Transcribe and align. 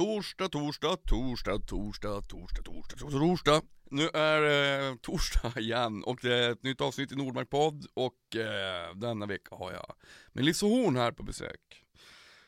Torsdag, 0.00 0.48
torsdag, 0.48 0.96
torsdag, 0.96 1.58
torsdag, 1.66 2.20
torsdag, 2.20 2.62
torsdag, 2.64 2.98
torsdag, 2.98 3.18
torsdag. 3.18 3.62
Nu 3.90 4.08
är 4.08 4.40
det 4.40 4.86
eh, 4.88 4.94
torsdag 4.96 5.52
igen 5.60 6.04
och 6.04 6.18
det 6.22 6.34
är 6.34 6.50
ett 6.50 6.62
nytt 6.62 6.80
avsnitt 6.80 7.12
i 7.12 7.16
Nordmark 7.16 7.50
podd 7.50 7.86
och 7.94 8.36
eh, 8.36 8.94
denna 8.94 9.26
vecka 9.26 9.54
har 9.54 9.72
jag 9.72 9.94
Melissa 10.32 10.66
Horn 10.66 10.96
här 10.96 11.12
på 11.12 11.22
besök. 11.22 11.84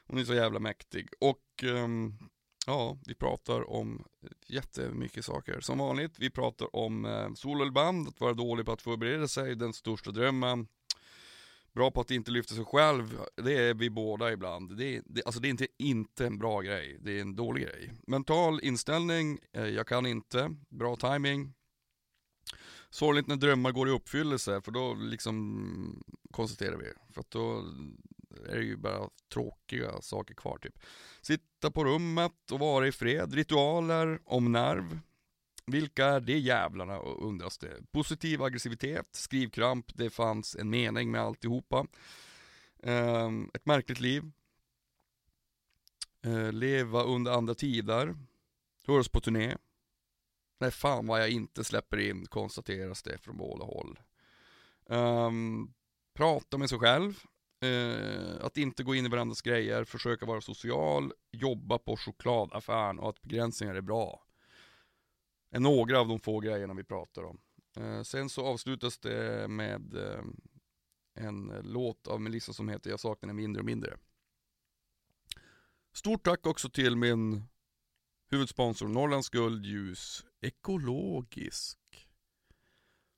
Hon 0.06 0.18
är 0.18 0.24
så 0.24 0.34
jävla 0.34 0.58
mäktig 0.58 1.08
och 1.20 1.64
eh, 1.64 1.88
ja, 2.66 2.98
vi 3.06 3.14
pratar 3.14 3.70
om 3.70 4.04
jättemycket 4.46 5.24
saker. 5.24 5.60
Som 5.60 5.78
vanligt, 5.78 6.14
vi 6.18 6.30
pratar 6.30 6.76
om 6.76 7.04
eh, 7.04 7.32
solo 7.34 7.78
att 7.78 8.20
vara 8.20 8.34
dålig 8.34 8.66
på 8.66 8.72
att 8.72 8.82
förbereda 8.82 9.28
sig, 9.28 9.56
den 9.56 9.72
största 9.72 10.10
drömmen 10.10 10.68
bra 11.74 11.90
på 11.90 12.00
att 12.00 12.10
inte 12.10 12.30
lyfta 12.30 12.54
sig 12.54 12.64
själv, 12.64 13.18
det 13.36 13.52
är 13.52 13.74
vi 13.74 13.90
båda 13.90 14.32
ibland. 14.32 14.76
Det 14.76 14.96
är, 14.96 15.02
det, 15.06 15.22
alltså 15.24 15.40
det 15.40 15.48
är 15.48 15.50
inte, 15.50 15.66
inte 15.78 16.26
en 16.26 16.38
bra 16.38 16.60
grej, 16.60 16.98
det 17.00 17.18
är 17.18 17.20
en 17.20 17.36
dålig 17.36 17.62
grej. 17.62 17.92
Mental 18.06 18.60
inställning, 18.62 19.38
eh, 19.52 19.66
jag 19.66 19.86
kan 19.86 20.06
inte, 20.06 20.56
bra 20.68 20.96
timing. 20.96 21.54
Sorgligt 22.90 23.26
när 23.26 23.36
drömmar 23.36 23.72
går 23.72 23.88
i 23.88 23.92
uppfyllelse, 23.92 24.60
för 24.60 24.72
då 24.72 24.94
liksom 24.94 26.04
konstaterar 26.30 26.76
vi. 26.76 26.92
För 27.12 27.20
att 27.20 27.30
då 27.30 27.64
är 28.48 28.56
det 28.56 28.64
ju 28.64 28.76
bara 28.76 29.08
tråkiga 29.32 30.00
saker 30.00 30.34
kvar 30.34 30.58
typ. 30.58 30.78
Sitta 31.22 31.70
på 31.70 31.84
rummet 31.84 32.50
och 32.52 32.58
vara 32.58 32.86
i 32.86 32.92
fred, 32.92 33.34
ritualer, 33.34 34.20
om 34.24 34.52
nerv, 34.52 34.98
vilka 35.72 36.06
är 36.06 36.20
de 36.20 36.38
jävlarna 36.38 36.98
undras 36.98 37.58
det. 37.58 37.92
Positiv 37.92 38.42
aggressivitet, 38.42 39.08
skrivkramp, 39.12 39.86
det 39.94 40.10
fanns 40.10 40.56
en 40.56 40.70
mening 40.70 41.10
med 41.10 41.20
alltihopa. 41.20 41.86
Um, 42.82 43.50
ett 43.54 43.66
märkligt 43.66 44.00
liv. 44.00 44.30
Uh, 46.26 46.52
leva 46.52 47.02
under 47.02 47.32
andra 47.32 47.54
tider. 47.54 48.16
Hörs 48.86 49.08
på 49.08 49.20
turné. 49.20 49.56
Nej 50.60 50.70
fan 50.70 51.06
vad 51.06 51.20
jag 51.20 51.30
inte 51.30 51.64
släpper 51.64 51.98
in 51.98 52.26
konstateras 52.26 53.02
det 53.02 53.18
från 53.18 53.36
båda 53.36 53.64
håll. 53.64 54.00
Um, 54.86 55.74
prata 56.14 56.58
med 56.58 56.68
sig 56.68 56.78
själv. 56.78 57.22
Uh, 57.64 58.44
att 58.44 58.56
inte 58.56 58.82
gå 58.82 58.94
in 58.94 59.06
i 59.06 59.08
varandras 59.08 59.42
grejer, 59.42 59.84
försöka 59.84 60.26
vara 60.26 60.40
social, 60.40 61.12
jobba 61.30 61.78
på 61.78 61.96
chokladaffären 61.96 62.98
och 62.98 63.08
att 63.08 63.22
begränsningar 63.22 63.74
är 63.74 63.80
bra 63.80 64.22
är 65.52 65.60
några 65.60 66.00
av 66.00 66.08
de 66.08 66.20
få 66.20 66.40
grejerna 66.40 66.74
vi 66.74 66.84
pratar 66.84 67.22
om. 67.22 67.40
Eh, 67.76 68.02
sen 68.02 68.28
så 68.28 68.46
avslutas 68.46 68.98
det 68.98 69.48
med 69.48 69.94
eh, 69.94 70.24
en 71.14 71.60
låt 71.62 72.06
av 72.06 72.20
Melissa 72.20 72.52
som 72.52 72.68
heter 72.68 72.90
Jag 72.90 73.00
saknar 73.00 73.26
dig 73.26 73.36
mindre 73.36 73.60
och 73.60 73.66
mindre. 73.66 73.98
Stort 75.92 76.24
tack 76.24 76.46
också 76.46 76.70
till 76.70 76.96
min 76.96 77.42
huvudsponsor 78.30 78.88
Norrlands 78.88 79.28
Guld 79.28 79.66
Ljus 79.66 80.26
Ekologisk. 80.40 81.78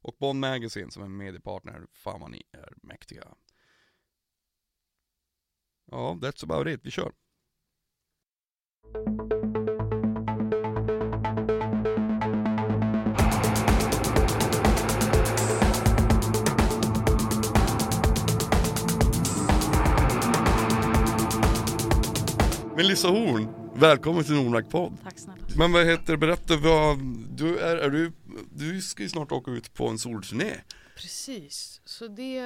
Och 0.00 0.16
Bond 0.18 0.40
Magazine 0.40 0.90
som 0.90 1.02
är 1.02 1.08
mediepartner. 1.08 1.86
Fan 1.92 2.20
vad 2.20 2.30
ni 2.30 2.42
är 2.52 2.74
mäktiga. 2.82 3.34
Ja, 5.90 6.18
that's 6.20 6.44
about 6.44 6.66
it. 6.66 6.80
Vi 6.86 6.90
kör. 6.90 7.12
Melissa 22.84 23.08
Horn, 23.08 23.48
välkommen 23.74 24.24
till 24.24 24.34
Nordmark 24.34 24.70
podd. 24.70 24.98
Tack 25.02 25.18
snälla. 25.18 25.42
Men 25.56 25.72
vad 25.72 25.86
heter, 25.86 26.16
berätta 26.16 26.56
vad, 26.56 26.98
du 27.36 27.58
är, 27.58 27.76
är 27.76 27.90
du, 27.90 28.12
du 28.54 28.82
ska 28.82 29.02
ju 29.02 29.08
snart 29.08 29.32
åka 29.32 29.50
ut 29.50 29.74
på 29.74 29.88
en 29.88 29.98
solturné. 29.98 30.60
Precis, 30.96 31.80
så 31.84 32.08
det, 32.08 32.42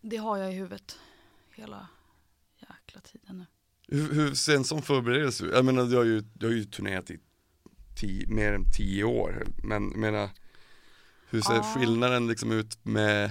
det 0.00 0.16
har 0.16 0.36
jag 0.38 0.52
i 0.52 0.54
huvudet 0.54 0.98
hela 1.54 1.88
jäkla 2.60 3.00
tiden 3.00 3.38
nu. 3.38 3.46
Hur, 3.98 4.12
hur 4.14 4.34
sen 4.34 4.64
som 4.64 4.82
förberedelse, 4.82 5.44
jag 5.46 5.64
menar 5.64 5.84
du 5.84 5.96
har 5.96 6.04
ju, 6.04 6.20
du 6.34 6.46
har 6.46 6.52
ju 6.52 6.64
turnerat 6.64 7.10
i 7.10 7.18
tio, 7.96 8.26
mer 8.26 8.52
än 8.52 8.64
tio 8.76 9.04
år, 9.04 9.46
men 9.62 9.90
jag 9.90 9.96
menar 9.96 10.30
hur 11.30 11.40
ser 11.40 11.54
Ja. 11.54 11.62
skillnaden 11.62 12.26
liksom 12.28 12.52
ut 12.52 12.78
med, 12.84 13.30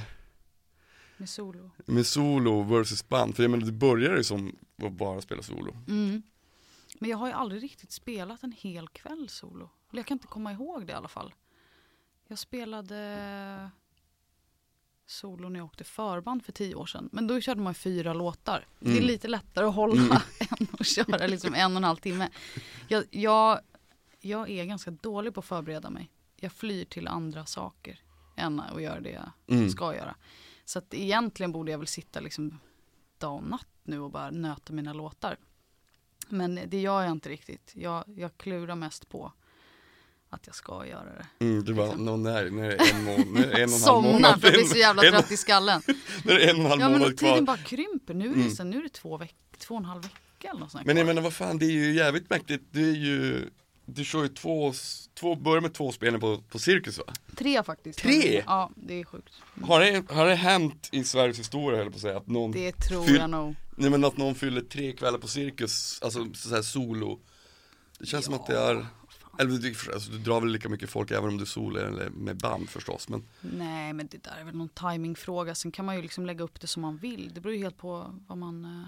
Med 1.18 1.30
solo. 1.30 1.72
med 1.86 2.06
solo 2.08 2.62
versus 2.64 3.10
band? 3.10 3.36
För 3.36 3.44
jag 3.44 3.52
menar 3.52 3.66
du 3.66 3.72
började 3.72 4.18
ju 4.18 4.24
som 4.24 4.56
att 4.84 4.92
bara 4.94 5.22
spela 5.22 5.42
solo. 5.44 5.76
Mm. 5.88 6.24
Men 7.00 7.10
jag 7.10 7.18
har 7.18 7.28
ju 7.28 7.34
aldrig 7.34 7.64
riktigt 7.64 7.92
spelat 7.92 8.44
en 8.44 8.52
hel 8.52 8.88
kväll 8.88 9.30
solo. 9.30 9.70
Eller 9.92 10.00
jag 10.00 10.06
kan 10.06 10.16
inte 10.16 10.28
komma 10.28 10.52
ihåg 10.52 10.86
det 10.88 10.92
i 10.92 10.96
alla 10.96 11.08
fall. 11.08 11.34
Jag 12.28 12.40
spelade 12.40 13.70
solo 15.06 15.50
när 15.50 15.60
jag 15.60 15.66
åkte 15.66 15.84
förband 15.84 16.46
för 16.46 16.52
tio 16.52 16.76
år 16.76 16.86
sedan. 16.86 17.10
Men 17.12 17.28
då 17.28 17.42
körde 17.42 17.62
man 17.62 17.74
fyra 17.74 18.14
låtar. 18.14 18.68
Det 18.80 18.90
är 18.90 18.94
Mm. 18.94 19.06
lite 19.08 19.28
lättare 19.28 19.66
att 19.66 19.76
hålla 19.76 20.22
än 20.60 20.68
att 20.80 20.86
köra 20.88 21.28
liksom 21.28 21.54
en 21.54 21.72
och 21.72 21.78
en 21.78 21.84
halv 21.84 21.98
timme. 21.98 22.30
Jag, 22.88 23.04
jag, 23.12 23.60
jag 24.20 24.50
är 24.50 24.66
ganska 24.66 24.92
dålig 24.92 25.34
på 25.34 25.40
att 25.40 25.46
förbereda 25.46 25.90
mig. 25.90 26.10
Jag 26.36 26.52
flyr 26.52 26.86
till 26.86 27.08
andra 27.08 27.46
saker 27.46 28.00
än 28.38 28.60
att 28.60 28.82
göra 28.82 29.00
det 29.00 29.10
jag 29.12 29.32
Mm. 29.48 29.70
ska 29.70 29.96
göra. 29.96 30.16
Så 30.66 30.80
att 30.80 30.94
egentligen 30.94 31.52
borde 31.52 31.72
jag 31.72 31.78
väl 31.78 31.88
sitta 31.88 32.20
liksom 32.20 32.60
dag 33.18 33.34
och 33.36 33.44
natt 33.44 33.68
nu 33.84 34.00
och 34.00 34.12
bara 34.12 34.30
nöta 34.32 34.74
mina 34.74 34.94
låtar. 34.94 35.38
Men 36.30 36.60
det 36.68 36.82
gör 36.82 37.02
jag 37.04 37.12
inte 37.12 37.30
riktigt. 37.30 37.72
Jag, 37.76 38.04
jag 38.18 38.38
klurar 38.38 38.76
mest 38.76 39.10
på 39.10 39.34
att 40.30 40.48
jag 40.48 40.56
ska 40.56 40.86
göra 40.88 41.06
det. 41.16 41.46
Mm, 41.46 41.66
det 41.66 41.74
var, 41.74 41.96
nå, 41.96 42.18
när, 42.18 42.50
när 42.50 42.70
det 42.70 42.76
är 42.76 42.96
en, 42.96 43.04
månad, 43.04 43.28
när 43.28 43.48
det 43.48 43.54
är 43.54 43.54
en 43.54 43.54
och 43.54 43.58
en 43.58 43.70
halv 43.70 43.80
Somnar 43.80 44.12
månad 44.14 44.42
för 44.42 44.48
att 44.48 44.54
bli 44.54 44.64
så 44.66 44.78
jävla 44.78 45.04
en, 45.04 45.12
trött 45.12 45.32
i 45.32 45.38
skallen. 45.38 45.82
när 46.26 46.34
det 46.34 46.46
är 46.46 46.50
en 46.50 46.56
och 46.56 46.62
en 46.66 46.70
halv 46.70 46.82
Ja 46.82 46.90
men 46.90 47.00
månad 47.00 47.12
och 47.14 47.18
tiden 47.18 47.36
kvar. 47.36 47.46
bara 47.46 47.58
krymper. 47.58 48.14
Nu 48.14 48.26
är 48.26 48.30
det, 48.30 48.36
Mm. 48.42 48.52
så, 48.56 48.64
nu 48.64 48.78
är 48.78 48.84
det 48.84 48.90
två, 48.94 49.18
veck, 49.18 49.36
två 49.58 49.74
och 49.76 49.80
en 49.80 49.86
halv 49.86 50.02
vecka 50.04 50.50
eller 50.50 50.60
något 50.60 50.72
sånt 50.72 50.86
Men 50.86 50.98
jag 50.98 51.06
kvar. 51.06 51.14
menar 51.14 51.22
vad 51.22 51.34
fan, 51.34 51.58
det 51.58 51.66
är 51.66 51.72
ju 51.72 51.94
jävligt 51.94 52.30
mäktigt. 52.30 52.64
Det 52.72 52.82
är 52.82 52.94
ju, 52.96 53.50
du 53.86 54.06
kör 54.06 54.24
ju 54.24 54.28
två, 54.30 54.74
två 55.14 55.36
börjar 55.36 55.62
med 55.62 55.74
två 55.74 55.92
spelningar 55.92 56.20
på, 56.20 56.42
på 56.50 56.60
Cirkus 56.60 56.98
va? 56.98 57.04
Tre 57.36 57.64
faktiskt. 57.64 58.00
Tre? 58.00 58.44
Ja, 58.46 58.72
det 58.76 59.00
är 59.00 59.04
sjukt. 59.04 59.34
Har 59.62 59.80
det, 59.80 60.12
har 60.14 60.26
det 60.26 60.36
hänt 60.36 60.90
i 60.92 61.04
Sveriges 61.04 61.40
historia 61.40 61.80
höll 61.80 61.90
på 61.92 61.96
att 61.96 62.02
säga, 62.02 62.18
att 62.18 62.28
någon, 62.28 62.52
Det 62.52 62.72
tror 62.72 63.10
jag 63.10 63.30
nog. 63.30 63.56
nej 63.78 63.90
men 63.90 64.04
att 64.06 64.18
någon 64.18 64.36
fyller 64.36 64.62
tre 64.62 64.92
kvällar 64.92 65.20
på 65.20 65.28
Cirkus, 65.28 66.00
alltså 66.02 66.34
så 66.34 66.56
här 66.56 66.62
solo. 66.62 67.20
Det 68.00 68.06
känns 68.06 68.26
som 68.26 68.34
att 68.34 68.48
det 68.48 68.60
är, 68.60 68.86
eller 69.40 69.52
du, 69.58 69.76
alltså, 69.94 70.12
du 70.12 70.18
drar 70.18 70.42
väl 70.42 70.50
lika 70.52 70.70
mycket 70.70 70.90
folk 70.90 71.12
även 71.12 71.30
om 71.30 71.38
du 71.38 71.46
solo 71.46 71.80
eller 71.80 72.10
med 72.10 72.38
band 72.38 72.70
förstås, 72.70 73.10
men 73.10 73.24
Nej 73.42 73.94
men 73.94 74.08
det 74.08 74.24
där 74.24 74.38
är 74.40 74.44
väl 74.44 74.56
någon 74.56 74.70
timingfråga. 74.70 75.56
Sen 75.56 75.72
kan 75.72 75.86
man 75.86 75.96
ju 75.96 76.02
liksom 76.02 76.26
lägga 76.26 76.44
upp 76.44 76.62
det 76.62 76.68
som 76.68 76.82
man 76.82 76.98
vill. 76.98 77.32
Det 77.34 77.42
beror 77.42 77.56
ju 77.56 77.64
helt 77.64 77.78
på 77.78 78.20
vad 78.28 78.38
man 78.38 78.66
eh, 78.66 78.88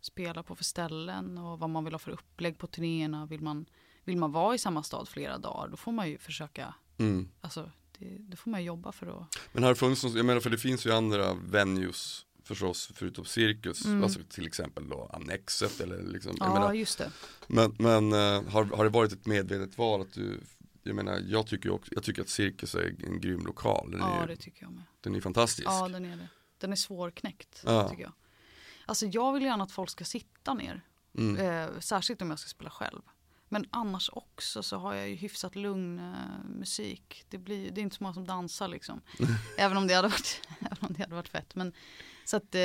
spelar 0.00 0.42
på 0.42 0.54
för 0.56 0.64
ställen 0.64 1.38
och 1.38 1.58
vad 1.58 1.70
man 1.70 1.84
vill 1.84 1.94
ha 1.94 1.98
för 1.98 2.10
upplägg 2.10 2.58
på 2.58 2.66
turnéerna. 2.66 3.26
Vill 3.26 3.40
man, 3.40 3.66
vill 4.06 4.16
man 4.16 4.32
vara 4.32 4.54
i 4.54 4.58
samma 4.58 4.82
stad 4.82 5.08
flera 5.08 5.38
dagar 5.38 5.68
då 5.68 5.76
får 5.76 5.92
man 5.92 6.08
ju 6.08 6.18
försöka, 6.18 6.74
mm. 6.98 7.28
alltså 7.40 7.70
det, 7.98 8.16
då 8.18 8.36
får 8.36 8.50
man 8.50 8.64
jobba 8.64 8.92
för 8.92 9.06
att 9.06 9.38
Men 9.52 9.62
har 9.62 9.70
det 9.70 9.76
funnits 9.76 10.02
jag 10.04 10.26
menar 10.26 10.40
för 10.40 10.50
det 10.50 10.58
finns 10.58 10.86
ju 10.86 10.92
andra 10.92 11.34
venues 11.34 12.26
förstås 12.42 12.90
förutom 12.94 13.24
Cirkus, 13.24 13.84
Mm. 13.84 14.02
alltså 14.02 14.20
till 14.30 14.46
exempel 14.46 14.88
då 14.88 15.10
Annexet 15.12 15.80
eller 15.80 16.02
liksom, 16.02 16.36
Ja 16.40 16.54
menar, 16.54 16.72
just 16.72 16.98
det. 16.98 17.12
Men, 17.46 17.76
men 17.78 18.12
eh, 18.12 18.50
har, 18.50 18.64
har 18.64 18.84
det 18.84 18.90
varit 18.90 19.12
ett 19.12 19.26
medvetet 19.26 19.78
val 19.78 20.00
att 20.00 20.12
du, 20.12 20.40
jag 20.82 20.96
menar 20.96 21.20
jag 21.26 21.46
tycker 21.46 21.70
också, 21.70 21.92
jag 21.94 22.02
tycker 22.04 22.22
att 22.22 22.28
Cirkus 22.28 22.74
är 22.74 22.94
en 23.06 23.20
grym 23.20 23.46
lokal, 23.46 23.90
den, 23.90 24.00
Ja 24.00 24.22
är, 24.22 24.26
det 24.26 24.36
tycker 24.36 24.62
jag 24.62 24.72
med. 24.72 24.82
den 25.00 25.14
är 25.14 25.20
fantastisk. 25.20 25.68
Ja 25.68 25.88
den 25.88 26.04
är 26.04 26.16
det. 26.16 26.28
Den 26.58 26.72
är 26.72 26.76
svårknäckt 26.76 27.62
Ja. 27.64 27.88
tycker 27.88 28.02
jag. 28.02 28.12
Alltså 28.86 29.06
jag 29.06 29.32
vill 29.32 29.42
gärna 29.42 29.64
att 29.64 29.72
folk 29.72 29.90
ska 29.90 30.04
sitta 30.04 30.54
ner. 30.54 30.80
Mm. 31.18 31.36
Eh, 31.36 31.80
särskilt 31.80 32.22
om 32.22 32.30
jag 32.30 32.38
ska 32.38 32.48
spela 32.48 32.70
själv. 32.70 33.02
Men 33.48 33.66
annars 33.70 34.10
också 34.12 34.62
så 34.62 34.76
har 34.76 34.94
jag 34.94 35.08
ju 35.08 35.14
hyfsat 35.14 35.56
lugn 35.56 35.98
eh, 35.98 36.44
musik. 36.48 37.24
Det, 37.28 37.38
blir, 37.38 37.70
det 37.70 37.80
är 37.80 37.82
inte 37.82 37.96
så 37.96 38.02
många 38.02 38.14
som 38.14 38.26
dansar 38.26 38.68
liksom. 38.68 39.00
även, 39.58 39.76
om 39.76 39.86
det 39.86 39.94
hade 39.94 40.08
varit, 40.08 40.40
även 40.60 40.78
om 40.80 40.92
det 40.94 41.02
hade 41.02 41.14
varit 41.14 41.28
fett. 41.28 41.54
Men, 41.54 41.72
så 42.24 42.36
att 42.36 42.54
eh, 42.54 42.60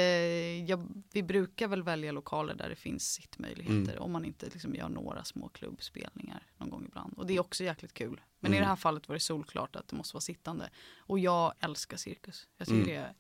jag, 0.66 0.88
vi 1.14 1.24
brukar 1.24 1.68
väl 1.68 1.84
välja 1.84 2.12
lokaler 2.12 2.54
där 2.56 2.70
det 2.70 2.76
finns 2.76 3.12
sittmöjligheter. 3.14 4.00
Om 4.00 4.12
man 4.12 4.26
inte 4.26 4.46
liksom 4.50 4.76
gör 4.76 4.90
några 4.90 5.24
små 5.24 5.50
klubbspelningar 5.50 6.48
någon 6.58 6.70
gång 6.70 6.86
ibland. 6.86 7.14
Och 7.18 7.26
det 7.28 7.34
är 7.36 7.40
också 7.40 7.64
jäkligt 7.64 7.94
kul. 7.94 8.22
Men 8.40 8.54
i 8.54 8.56
Mm. 8.58 8.64
det 8.66 8.70
här 8.70 8.76
fallet 8.76 9.08
var 9.08 9.14
det 9.16 9.20
solklart 9.20 9.76
att 9.76 9.88
det 9.88 9.96
måste 9.96 10.16
vara 10.16 10.22
sittande. 10.22 10.70
Och 10.98 11.20
jag 11.20 11.54
älskar 11.60 11.98
cirkus. 11.98 12.48
Jag 12.58 12.68
tycker 12.68 12.82
Mm. 13.00 13.14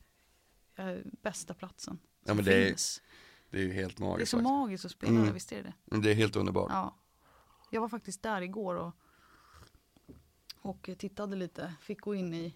det 0.75 0.81
är 0.83 0.95
eh, 0.95 1.01
bästa 1.21 1.53
platsen. 1.53 1.99
Ja, 2.21 2.27
som 2.27 2.35
men 2.35 2.45
det 2.45 2.69
är-. 2.69 2.75
Det 3.49 3.57
är 3.57 3.61
ju 3.63 3.73
helt 3.73 3.97
det 3.97 4.03
är 4.03 4.07
magiskt 4.07 4.31
så 4.31 4.37
faktiskt. 4.37 4.49
magiskt 4.49 4.85
att 4.85 4.91
spela 4.91 5.11
Mm. 5.19 5.33
visst 5.33 5.51
är 5.51 5.63
det 5.63 5.73
det? 5.85 5.97
Det 6.01 6.11
är 6.11 6.15
helt 6.15 6.35
underbart. 6.35 6.71
Ja. 6.71 6.97
Jag 7.73 7.81
var 7.81 7.89
faktiskt 7.89 8.23
där 8.23 8.41
igår 8.41 8.75
och, 8.75 8.93
och 10.61 10.89
tittade 10.97 11.35
lite. 11.35 11.73
Fick 11.81 12.01
gå 12.01 12.15
in 12.15 12.33
i, 12.33 12.53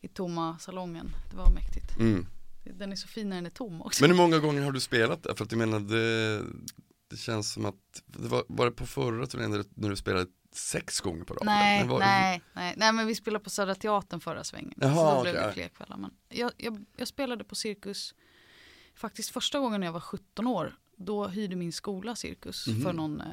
i 0.00 0.08
tomma 0.08 0.58
salongen. 0.58 1.10
Det 1.30 1.36
var 1.36 1.50
mäktigt. 1.50 1.96
Mm. 2.00 2.26
Den 2.64 2.92
är 2.92 2.96
så 2.96 3.08
fin 3.08 3.28
när 3.28 3.36
den 3.36 3.46
är 3.46 3.50
tom 3.50 3.82
också. 3.82 4.02
Men 4.04 4.10
hur 4.10 4.16
många 4.16 4.38
gånger 4.38 4.62
har 4.62 4.72
du 4.72 4.80
spelat 4.80 5.22
där? 5.22 5.34
För 5.34 5.44
att 5.44 5.52
jag 5.52 5.58
menar 5.58 5.80
det, 5.80 6.42
det 7.08 7.16
känns 7.16 7.52
som 7.52 7.64
att, 7.64 8.02
det 8.06 8.28
var, 8.28 8.44
var 8.48 8.64
det 8.66 8.72
på 8.72 8.86
förra 8.86 9.26
turnén 9.26 9.50
när 9.50 9.64
när 9.74 9.90
du 9.90 9.96
spelade 9.96 10.26
sex 10.52 11.00
gånger 11.00 11.24
på 11.24 11.34
raden? 11.34 11.46
Nej, 11.46 11.86
nej, 11.98 12.42
nej, 12.52 12.74
nej 12.76 12.92
men 12.92 13.06
vi 13.06 13.14
spelade 13.14 13.44
på 13.44 13.50
Södra 13.50 13.74
Teatern 13.74 14.20
förra 14.20 14.44
svängen. 14.44 14.74
Jaha, 14.76 14.94
så 14.94 15.14
då 15.16 15.22
blev 15.22 15.34
okej. 15.34 15.46
det 15.46 15.52
fler 15.52 15.68
kvällar. 15.68 15.96
Men 15.96 16.10
jag, 16.28 16.52
jag, 16.56 16.84
jag 16.96 17.08
spelade 17.08 17.44
på 17.44 17.54
Cirkus 17.54 18.14
faktiskt 18.94 19.30
första 19.30 19.58
gången 19.58 19.80
när 19.80 19.86
jag 19.86 19.92
var 19.92 20.00
17 20.00 20.46
år. 20.46 20.78
Då 20.96 21.26
hyrde 21.28 21.56
min 21.56 21.72
skola 21.72 22.16
Cirkus 22.16 22.66
Mhm. 22.66 22.82
för 22.82 22.92
någon 22.92 23.20
eh, 23.20 23.26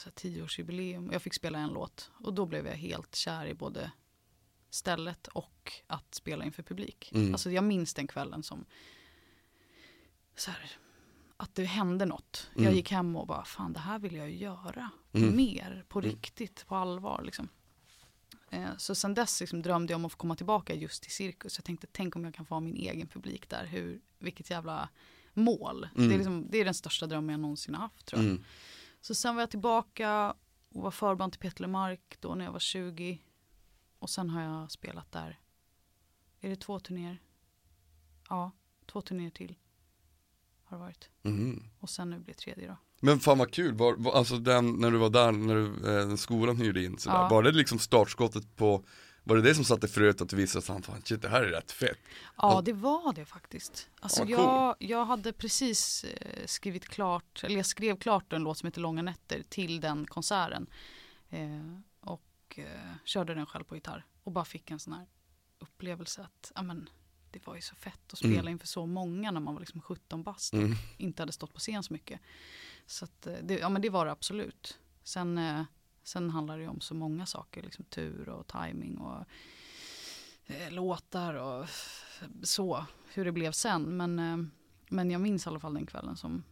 så 0.00 0.10
tioårsjubileum. 0.10 1.10
Jag 1.12 1.22
fick 1.22 1.34
spela 1.34 1.58
en 1.58 1.70
låt 1.70 2.10
och 2.14 2.34
då 2.34 2.46
blev 2.46 2.66
jag 2.66 2.74
helt 2.74 3.14
kär 3.14 3.46
i 3.46 3.54
både 3.54 3.92
stället 4.70 5.26
och 5.26 5.72
att 5.86 6.14
spela 6.14 6.44
inför 6.44 6.62
publik. 6.62 7.12
Mm. 7.14 7.32
Alltså 7.34 7.50
jag 7.50 7.64
minns 7.64 7.94
den 7.94 8.06
kvällen 8.06 8.42
som 8.42 8.64
så 10.36 10.50
här, 10.50 10.70
att 11.36 11.54
det 11.54 11.64
hände 11.64 12.04
något. 12.04 12.50
Mm. 12.54 12.64
Jag 12.64 12.74
gick 12.74 12.90
hem 12.90 13.16
och 13.16 13.26
bara, 13.26 13.44
fan 13.44 13.72
det 13.72 13.80
här 13.80 13.98
vill 13.98 14.14
jag 14.14 14.30
göra 14.30 14.90
Mm. 15.12 15.36
mer 15.36 15.84
på 15.88 15.98
Mm. 15.98 16.10
riktigt, 16.10 16.66
på 16.66 16.76
allvar. 16.76 17.22
Liksom. 17.24 17.48
Eh, 18.50 18.76
så 18.76 18.94
sen 18.94 19.14
dess 19.14 19.40
liksom, 19.40 19.62
drömde 19.62 19.92
jag 19.92 19.96
om 19.98 20.04
att 20.04 20.12
få 20.12 20.18
komma 20.18 20.36
tillbaka 20.36 20.74
just 20.74 21.02
till 21.02 21.12
cirkus. 21.12 21.58
Jag 21.58 21.64
tänkte, 21.64 21.86
tänk 21.92 22.16
om 22.16 22.24
jag 22.24 22.34
kan 22.34 22.46
få 22.46 22.54
ha 22.54 22.60
min 22.60 22.76
egen 22.76 23.06
publik 23.08 23.48
där. 23.48 23.66
Hur, 23.66 24.00
vilket 24.18 24.50
jävla 24.50 24.88
mål. 25.34 25.88
Mm. 25.96 26.08
Det, 26.08 26.14
är 26.14 26.18
liksom, 26.18 26.46
det 26.50 26.58
är 26.58 26.64
den 26.64 26.74
största 26.74 27.06
drömmen 27.06 27.30
jag 27.32 27.40
någonsin 27.40 27.74
har 27.74 27.82
haft 27.82 28.06
tror 28.06 28.22
jag. 28.22 28.30
Mm. 29.00 29.04
Så 29.04 29.14
sen 29.14 29.34
var 29.34 29.42
jag 29.42 29.50
tillbaka 29.50 30.34
och 30.74 30.82
var 30.82 30.90
förband 30.90 31.32
till 31.32 31.40
Peter 31.40 31.62
Lemark 31.62 32.16
då 32.20 32.34
när 32.34 32.44
jag 32.44 32.52
var 32.52 32.58
20. 32.58 33.22
Och 33.98 34.10
sen 34.10 34.30
har 34.30 34.42
jag 34.42 34.70
spelat 34.70 35.12
där. 35.12 35.38
Är 36.40 36.48
det 36.50 36.56
två 36.56 36.80
turnéer? 36.80 37.22
Ja, 38.28 38.50
två 38.86 39.00
turnéer 39.02 39.30
till. 39.30 39.56
Har 40.64 40.76
det 40.76 40.80
varit. 40.84 41.10
Mhm. 41.22 41.64
Och 41.80 41.90
sen 41.90 42.10
nu 42.10 42.18
blir 42.18 42.34
det 42.34 42.40
tredje 42.40 42.68
då. 42.68 42.76
Men 43.02 43.20
fan 43.20 43.38
vad 43.38 43.52
kul, 43.52 43.74
var, 43.74 43.94
var, 43.96 44.12
alltså 44.12 44.38
den, 44.38 44.72
när 44.72 44.90
du 44.90 44.98
var 44.98 45.10
där, 45.10 45.32
när 45.32 45.54
du, 45.54 45.98
eh, 46.10 46.16
skolan 46.16 46.56
hyrde 46.56 46.84
in 46.84 46.98
sådär, 46.98 47.16
Ja. 47.16 47.28
var 47.28 47.42
det 47.42 47.52
liksom 47.52 47.78
startskottet 47.78 48.56
på, 48.56 48.84
var 49.30 49.36
det 49.36 49.42
det 49.42 49.54
som 49.54 49.64
satte 49.64 49.88
fröet 49.88 50.20
att 50.20 50.32
visste 50.32 50.58
att 50.58 50.64
fan 50.64 50.82
shit 51.04 51.22
det 51.22 51.28
här 51.28 51.42
är 51.42 51.48
rätt 51.50 51.72
fett? 51.72 51.98
Ja, 52.36 52.62
det 52.64 52.72
var 52.72 53.12
det 53.12 53.24
faktiskt. 53.24 53.88
Alltså 54.00 54.20
vad 54.24 54.30
jag, 54.30 54.76
jag 54.78 55.04
hade 55.04 55.32
precis 55.32 56.04
eh, 56.04 56.46
skrivit 56.46 56.88
klart, 56.88 57.44
eller 57.44 57.56
jag 57.56 57.66
skrev 57.66 57.96
klart 57.96 58.32
en 58.32 58.42
låt 58.42 58.58
som 58.58 58.66
heter 58.66 58.80
Långa 58.80 59.02
nätter 59.02 59.42
till 59.48 59.80
den 59.80 60.06
konserten. 60.06 60.66
Eh, 61.30 61.78
och 62.00 62.58
eh, 62.58 62.64
körde 63.04 63.34
den 63.34 63.46
själv 63.46 63.64
på 63.64 63.74
gitarr. 63.74 64.04
Och 64.24 64.32
bara 64.32 64.44
fick 64.44 64.70
en 64.70 64.78
sån 64.78 64.92
här 64.92 65.06
upplevelse 65.58 66.22
att, 66.22 66.52
ja 66.54 66.62
men 66.62 66.88
det 67.30 67.46
var 67.46 67.54
ju 67.54 67.60
så 67.60 67.74
fett 67.74 68.12
att 68.12 68.18
spela 68.18 68.40
Mm. 68.40 68.48
inför 68.48 68.66
så 68.66 68.86
många 68.86 69.30
när 69.30 69.40
man 69.40 69.54
var 69.54 69.60
liksom 69.60 69.80
17 69.80 70.22
bast 70.22 70.52
Mm. 70.52 70.70
och 70.72 70.76
inte 71.00 71.22
hade 71.22 71.32
stått 71.32 71.54
på 71.54 71.60
scen 71.60 71.82
så 71.82 71.92
mycket. 71.92 72.20
Så 72.86 73.04
att, 73.04 73.26
eh, 73.26 73.34
det, 73.42 73.58
ja 73.58 73.68
men 73.68 73.82
det 73.82 73.90
var 73.90 74.06
det 74.06 74.12
absolut. 74.12 74.78
Sen, 75.02 75.38
eh, 75.38 75.62
sen 76.02 76.30
handlar 76.30 76.56
det 76.56 76.62
ju 76.62 76.68
om 76.68 76.80
så 76.80 76.94
många 76.94 77.26
saker, 77.26 77.62
liksom 77.62 77.84
tur 77.84 78.28
och 78.28 78.46
timing 78.46 78.98
och 78.98 79.24
eh, 80.46 80.70
låtar 80.70 81.34
och 81.34 81.68
så, 82.42 82.86
hur 83.12 83.24
det 83.24 83.32
blev 83.32 83.52
sen. 83.52 83.96
Men, 83.96 84.18
eh, 84.18 84.36
men 84.88 85.10
jag 85.10 85.20
minns 85.20 85.46
i 85.46 85.48
alla 85.48 85.60
fall 85.60 85.74
den 85.74 85.86
kvällen 85.86 86.16
som, 86.16 86.44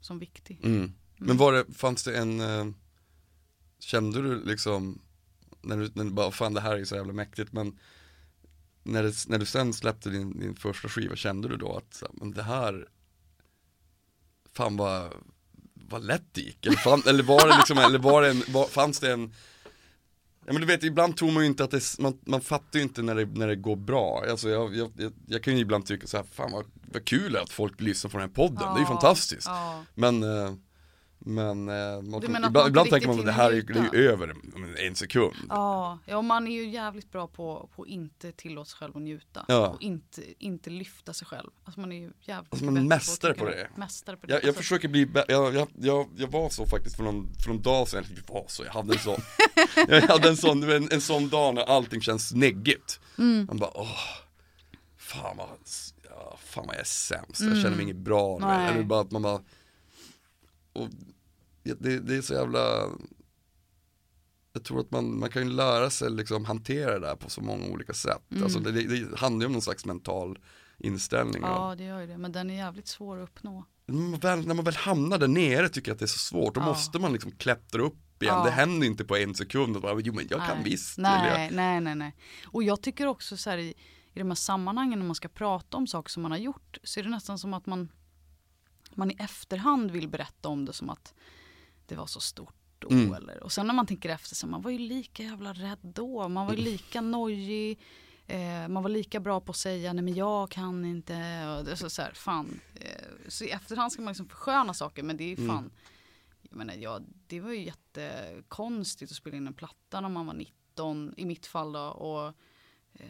som 0.00 0.18
viktig. 0.18 0.64
Mm. 0.64 0.92
Men 1.16 1.36
var 1.36 1.52
det, 1.52 1.64
fanns 1.74 2.04
det 2.04 2.18
en, 2.18 2.40
eh, 2.40 2.66
kände 3.78 4.22
du 4.22 4.44
liksom, 4.44 5.00
när 5.62 5.76
du, 5.76 5.90
när 5.94 6.04
du 6.04 6.10
bara, 6.10 6.30
fan 6.30 6.54
det 6.54 6.60
här 6.60 6.76
är 6.76 6.84
så 6.84 6.96
jävla 6.96 7.12
mäktigt, 7.12 7.52
men 7.52 7.78
när, 8.82 9.02
det, 9.02 9.28
när 9.28 9.38
du 9.38 9.46
sen 9.46 9.72
släppte 9.72 10.10
din, 10.10 10.38
din 10.38 10.54
första 10.54 10.88
skiva, 10.88 11.16
kände 11.16 11.48
du 11.48 11.56
då 11.56 11.76
att, 11.76 12.02
men 12.12 12.30
det 12.30 12.42
här, 12.42 12.88
fan 14.52 14.76
vad, 14.76 15.12
vad 15.88 16.04
lätt 16.04 16.24
det 16.32 16.40
gick? 16.40 16.66
Eller, 16.66 16.76
fan, 16.76 17.02
eller 17.06 17.22
var 17.22 17.48
det 17.48 17.56
liksom, 17.56 17.78
eller 17.78 17.98
var 17.98 18.22
det 18.22 18.30
en, 18.30 18.42
var, 18.48 18.66
fanns 18.66 19.00
det 19.00 19.12
en 19.12 19.34
Ja 20.46 20.52
men 20.52 20.60
du 20.60 20.66
vet, 20.66 20.82
ibland 20.82 21.16
tror 21.16 21.30
man 21.30 21.42
ju 21.42 21.48
inte 21.48 21.64
att 21.64 21.70
det, 21.70 21.98
man, 21.98 22.18
man 22.26 22.40
fattar 22.40 22.78
ju 22.78 22.82
inte 22.82 23.02
när 23.02 23.14
det, 23.14 23.24
när 23.24 23.46
det 23.48 23.56
går 23.56 23.76
bra. 23.76 24.24
Alltså 24.30 24.48
jag, 24.48 24.76
jag, 24.76 24.92
jag, 24.96 25.12
jag 25.26 25.42
kan 25.42 25.54
ju 25.54 25.60
ibland 25.60 25.86
tycka 25.86 26.06
så 26.06 26.16
här, 26.16 26.24
fan 26.32 26.52
vad, 26.52 26.64
vad 26.92 27.04
kul 27.04 27.36
att 27.36 27.50
folk 27.50 27.80
lyssnar 27.80 28.10
på 28.10 28.18
den 28.18 28.28
här 28.28 28.34
podden, 28.34 28.74
det 28.74 28.78
är 28.78 28.78
ju 28.78 28.80
Ja, 28.80 28.86
fantastiskt. 28.86 29.46
Ja, 29.46 29.84
Men, 29.94 30.22
eh, 30.22 30.52
men 31.24 31.68
eh, 31.68 32.02
man, 32.02 32.24
ibland, 32.24 32.52
man 32.52 32.68
ibland 32.68 32.90
tänker 32.90 33.08
man 33.08 33.18
att 33.18 33.26
det 33.26 33.32
här 33.32 33.50
är, 33.50 33.94
ju 33.94 34.10
över 34.10 34.34
en 34.86 34.94
sekund. 34.94 35.34
ja, 35.48 35.98
ja, 36.06 36.22
man 36.22 36.46
är 36.46 36.52
ju 36.52 36.68
jävligt 36.68 37.12
bra 37.12 37.26
på 37.26 37.70
att 37.78 37.86
inte 37.86 38.32
tillåta 38.32 38.64
sig 38.64 38.78
själv 38.78 38.96
att 38.96 39.02
njuta. 39.02 39.44
Ja. 39.48 39.68
Och 39.68 39.82
inte, 39.82 40.22
inte 40.38 40.70
lyfta 40.70 41.12
sig 41.12 41.26
själv. 41.26 41.50
Alltså 41.64 41.80
man 41.80 41.92
är 41.92 41.96
ju 41.96 42.12
jävligt 42.20 42.52
Alltså 42.52 42.64
man 42.64 42.88
mästare 42.88 43.34
tycka 43.34 43.44
på 43.44 43.50
det. 43.50 43.68
Mästare 43.76 44.16
på 44.16 44.26
det. 44.26 44.32
Jag, 44.32 44.42
jag 44.42 44.48
Alltså, 44.48 44.62
försöker 44.62 44.88
bli, 44.88 45.08
jag, 45.14 45.54
jag, 45.54 45.68
jag, 45.74 46.08
jag 46.16 46.30
var 46.30 46.48
så 46.48 46.66
faktiskt 46.66 46.96
för 46.96 47.02
någon, 47.02 47.28
för 47.42 47.48
någon 47.48 47.62
dag 47.62 47.88
sedan, 47.88 48.04
jag 48.08 48.34
var 48.34 48.44
så, 48.48 48.64
jag 48.64 48.72
hade 48.72 48.92
en 48.92 48.98
sån 48.98 49.20
Jag 49.88 50.02
hade 50.02 50.28
en 50.28 50.36
sån, 50.36 50.70
en, 50.70 50.88
en 50.92 51.00
sån 51.00 51.28
dag 51.28 51.54
när 51.54 51.62
allting 51.62 52.00
känns 52.00 52.32
neggigt 52.34 53.00
Mm. 53.18 53.46
Man 53.46 53.56
bara 53.56 53.70
åh 53.74 53.98
Fan 54.96 55.36
vad, 55.36 55.48
ja, 56.10 56.38
fan 56.44 56.66
vad 56.66 56.74
jag 56.74 56.80
är 56.80 56.84
sämst, 56.84 57.40
jag 57.40 57.56
känner 57.56 57.76
mig 57.76 57.82
inget 57.82 57.96
bra. 57.96 58.38
Nej. 58.38 58.68
Eller 58.68 58.82
bara 58.82 59.00
att 59.00 59.10
man 59.10 59.22
bara 59.22 59.40
och 60.72 60.88
det, 61.62 61.98
det 61.98 62.16
är 62.16 62.22
så 62.22 62.34
jävla 62.34 62.88
Jag 64.52 64.64
tror 64.64 64.80
att 64.80 64.90
man, 64.90 65.18
man 65.18 65.30
kan 65.30 65.42
ju 65.42 65.48
lära 65.52 65.90
sig 65.90 66.10
liksom 66.10 66.44
hantera 66.44 66.98
det 66.98 67.06
där 67.06 67.16
på 67.16 67.30
så 67.30 67.40
många 67.40 67.66
olika 67.66 67.92
sätt 67.94 68.22
Alltså 68.42 68.58
det, 68.58 68.70
det, 68.72 69.18
handlar 69.18 69.40
ju 69.42 69.46
om 69.46 69.52
någon 69.52 69.62
slags 69.62 69.84
mental 69.84 70.38
inställning 70.78 71.42
Ja, 71.42 71.74
det 71.78 71.84
gör 71.84 72.00
ju 72.00 72.06
det. 72.06 72.18
Men 72.18 72.32
den 72.32 72.50
är 72.50 72.54
jävligt 72.54 72.88
svår 72.88 73.18
att 73.22 73.28
uppnå. 73.28 73.64
när 73.86 73.94
man, 74.10 74.20
väl, 74.20 74.46
när 74.46 74.54
man 74.54 74.64
väl 74.64 74.74
hamnar 74.76 75.18
där 75.18 75.28
nere 75.28 75.68
tycker 75.68 75.88
jag 75.90 75.94
att 75.94 75.98
det 75.98 76.04
är 76.04 76.06
så 76.06 76.18
svårt, 76.18 76.54
då 76.54 76.60
Ja. 76.60 76.64
måste 76.64 76.98
man 76.98 77.12
liksom 77.12 77.30
klättra 77.32 77.82
upp 77.82 78.22
igen, 78.22 78.34
Ja. 78.34 78.44
det 78.44 78.50
händer 78.50 78.86
inte 78.86 79.04
på 79.04 79.16
en 79.16 79.34
sekund 79.34 79.80
bara, 79.80 80.00
jo 80.00 80.12
men 80.14 80.26
jag 80.30 80.40
kan 80.40 80.56
Nej. 80.56 80.64
visst. 80.64 80.98
eller 80.98 81.08
jag- 81.26 81.38
Nej, 81.38 81.50
nej, 81.52 81.80
nej, 81.80 81.94
nej. 81.94 82.16
Och 82.46 82.62
jag 82.62 82.82
tycker 82.82 83.06
också 83.06 83.36
så 83.36 83.50
här 83.50 83.58
i, 83.58 83.74
i 84.14 84.18
de 84.18 84.28
här 84.28 84.34
sammanhangen 84.34 84.98
när 84.98 85.06
man 85.06 85.14
ska 85.14 85.28
prata 85.28 85.76
om 85.76 85.86
saker 85.86 86.10
som 86.10 86.22
man 86.22 86.30
har 86.32 86.38
gjort 86.38 86.78
så 86.82 87.00
är 87.00 87.04
det 87.04 87.10
nästan 87.10 87.38
som 87.38 87.54
att 87.54 87.66
man, 87.66 87.88
man 88.96 89.10
i 89.10 89.16
efterhand 89.18 89.90
vill 89.90 90.08
berätta 90.08 90.48
om 90.48 90.64
det 90.64 90.72
som 90.72 90.90
att 90.90 91.14
det 91.86 91.94
var 91.94 92.06
så 92.06 92.20
stort 92.20 92.54
då. 92.78 92.90
Mm. 92.90 93.14
Eller, 93.14 93.42
och 93.42 93.52
sen 93.52 93.66
när 93.66 93.74
man 93.74 93.86
tänker 93.86 94.08
efter 94.08 94.34
så 94.34 94.46
man 94.46 94.62
var 94.62 94.70
ju 94.70 94.78
lika 94.78 95.22
jävla 95.22 95.52
rädd 95.52 95.78
då. 95.82 96.28
Man 96.28 96.46
var 96.46 96.54
ju 96.54 96.60
lika 96.60 97.00
nojig. 97.00 97.80
Eh, 98.26 98.68
man 98.68 98.82
var 98.82 98.90
lika 98.90 99.20
bra 99.20 99.40
på 99.40 99.50
att 99.50 99.56
säga 99.56 99.92
nej 99.92 100.04
men 100.04 100.14
jag 100.14 100.50
kan 100.50 100.84
inte. 100.84 101.46
Och 101.46 101.64
det 101.64 101.76
så, 101.76 101.90
så 101.90 102.02
här, 102.02 102.12
fan. 102.12 102.60
Eh, 102.74 103.28
så 103.28 103.44
i 103.44 103.50
efterhand 103.50 103.92
ska 103.92 104.02
man 104.02 104.10
liksom 104.10 104.28
försköna 104.28 104.74
saker 104.74 105.02
men 105.02 105.16
det 105.16 105.24
är 105.24 105.38
ju 105.38 105.48
fan. 105.48 105.70
Jag 106.42 106.56
menar, 106.56 106.74
ja, 106.74 107.00
det 107.26 107.40
var 107.40 107.50
ju 107.52 107.64
jättekonstigt 107.64 109.12
att 109.12 109.16
spela 109.16 109.36
in 109.36 109.46
en 109.46 109.54
platta 109.54 110.00
när 110.00 110.08
man 110.08 110.26
var 110.26 110.34
19 110.34 111.14
i 111.16 111.24
mitt 111.24 111.46
fall 111.46 111.72
då. 111.72 111.80
Och, 111.80 112.26
eh, 112.92 113.06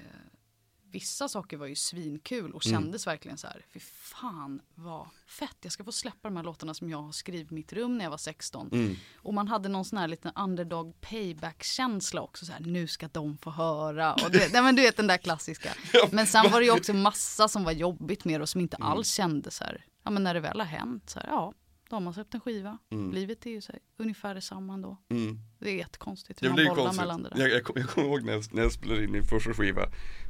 vissa 0.93 1.29
saker 1.29 1.57
var 1.57 1.67
ju 1.67 1.75
svinkul 1.75 2.53
och 2.53 2.67
Mm. 2.67 2.83
kändes 2.83 3.07
verkligen 3.07 3.39
så 3.39 3.47
här. 3.47 3.65
Fy 3.73 3.81
fan 3.81 4.61
vad 4.75 5.07
fett. 5.27 5.57
Jag 5.61 5.73
ska 5.73 5.85
få 5.85 5.93
släppa 5.93 6.29
de 6.29 6.37
här 6.37 6.45
låtarna 6.45 6.75
som 6.75 6.91
jag 6.91 7.03
har 7.03 7.13
skrivit 7.13 7.53
i 7.53 7.55
mitt 7.55 7.73
rum 7.73 7.99
när 7.99 8.05
jag 8.05 8.11
var 8.11 8.19
16. 8.19 8.69
Mm. 8.73 8.97
Och 9.17 9.35
man 9.35 9.49
hade 9.49 9.69
någon 9.69 9.85
sån 9.85 9.99
här 9.99 10.09
liten 10.09 10.33
underdog 10.37 11.01
payback 11.01 11.63
känsla 11.63 12.21
också. 12.21 12.47
Så 12.47 12.53
här, 12.53 12.61
nu 12.61 12.87
ska 12.87 13.09
de 13.09 13.39
få 13.39 13.51
höra. 13.51 14.15
Och 14.15 14.31
det, 14.31 14.53
nej, 14.53 14.63
men 14.63 14.77
du 14.77 14.83
vet 14.83 14.97
den 14.97 15.07
där 15.07 15.17
klassiska. 15.19 15.75
Men 16.13 16.27
sen 16.27 16.51
var 16.51 16.61
det 16.61 16.67
ju 16.67 16.73
också 16.73 16.93
massa 16.93 17.49
som 17.49 17.65
var 17.65 17.73
jobbigt 17.73 18.25
med 18.25 18.43
och 18.43 18.49
som 18.49 18.61
inte 18.61 18.77
Mm. 18.77 18.89
alls 18.89 19.09
kändes 19.15 19.57
så 19.57 19.65
här. 19.65 19.85
Ja 20.05 20.11
men 20.11 20.23
när 20.23 20.35
det 20.35 20.41
väl 20.41 20.61
har 20.61 20.67
hänt 20.67 21.11
så 21.11 21.19
här, 21.21 21.27
ja. 21.29 21.53
Då 21.93 21.97
har 21.97 22.01
man 22.01 22.15
släppt 22.15 22.35
en 22.35 22.41
skiva. 22.41 22.79
Mm. 22.91 23.13
Livet 23.13 23.47
är 23.47 23.51
ju 23.51 23.61
så 23.61 23.73
här, 23.73 23.81
ungefär 23.97 24.35
detsamma 24.35 24.75
ändå. 24.75 24.97
Mm. 25.11 25.39
Det 25.59 25.71
är 25.71 25.75
jättekonstigt 25.75 26.43
hur 26.43 26.49
man 26.49 26.57
det 26.57 26.65
bollar 26.65 26.83
konstigt. 26.83 27.01
mellan 27.01 27.23
det 27.23 27.29
där. 27.29 27.39
Jag, 27.39 27.51
jag, 27.51 27.63
jag 27.75 27.89
kommer 27.89 28.07
ihåg 28.07 28.23
när 28.23 28.33
jag, 28.33 28.45
när 28.55 28.63
jag 28.63 28.73
spelade 28.73 29.05
in 29.05 29.13
min 29.13 29.23
första 29.23 29.55
skiva, 29.55 29.83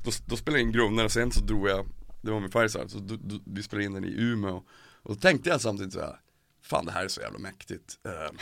då, 0.04 0.11
då 0.26 0.37
spelade 0.37 0.61
jag 0.61 0.66
in 0.66 0.73
grunderna, 0.73 1.09
sen 1.09 1.33
så 1.33 1.40
drog 1.45 1.69
jag, 1.69 1.87
det 2.23 2.31
var 2.31 2.40
med 2.40 2.52
Fireside, 2.52 2.90
så 2.90 2.99
då, 2.99 3.16
då, 3.16 3.40
vi 3.47 3.62
spelade 3.62 3.85
in 3.85 3.92
den 3.92 4.04
i 4.04 4.14
Umeå. 4.16 4.57
Och 5.02 5.14
då 5.14 5.21
tänkte 5.21 5.49
jag 5.50 5.61
samtidigt 5.61 5.92
så 5.92 6.00
här, 6.00 6.21
fan 6.62 6.87
det 6.87 6.92
här 6.92 7.04
är 7.04 7.09
så 7.09 7.21
jävla 7.21 7.38
mäktigt. 7.38 7.99
Eh, 8.04 8.37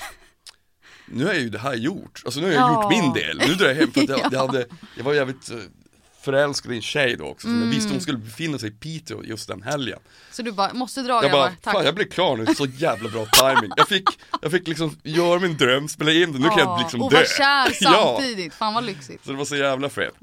nu 1.08 1.28
är 1.28 1.34
ju 1.40 1.50
det 1.50 1.58
här 1.58 1.74
gjort, 1.74 2.22
alltså 2.24 2.40
nu 2.40 2.46
har 2.46 2.52
jag 2.52 2.62
Ja. 2.62 2.82
gjort 2.82 2.92
min 3.02 3.12
del, 3.12 3.38
nu 3.48 3.54
drar 3.54 3.66
jag 3.66 3.74
hem 3.74 3.90
för 3.92 4.00
att 4.02 4.08
jag, 4.08 4.18
Ja. 4.22 4.28
jag 4.32 4.46
hade, 4.46 4.66
jag 4.96 5.04
var 5.04 5.14
jävligt 5.14 5.50
eh, 5.50 5.56
förälskad 6.20 6.72
i 6.72 6.76
en 6.76 6.82
tjej 6.82 7.16
då 7.16 7.24
också, 7.24 7.46
som 7.46 7.50
jag 7.54 7.62
Mm. 7.62 7.70
visste 7.74 7.92
hon 7.92 8.00
skulle 8.00 8.18
befinna 8.18 8.58
sig 8.58 8.68
i 8.68 8.72
Piteå 8.72 9.24
just 9.24 9.48
den 9.48 9.62
helgen. 9.62 9.98
Så 10.30 10.42
du 10.42 10.52
bara, 10.52 10.74
måste 10.74 11.02
dra 11.02 11.12
Jag 11.12 11.22
grabbar, 11.22 11.38
bara, 11.38 11.56
tack. 11.60 11.74
fan 11.74 11.84
jag 11.84 11.94
blev 11.94 12.08
klar 12.08 12.36
nu, 12.36 12.54
så 12.54 12.66
jävla 12.66 13.10
bra 13.10 13.26
timing. 13.26 13.70
Jag 13.76 13.88
fick, 13.88 14.08
jag 14.42 14.50
fick 14.50 14.68
liksom 14.68 14.96
göra 15.04 15.40
min 15.40 15.56
dröm, 15.56 15.88
spela 15.88 16.12
in 16.12 16.32
den, 16.32 16.42
nu 16.42 16.48
kan 16.48 16.58
jag 16.58 16.66
Ja, 16.68 16.78
liksom 16.78 17.02
och 17.02 17.10
dö. 17.10 17.16
vara 17.16 17.26
kär 17.26 17.76
Ja. 17.80 18.16
samtidigt, 18.18 18.54
fan 18.54 18.74
vad 18.74 18.84
lyxigt. 18.84 19.24
Så 19.24 19.30
det 19.32 19.36
var 19.38 19.44
så 19.44 19.56
jävla 19.56 19.88
fett. 19.88 20.14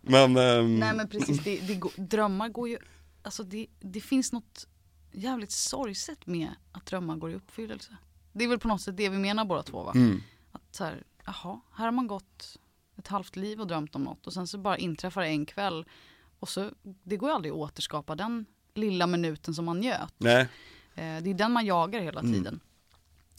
Men, 0.00 0.36
ehm, 0.36 0.78
Nej 0.78 0.94
men 0.94 1.08
precis, 1.08 1.38
det, 1.44 1.56
det 1.60 1.74
går, 1.74 1.92
drömmar 1.96 2.48
går 2.48 2.68
ju, 2.68 2.78
alltså 3.22 3.42
det, 3.42 3.66
det 3.80 4.00
finns 4.00 4.32
något 4.32 4.66
jävligt 5.12 5.52
sorgset 5.52 6.26
med 6.26 6.48
att 6.72 6.86
drömmar 6.86 7.16
går 7.16 7.30
i 7.30 7.34
uppfyllelse. 7.34 7.96
Det 8.32 8.44
är 8.44 8.48
väl 8.48 8.58
på 8.58 8.68
något 8.68 8.80
sätt 8.80 8.96
det 8.96 9.08
vi 9.08 9.18
menar 9.18 9.44
båda 9.44 9.62
två 9.62 9.82
va? 9.82 9.92
mm, 9.94 10.22
Att 10.52 10.62
så 10.70 10.84
här, 10.84 11.02
jaha, 11.24 11.60
här 11.74 11.84
har 11.84 11.92
man 11.92 12.06
gått 12.06 12.56
ett 12.98 13.08
halvt 13.08 13.36
liv 13.36 13.60
och 13.60 13.66
drömt 13.66 13.94
om 13.96 14.04
något 14.04 14.26
och 14.26 14.32
sen 14.32 14.46
så 14.46 14.58
bara 14.58 14.76
inträffar 14.78 15.20
det 15.22 15.28
en 15.28 15.46
kväll 15.46 15.84
och 16.40 16.48
så, 16.48 16.70
det 17.02 17.16
går 17.16 17.28
ju 17.28 17.34
aldrig 17.34 17.52
att 17.52 17.58
återskapa 17.58 18.14
den 18.14 18.46
lilla 18.74 19.06
minuten 19.06 19.54
som 19.54 19.64
man 19.64 19.80
njöt. 19.80 20.14
nej, 20.18 20.48
Eh, 20.94 21.22
det 21.22 21.30
är 21.30 21.34
den 21.34 21.52
man 21.52 21.66
jagar 21.66 22.00
hela 22.00 22.20
Mm. 22.20 22.32
tiden. 22.32 22.60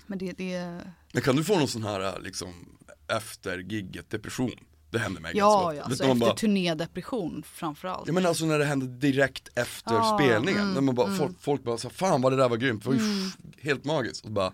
Men 0.08 0.18
det, 0.20 0.32
det 0.32 0.80
Men 1.14 1.22
kan 1.22 1.36
du 1.36 1.44
få 1.44 1.60
någon 1.60 1.68
sån 1.68 1.84
här 1.84 2.20
liksom 2.24 2.78
efter 3.08 3.58
gigget 3.60 4.10
depression? 4.10 4.52
Det 4.90 5.00
händer 5.00 5.22
mig 5.22 5.32
ja, 5.36 5.46
ganska 5.48 5.76
ja 5.76 5.82
ofta. 5.82 5.84
alltså 5.84 6.04
du, 6.04 6.08
man 6.08 6.18
efter 6.18 6.28
bara, 6.28 6.36
turnédepression 6.36 7.44
framförallt. 7.44 8.08
Ja 8.08 8.14
men 8.14 8.26
alltså 8.26 8.46
när 8.46 8.60
det 8.60 8.66
händer 8.66 8.88
direkt 8.88 9.48
efter 9.56 9.94
Ja, 9.94 10.18
spelningen, 10.20 10.62
mm, 10.62 10.74
när 10.74 10.82
man 10.82 10.96
bara, 10.96 11.08
mm. 11.08 11.20
folk, 11.20 11.40
folk 11.40 11.64
bara 11.64 11.78
så 11.78 11.90
fan 11.90 12.22
vad 12.22 12.32
det 12.32 12.36
där 12.38 12.50
var 12.50 12.58
grymt, 12.58 12.84
det 12.84 12.90
var 12.90 12.96
ju 12.96 13.02
Mm. 13.02 13.30
helt 13.62 13.86
magiskt 13.86 14.26
och 14.26 14.32
bara 14.32 14.52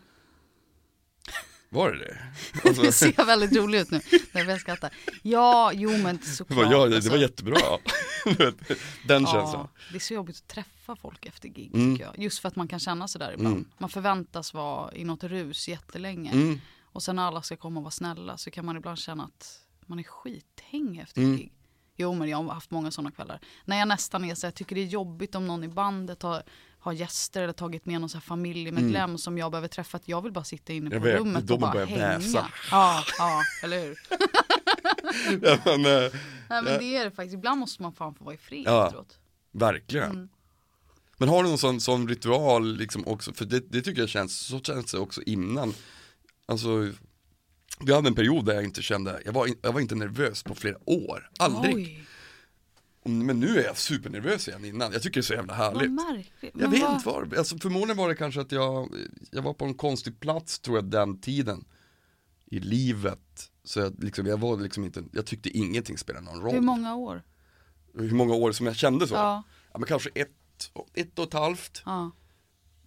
Var 1.70 1.92
det 1.92 1.98
det? 1.98 2.18
Alltså, 2.70 2.92
ser 2.92 3.26
väldigt 3.26 3.56
roligt 3.56 3.82
ut 3.82 3.92
nu, 3.92 4.20
när 4.32 4.46
jag 4.50 4.62
skrattar. 4.62 4.94
Ja, 5.24 5.72
jo 5.74 5.98
men 5.98 6.20
såklart. 6.22 6.72
ja, 6.72 6.86
det 6.88 6.96
alltså. 6.96 7.12
var 7.12 7.18
jättebra, 7.18 7.60
Du 8.26 8.34
vet, 8.34 8.56
den 9.08 9.26
känslan 9.26 9.52
Ja, 9.54 9.70
det 9.92 9.96
är 9.96 10.00
så 10.00 10.14
jobbigt 10.14 10.38
att 10.38 10.48
träffa 10.48 10.96
folk 10.96 11.26
efter 11.26 11.50
gig 11.50 11.76
Mm. 11.76 11.94
tycker 11.96 12.06
jag. 12.06 12.20
Just 12.24 12.40
för 12.40 12.48
att 12.48 12.56
man 12.56 12.68
kan 12.68 12.80
känna 12.80 13.08
sig 13.08 13.20
där 13.20 13.34
ibland. 13.34 13.56
Mm. 13.56 13.70
Man 13.78 13.90
förväntas 13.90 14.54
vara 14.54 14.94
i 14.94 15.04
något 15.04 15.24
rus 15.24 15.68
jättelänge. 15.68 16.32
mm. 16.32 16.60
Och 16.92 17.04
sen 17.04 17.16
när 17.16 17.24
alla 17.24 17.42
ska 17.42 17.56
komma 17.58 17.80
och 17.80 17.84
vara 17.84 17.92
snälla 17.92 18.38
så 18.38 18.52
kan 18.52 18.66
man 18.66 18.78
ibland 18.78 19.00
känna 19.00 19.24
att 19.24 19.60
man 19.86 20.00
är 20.00 20.04
skithäng 20.04 20.98
efter 20.98 21.22
Mm. 21.22 21.38
gig. 21.38 21.54
Jo 21.98 22.14
men 22.14 22.30
jag 22.30 22.38
har 22.44 22.54
haft 22.54 22.72
många 22.72 22.92
sådana 22.92 23.12
kvällar. 23.12 23.40
När 23.66 23.80
jag 23.80 23.88
nästan 23.88 24.26
är 24.26 24.36
så 24.36 24.48
här, 24.48 24.52
tycker 24.52 24.76
det 24.76 24.82
är 24.82 24.86
jobbigt 24.86 25.36
om 25.36 25.48
någon 25.48 25.64
i 25.64 25.68
bandet 25.68 26.22
har, 26.24 26.44
har 26.80 26.94
gäster 26.94 27.42
eller 27.44 27.54
tagit 27.54 27.86
med 27.86 28.00
någon 28.02 28.10
så 28.10 28.18
här 28.18 28.22
familjemedlem 28.22 29.18
som 29.18 29.38
jag 29.38 29.52
behöver 29.52 29.68
träffa. 29.68 29.98
Att 29.98 30.08
jag 30.08 30.22
vill 30.22 30.32
bara 30.32 30.44
sitta 30.44 30.74
inne 30.74 30.88
Mm. 30.88 30.94
Jag 30.94 31.02
på 31.02 31.06
vet, 31.08 31.20
rummet 31.20 31.52
och 31.52 31.60
bara 31.60 31.86
hänga. 31.86 32.18
väsa. 32.18 32.52
Ja, 32.72 33.04
ja, 33.18 33.42
eller 33.64 33.82
hur? 33.88 34.00
ja, 35.42 35.58
men, 35.66 35.86
eh, 35.86 36.12
Nej 36.50 36.62
men 36.64 36.80
det 36.80 36.98
är 36.98 37.06
det 37.06 37.12
faktiskt. 37.12 37.34
Ibland 37.34 37.60
måste 37.60 37.82
man 37.82 37.94
fan 37.94 38.16
få 38.16 38.24
vara 38.24 38.36
i 38.36 38.38
fred 38.38 38.64
Ja. 38.66 38.86
efteråt. 38.86 39.18
Verkligen 39.52 40.12
Mm. 40.12 40.30
Men 41.18 41.30
har 41.30 41.44
du 41.44 41.50
någon 41.50 41.58
sån, 41.58 41.82
sån 41.82 42.08
ritual 42.08 42.76
liksom 42.78 43.08
också, 43.08 43.34
för 43.34 43.46
det, 43.46 43.60
det 43.72 43.82
tycker 43.82 44.02
jag 44.02 44.10
känns, 44.10 44.40
så 44.40 44.60
känns 44.60 44.92
det 44.92 44.98
också 45.00 45.22
innan 45.26 45.74
Alltså 46.46 46.92
Vi 47.80 47.94
hade 47.94 48.08
en 48.08 48.16
period 48.16 48.46
där 48.46 48.54
jag 48.54 48.64
inte 48.64 48.82
kände, 48.82 49.22
jag 49.26 49.34
var, 49.34 49.50
jag 49.62 49.74
var 49.74 49.80
inte 49.82 49.96
nervös 49.96 50.44
på 50.44 50.56
flera 50.56 50.78
år, 50.86 51.30
aldrig 51.40 51.76
Oj, 51.76 52.04
Men 53.26 53.40
nu 53.40 53.60
är 53.60 53.64
jag 53.64 53.78
supernervös 53.78 54.48
igen 54.48 54.66
innan, 54.66 54.92
jag 54.92 55.02
tycker 55.02 55.14
det 55.20 55.22
är 55.22 55.28
så 55.28 55.34
jävla 55.34 55.54
vad 55.58 55.66
härligt 55.76 55.92
märkligt. 55.92 56.56
Jag 56.60 56.70
vet 56.70 56.82
vad- 56.82 56.94
inte 56.94 57.06
vad, 57.06 57.34
alltså 57.38 57.58
förmodligen 57.58 57.98
var 57.98 58.10
det 58.10 58.16
kanske 58.16 58.42
att 58.42 58.52
jag, 58.52 58.90
jag 59.32 59.42
var 59.42 59.54
på 59.54 59.66
en 59.66 59.74
konstig 59.74 60.20
plats 60.20 60.60
tror 60.60 60.78
jag 60.78 60.86
den 60.86 61.22
tiden 61.22 61.66
I 62.46 62.60
livet 62.60 63.52
Så 63.64 63.80
jag, 63.80 64.04
liksom, 64.04 64.26
jag 64.26 64.38
var 64.40 64.58
liksom 64.58 64.84
inte, 64.84 65.04
jag 65.12 65.26
tyckte 65.26 65.50
ingenting 65.50 65.98
spelade 65.98 66.26
någon 66.26 66.42
roll 66.42 66.54
Hur 66.54 66.62
många 66.62 66.96
år? 66.96 67.24
Hur 67.94 68.12
många 68.12 68.34
år 68.34 68.52
som 68.52 68.66
jag 68.66 68.76
kände 68.76 69.08
så? 69.08 69.14
Ja, 69.16 69.44
Ja 69.72 69.80
men 69.80 69.88
kanske 69.88 70.10
ett, 70.16 70.30
ett 70.94 71.20
och 71.20 71.26
ett 71.28 71.34
halvt 71.34 71.82
ja. 71.86 72.12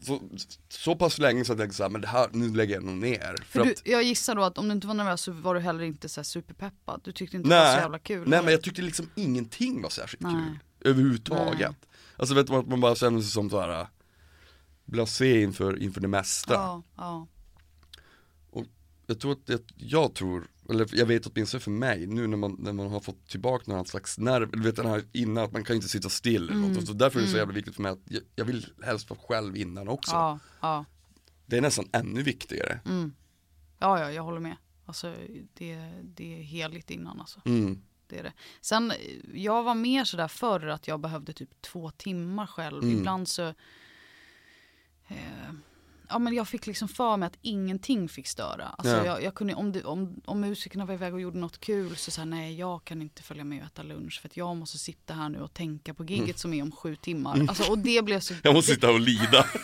Så, 0.03 0.23
så 0.69 0.97
pass 0.97 1.19
länge 1.19 1.45
så 1.45 1.53
att 1.53 1.59
jag 1.59 1.65
tänkte 1.65 1.77
så 1.77 1.83
här, 1.83 1.91
men 1.91 2.01
det 2.01 2.07
här, 2.07 2.29
nu 2.33 2.55
lägger 2.55 2.75
jag 2.75 2.85
nog 2.85 2.95
ner. 2.95 3.37
För 3.45 3.65
du, 3.65 3.73
att, 3.73 3.87
jag 3.87 4.03
gissar 4.03 4.35
då 4.35 4.43
att 4.43 4.59
om 4.59 4.69
du 4.69 4.75
inte 4.75 4.87
var 4.87 4.95
nervös 4.95 5.21
så 5.21 5.33
var 5.33 5.55
du 5.55 5.61
heller 5.61 5.85
inte 5.85 6.09
så 6.09 6.25
superpeppad. 6.25 7.01
Du 7.05 7.13
tyckte 7.13 7.37
inte 7.37 7.49
det 7.49 7.55
var 7.55 7.65
så 7.65 7.73
nej, 7.73 7.81
jävla 7.81 7.99
kul. 7.99 8.19
nej 8.19 8.27
eller? 8.27 8.43
men 8.43 8.53
jag 8.53 8.63
tyckte 8.63 8.83
liksom 8.83 9.11
ingenting 9.15 9.83
var 9.83 9.91
särskilt 9.91 10.23
Nej. 10.23 10.33
kul. 10.33 10.59
Överhuvudtaget. 10.91 11.77
Alltså 12.17 12.35
vet 12.35 12.51
att 12.51 12.69
man 12.69 12.81
bara 12.81 12.95
känner 12.95 13.21
sig 13.21 13.31
som 13.31 13.51
så 13.51 13.61
här 13.61 13.81
äh, 13.81 13.87
blasé 14.85 15.43
inför, 15.43 15.83
inför 15.83 16.01
det 16.01 16.09
mesta. 16.09 16.55
Ja, 16.55 16.83
ja. 16.97 17.27
Jag 19.07 19.21
tror 19.21 19.33
att, 19.33 19.47
det, 19.47 19.63
jag 19.77 20.15
tror, 20.15 20.49
eller 20.71 20.89
jag 20.93 21.07
vet 21.07 21.27
åtminstone 21.27 21.61
för 21.61 21.71
mig, 21.71 22.07
nu 22.07 22.27
när 22.27 22.37
man, 22.37 22.57
när 22.59 22.73
man 22.73 22.91
har 22.91 23.01
fått 23.01 23.29
tillbaka 23.29 23.73
någon 23.73 23.87
slags 23.87 24.19
nerv, 24.19 24.53
eller 24.53 24.63
vet 24.63 24.77
den 24.77 24.87
här 24.87 25.05
innan 25.13 25.45
att 25.45 25.53
man 25.53 25.65
kan 25.65 25.77
inte 25.77 25.89
sitta 25.89 26.09
still 26.09 26.43
eller 26.43 26.53
Mm, 26.53 26.73
något. 26.73 26.87
Så 26.87 26.93
därför 26.93 27.19
är 27.19 27.23
det 27.23 27.29
så 27.29 27.37
mm. 27.37 27.41
jävla 27.41 27.55
viktigt 27.55 27.75
för 27.75 27.83
mig 27.83 27.93
att 27.93 28.01
jag, 28.05 28.23
jag 28.35 28.45
vill 28.45 28.67
helst 28.83 29.11
vara 29.11 29.21
själv 29.21 29.57
innan 29.57 29.89
också. 29.89 30.13
Ja, 30.13 30.39
ja. 30.61 30.85
Det 31.47 31.57
är 31.57 31.61
nästan 31.61 31.89
ännu 31.93 32.23
viktigare. 32.23 32.81
Mm. 32.85 33.13
Ja, 33.79 34.01
ja, 34.01 34.13
jag 34.13 34.23
håller 34.23 34.41
med. 34.41 34.57
Alltså 34.87 35.15
det, 35.55 35.93
det 36.03 36.39
är 36.39 36.43
heligt 36.43 36.91
innan 36.91 37.21
alltså. 37.21 37.41
Mm. 37.45 37.83
Det 38.07 38.19
är 38.19 38.23
det. 38.23 38.33
Sen, 38.61 38.93
jag 39.35 39.63
var 39.63 39.75
mer 39.75 40.05
sådär 40.05 40.29
förr 40.29 40.67
att 40.67 40.89
jag 40.89 41.01
behövde 41.01 41.33
typ 41.33 41.63
två 41.63 41.91
timmar 41.91 42.47
själv. 42.47 42.83
Mm. 42.83 42.99
Ibland 42.99 43.29
så... 43.29 43.55
Eh, 45.09 45.53
ja 46.09 46.19
men 46.19 46.35
jag 46.35 46.49
fick 46.49 46.67
liksom 46.67 46.89
för 46.89 47.17
mig 47.17 47.27
att 47.27 47.39
ingenting 47.43 48.09
fick 48.09 48.29
störa. 48.29 48.65
Alltså 48.79 48.97
Ja. 48.97 49.07
jag, 49.07 49.23
jag 49.23 49.35
kunde, 49.35 49.55
om, 49.55 49.73
det, 49.73 49.85
om, 49.85 50.21
om 50.25 50.41
musikerna 50.41 50.87
var 50.87 50.95
iväg 50.95 51.15
och 51.15 51.21
gjorde 51.21 51.39
något 51.39 51.61
kul 51.61 51.97
så 51.97 52.11
sa 52.11 52.25
nej 52.25 52.59
jag 52.59 52.85
kan 52.85 53.03
inte 53.03 53.23
följa 53.23 53.45
med 53.45 53.61
och 53.61 53.67
äta 53.67 53.83
lunch 53.83 54.21
för 54.23 54.29
att 54.29 54.37
jag 54.37 54.57
måste 54.57 54.79
sitta 54.79 55.15
här 55.15 55.29
nu 55.29 55.41
och 55.41 55.55
tänka 55.55 55.95
på 55.95 56.05
gigget 56.05 56.39
som 56.39 56.55
är 56.55 56.63
om 56.63 56.73
sju 56.73 56.97
timmar. 56.97 57.47
Alltså, 57.49 57.71
och 57.71 57.79
det 57.79 58.05
blev 58.05 58.21
så... 58.21 58.33
Mm. 58.35 58.41
Jag 58.45 58.55
måste 58.55 58.75
sitta 58.75 58.91
och 58.91 59.01
lida. 59.01 59.47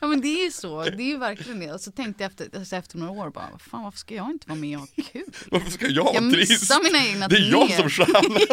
Ja 0.00 0.06
men 0.06 0.20
det 0.20 0.28
är 0.28 0.44
ju 0.44 0.50
så, 0.50 0.82
det 0.84 1.02
är 1.02 1.06
ju 1.06 1.16
verkligen 1.16 1.60
det. 1.60 1.72
Och 1.72 1.80
så 1.80 1.92
tänkte 1.92 2.22
jag 2.22 2.30
efter, 2.30 2.58
alltså 2.58 2.76
efter 2.76 2.98
några 2.98 3.12
år 3.12 3.30
bara, 3.30 3.58
fan 3.58 3.82
varför 3.82 3.98
ska 3.98 4.14
jag 4.14 4.30
inte 4.30 4.48
vara 4.48 4.58
med 4.58 4.76
och 4.78 4.80
ha 4.80 4.88
kul? 5.12 5.24
Varför 5.50 5.70
ska 5.70 5.86
jag 5.86 6.04
vara 6.04 6.14
Jag 6.14 6.32
trist? 6.32 6.50
missar 6.50 6.82
mina 6.82 7.06
egna 7.06 7.28
Det 7.28 7.36
är 7.36 7.50
jag 7.50 7.70
som 7.70 7.90
stjärna. 7.90 8.40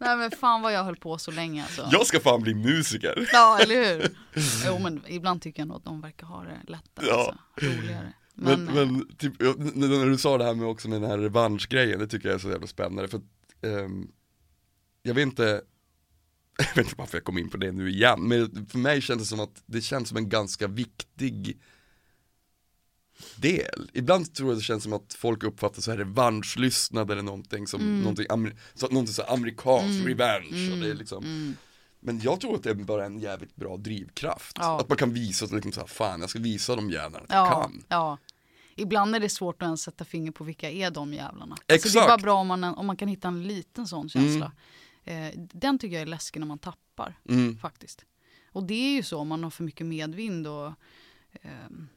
Nej 0.00 0.16
men 0.16 0.30
fan 0.30 0.62
vad 0.62 0.72
jag 0.72 0.84
höll 0.84 0.96
på 0.96 1.18
så 1.18 1.30
länge 1.30 1.62
alltså. 1.62 1.88
Jag 1.92 2.06
ska 2.06 2.20
fan 2.20 2.42
bli 2.42 2.54
musiker. 2.54 3.28
Ja 3.32 3.58
eller 3.62 3.74
hur? 3.74 4.16
Jo 4.66 4.78
men 4.78 5.02
ibland 5.08 5.42
tycker 5.42 5.60
jag 5.60 5.68
nog 5.68 5.76
att 5.76 5.84
de 5.84 6.00
verkar 6.00 6.26
ha 6.26 6.44
det 6.44 6.60
lättare, 6.72 7.06
Ja. 7.08 7.34
alltså. 7.56 7.66
roligare. 7.80 8.12
Men, 8.34 8.64
Men, 8.64 8.74
men, 8.74 9.16
typ, 9.16 9.40
när 9.74 10.06
du 10.06 10.18
sa 10.18 10.38
det 10.38 10.44
här 10.44 10.54
med 10.54 10.66
också 10.66 10.88
med 10.88 11.00
den 11.02 11.10
här 11.10 11.18
revanschgrejen, 11.18 11.98
det 11.98 12.06
tycker 12.06 12.28
jag 12.28 12.34
är 12.34 12.38
så 12.38 12.50
jävla 12.50 12.66
spännande 12.66 13.08
för 13.08 13.20
ehm, 13.62 14.08
Jag 15.02 15.14
vet 15.14 15.22
inte 15.22 15.60
Jag 16.58 16.74
vet 16.74 16.84
inte 16.86 16.94
varför 16.98 17.16
jag 17.16 17.24
kom 17.24 17.38
in 17.38 17.50
på 17.50 17.56
det 17.56 17.72
nu 17.72 17.90
igen, 17.90 18.28
men 18.28 18.66
för 18.66 18.78
mig 18.78 19.00
känns 19.00 19.20
det 19.22 19.26
som 19.26 19.40
att 19.40 19.62
det 19.66 19.80
känns 19.80 20.08
som 20.08 20.16
en 20.18 20.28
ganska 20.28 20.66
viktig 20.68 21.60
del. 23.36 23.90
Ibland 23.92 24.34
tror 24.34 24.48
jag 24.50 24.58
det 24.58 24.62
känns 24.62 24.82
som 24.82 24.92
att 24.92 25.14
folk 25.14 25.42
uppfattar 25.42 25.82
så 25.82 25.90
här 25.90 25.98
revanschlystnad 25.98 27.10
eller 27.10 27.22
någonting 27.22 27.66
som 27.66 27.80
Mm. 27.80 28.00
någonting, 28.00 28.26
så, 28.74 28.88
någonting 28.88 29.14
så 29.14 29.22
amerikanskt, 29.22 30.00
Mm. 30.00 30.06
revenge 30.08 30.72
och 30.72 30.78
det 30.78 30.84
är 30.84 30.90
mm, 30.90 30.98
liksom 30.98 31.24
mm. 31.24 31.56
Men 32.00 32.20
jag 32.20 32.40
tror 32.40 32.54
att 32.54 32.62
det 32.62 32.70
är 32.70 32.74
bara 32.74 33.06
en 33.06 33.18
jävligt 33.18 33.56
bra 33.56 33.76
drivkraft. 33.76 34.56
Ja. 34.60 34.80
Att 34.80 34.88
man 34.88 34.98
kan 34.98 35.12
visa 35.14 35.44
att 35.44 35.52
liksom 35.52 35.72
så 35.72 35.80
här, 35.80 35.86
fan 35.86 36.20
jag 36.20 36.30
ska 36.30 36.38
visa 36.38 36.76
de 36.76 36.90
jävlarna 36.90 37.24
att 37.24 37.30
jag 37.34 37.46
Ja, 37.46 37.62
kan. 37.62 37.84
ja. 37.88 38.18
Ibland 38.76 39.14
är 39.14 39.20
det 39.20 39.28
svårt 39.28 39.62
att 39.62 39.66
ens 39.66 39.82
sätta 39.82 40.04
finger 40.04 40.32
på 40.32 40.44
vilka 40.44 40.70
är 40.70 40.90
de 40.90 41.14
jävlarna. 41.14 41.52
Alltså, 41.52 41.74
Exakt. 41.74 41.94
det 41.94 42.00
är 42.00 42.06
bara 42.08 42.18
bra 42.18 42.34
om 42.34 42.46
man, 42.46 42.64
om 42.64 42.86
man 42.86 42.96
kan 42.96 43.08
hitta 43.08 43.28
en 43.28 43.42
liten 43.48 43.86
sån 43.88 44.08
känsla. 44.08 44.52
Eh, 45.04 45.28
den 45.36 45.78
tycker 45.78 45.94
jag 45.94 46.02
är 46.02 46.06
läskig 46.06 46.40
när 46.40 46.46
man 46.46 46.58
tappar. 46.58 47.18
Mm. 47.28 47.58
faktiskt. 47.58 48.04
Och 48.52 48.64
det 48.66 48.74
är 48.74 48.90
ju 48.96 49.02
så 49.02 49.18
om 49.18 49.28
man 49.28 49.42
har 49.44 49.50
för 49.50 49.64
mycket 49.64 49.86
medvind 49.86 50.46
och 50.46 50.72
ehm, 51.42 51.88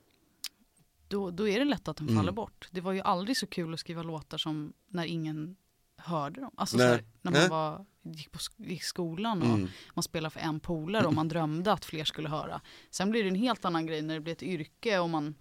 då, 1.11 1.31
då 1.31 1.47
är 1.47 1.59
det 1.59 1.65
lätt 1.65 1.87
att 1.87 1.97
de 1.97 2.03
Mm. 2.07 2.15
faller 2.15 2.31
bort. 2.31 2.67
Det 2.71 2.81
var 2.81 2.91
ju 2.91 3.01
aldrig 3.01 3.37
så 3.37 3.47
kul 3.47 3.73
att 3.73 3.79
skriva 3.79 4.03
låtar 4.03 4.37
som 4.37 4.73
när 4.87 5.05
ingen 5.05 5.55
hörde 5.97 6.41
dem. 6.41 6.51
Alltså 6.57 6.77
här, 6.77 7.03
när 7.21 7.31
man 7.31 7.41
Nej. 7.41 7.49
var, 7.49 7.85
gick 8.01 8.31
på 8.31 8.39
gick 8.57 8.83
skolan 8.83 9.41
och 9.41 9.47
Mm. 9.47 9.67
man 9.93 10.03
spelade 10.03 10.29
för 10.33 10.39
en 10.39 10.59
polare 10.59 11.07
och 11.07 11.13
man 11.13 11.27
drömde 11.27 11.71
att 11.73 11.85
fler 11.85 12.05
skulle 12.05 12.29
höra. 12.29 12.61
Sen 12.89 13.11
blir 13.11 13.23
det 13.23 13.29
en 13.29 13.35
helt 13.35 13.65
annan 13.65 13.85
grej 13.85 14.01
när 14.01 14.13
det 14.13 14.19
blir 14.19 14.33
ett 14.33 14.43
yrke 14.43 14.99
och 14.99 15.09
man, 15.09 15.35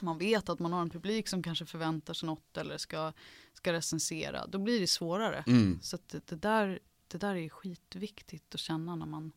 man 0.00 0.18
vet 0.18 0.48
att 0.48 0.58
man 0.58 0.72
har 0.72 0.82
en 0.82 0.90
publik 0.90 1.28
som 1.28 1.42
kanske 1.42 1.66
förväntar 1.66 2.14
sig 2.14 2.26
något 2.26 2.56
eller 2.56 2.78
ska, 2.78 3.12
ska 3.54 3.72
recensera. 3.72 4.46
Då 4.46 4.58
blir 4.58 4.80
det 4.80 4.86
svårare. 4.86 5.44
Mm. 5.46 5.78
Så 5.82 5.98
det, 6.10 6.26
det, 6.26 6.36
där, 6.36 6.78
det 7.08 7.18
där 7.18 7.34
är 7.34 7.48
skitviktigt 7.48 8.54
att 8.54 8.60
känna 8.60 8.96
när 8.96 9.06
man, 9.06 9.32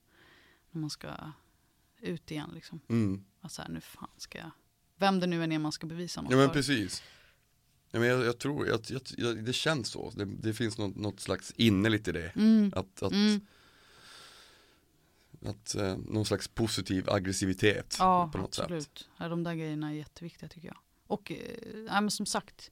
när 0.71 0.81
man 0.81 0.89
ska 0.89 1.09
ut 2.01 2.31
igen. 2.31 2.49
Liksom. 2.53 2.79
Mm. 2.89 3.25
Att 3.41 3.51
så 3.51 3.61
här, 3.61 3.69
nu 3.69 3.81
fan 3.81 4.09
ska 4.17 4.37
jag, 4.37 4.51
vem 4.97 5.19
det 5.19 5.27
nu 5.27 5.43
än 5.43 5.51
är 5.51 5.59
man 5.59 5.71
ska 5.71 5.87
bevisa 5.87 6.21
något 6.21 6.31
Ja 6.31 6.37
men 6.37 6.47
för. 6.47 6.53
precis. 6.53 7.03
Ja, 7.91 7.99
men 7.99 8.09
jag, 8.09 8.25
jag 8.25 8.37
tror, 8.39 8.67
jag, 8.67 8.79
jag, 9.17 9.45
det 9.45 9.53
känns 9.53 9.87
så. 9.89 10.09
Det, 10.15 10.25
det 10.25 10.53
finns 10.53 10.77
något, 10.77 10.95
något 10.95 11.19
slags 11.19 11.51
innerligt 11.55 12.07
i 12.07 12.11
det. 12.11 12.29
Mm. 12.35 12.73
Att, 12.75 13.03
att, 13.03 13.11
Mm. 13.11 13.41
att 15.45 15.75
eh, 15.75 15.97
någon 15.97 16.25
slags 16.25 16.47
positiv 16.47 17.09
aggressivitet 17.09 17.95
Ja, 17.99 18.29
på 18.31 18.37
något 18.37 18.53
sätt. 18.53 18.63
absolut. 18.63 19.09
Ja, 19.17 19.27
de 19.29 19.43
där 19.43 19.53
grejerna 19.55 19.89
är 19.89 19.93
jätteviktiga 19.93 20.49
tycker 20.49 20.67
jag. 20.67 20.77
Och 21.07 21.31
eh, 21.31 22.01
men 22.01 22.11
som 22.11 22.25
sagt, 22.25 22.71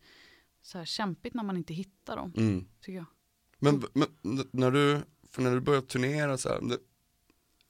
så 0.62 0.78
här, 0.78 0.86
kämpigt 0.86 1.34
när 1.36 1.44
man 1.44 1.58
inte 1.58 1.74
hittar 1.74 2.16
dem, 2.16 2.34
Mm. 2.38 2.66
tycker 2.82 2.98
jag. 2.98 3.06
Men, 3.60 3.84
men 3.94 4.08
när 4.52 4.72
du, 4.72 5.02
för 5.32 5.42
när 5.42 5.52
du 5.52 5.60
började 5.62 5.88
turnera 5.88 6.38
så 6.38 6.50
här, 6.50 6.62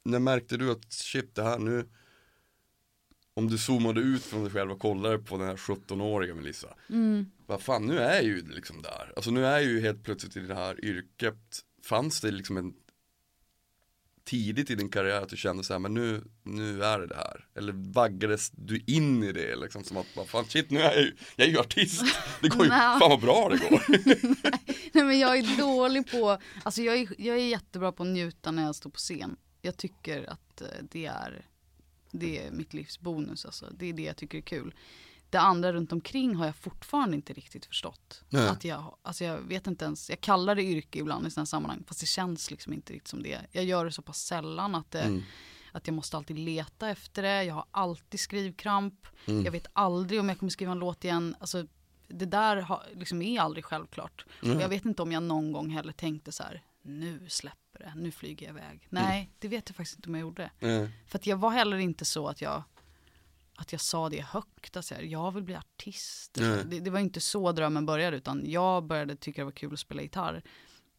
när 0.02 0.18
märkte 0.18 0.56
du 0.56 0.70
att 0.70 0.92
shit 0.92 1.34
det 1.34 1.42
här 1.42 1.58
nu 1.58 1.88
om 3.34 3.50
du 3.50 3.58
zoomade 3.58 4.00
ut 4.00 4.22
från 4.22 4.42
dig 4.42 4.52
själv 4.52 4.70
och 4.70 4.80
kollade 4.80 5.18
på 5.18 5.36
den 5.36 5.46
här 5.46 5.56
17-åriga 5.56 6.34
Melissa 6.34 6.68
Mm. 6.88 7.26
Vad 7.46 7.62
fan 7.62 7.86
nu 7.86 7.98
är 7.98 8.14
jag 8.14 8.24
ju 8.24 8.48
liksom 8.48 8.82
där, 8.82 9.12
alltså 9.16 9.30
nu 9.30 9.46
är 9.46 9.52
jag 9.52 9.64
ju 9.64 9.80
helt 9.80 10.04
plötsligt 10.04 10.36
i 10.36 10.40
det 10.40 10.54
här 10.54 10.84
yrket 10.84 11.64
Fanns 11.84 12.20
det 12.20 12.30
liksom 12.30 12.56
en 12.56 12.74
tidigt 14.24 14.70
i 14.70 14.74
din 14.74 14.88
karriär 14.88 15.20
att 15.20 15.28
du 15.28 15.36
kände 15.36 15.64
så 15.64 15.72
här, 15.74 15.78
men 15.78 15.94
nu, 15.94 16.24
nu 16.42 16.84
är 16.84 16.98
det 16.98 17.06
det 17.06 17.16
här? 17.16 17.46
Eller 17.54 17.72
vaggades 17.72 18.50
du 18.50 18.82
in 18.86 19.22
i 19.22 19.32
det 19.32 19.56
liksom 19.56 19.84
som 19.84 19.96
att, 19.96 20.06
vad 20.16 20.28
fan 20.28 20.44
shit 20.44 20.70
nu 20.70 20.80
är 20.80 20.94
jag 20.94 21.02
ju, 21.02 21.16
jag 21.36 21.46
är 21.46 21.50
ju 21.50 21.58
artist, 21.58 22.02
det 22.40 22.48
går 22.48 22.64
ju, 22.64 22.70
fan 22.70 22.98
vad 23.00 23.20
bra 23.20 23.48
det 23.48 23.56
går 23.56 23.82
Nej 24.92 25.04
men 25.04 25.18
jag 25.18 25.38
är 25.38 25.58
dålig 25.58 26.10
på, 26.10 26.38
alltså 26.62 26.82
jag 26.82 26.96
är, 26.96 27.08
jag 27.18 27.36
är 27.36 27.46
jättebra 27.46 27.92
på 27.92 28.02
att 28.02 28.08
njuta 28.08 28.50
när 28.50 28.62
jag 28.62 28.74
står 28.74 28.90
på 28.90 28.98
scen. 28.98 29.36
Jag 29.62 29.76
tycker 29.76 30.30
att 30.30 30.60
eh, 30.60 30.68
det 30.90 31.06
är 31.06 31.46
Det 32.18 32.46
är 32.46 32.50
mitt 32.50 32.74
livs 32.74 33.00
bonus 33.00 33.44
alltså. 33.46 33.66
Det 33.78 33.86
är 33.86 33.92
det 33.92 34.02
jag 34.02 34.16
tycker 34.16 34.38
är 34.38 34.42
kul. 34.42 34.74
Det 35.30 35.40
andra 35.40 35.72
runt 35.72 35.92
omkring 35.92 36.34
har 36.34 36.46
jag 36.46 36.56
fortfarande 36.56 37.16
inte 37.16 37.32
riktigt 37.32 37.66
förstått. 37.66 38.24
Nej. 38.28 38.48
Att 38.48 38.64
jag, 38.64 38.96
alltså 39.02 39.24
jag 39.24 39.38
vet 39.38 39.66
inte 39.66 39.84
ens, 39.84 40.10
jag 40.10 40.20
kallar 40.20 40.54
det 40.54 40.62
yrke 40.62 40.98
ibland 40.98 41.26
i 41.26 41.30
sådana 41.30 41.46
sammanhang 41.46 41.84
fast 41.88 42.00
det 42.00 42.06
känns 42.06 42.50
liksom 42.50 42.72
inte 42.72 42.92
riktigt 42.92 43.08
som 43.08 43.22
det. 43.22 43.40
Jag 43.52 43.64
gör 43.64 43.84
det 43.84 43.92
så 43.92 44.02
pass 44.02 44.18
sällan 44.24 44.74
att, 44.74 44.90
det, 44.90 45.00
Mm. 45.02 45.22
att 45.72 45.86
jag 45.86 45.94
måste 45.94 46.16
alltid 46.16 46.38
leta 46.38 46.90
efter 46.90 47.22
det. 47.22 47.44
Jag 47.44 47.54
har 47.54 47.64
alltid 47.70 48.20
skrivkramp. 48.20 49.06
Mm. 49.26 49.44
Jag 49.44 49.52
vet 49.52 49.66
aldrig 49.72 50.20
om 50.20 50.28
jag 50.28 50.38
kommer 50.38 50.50
skriva 50.50 50.72
en 50.72 50.78
låt 50.78 51.04
igen. 51.04 51.36
Alltså, 51.40 51.66
det 52.08 52.26
där 52.26 52.56
har, 52.56 52.82
liksom 52.92 53.22
är 53.22 53.40
aldrig 53.40 53.64
självklart. 53.64 54.26
Mm. 54.42 54.56
Och 54.56 54.62
jag 54.62 54.68
vet 54.68 54.84
inte 54.84 55.02
om 55.02 55.12
jag 55.12 55.22
någon 55.22 55.52
gång 55.52 55.70
heller 55.70 55.92
tänkte 55.92 56.32
så 56.32 56.42
här, 56.42 56.62
nu 56.82 57.26
släpper 57.28 57.63
det, 57.78 57.92
nu 57.96 58.10
flyger 58.10 58.46
jag 58.46 58.56
iväg. 58.56 58.86
Nej, 58.90 59.30
det 59.38 59.48
vet 59.48 59.68
jag 59.68 59.76
faktiskt 59.76 59.98
inte 59.98 60.08
om 60.08 60.14
jag 60.14 60.20
gjorde. 60.22 60.50
Eh, 60.60 60.88
För 61.06 61.18
att 61.18 61.26
jag 61.26 61.36
var 61.36 61.50
heller 61.50 61.76
inte 61.76 62.04
så 62.04 62.28
att 62.28 62.40
jag, 62.40 62.62
att 63.56 63.72
jag 63.72 63.80
sa 63.80 64.08
det 64.08 64.20
högt, 64.20 64.76
att 64.76 64.84
så 64.84 64.94
här, 64.94 65.02
jag 65.02 65.32
vill 65.32 65.42
bli 65.42 65.54
artist. 65.54 66.36
Nej. 66.40 66.64
Det, 66.64 66.80
det 66.80 66.90
var 66.90 67.00
inte 67.00 67.20
så 67.20 67.52
drömmen 67.52 67.86
började, 67.86 68.16
utan 68.16 68.42
jag 68.50 68.84
började 68.84 69.16
tycka 69.16 69.40
det 69.40 69.44
var 69.44 69.52
kul 69.52 69.72
att 69.72 69.78
spela 69.78 70.02
gitarr. 70.02 70.42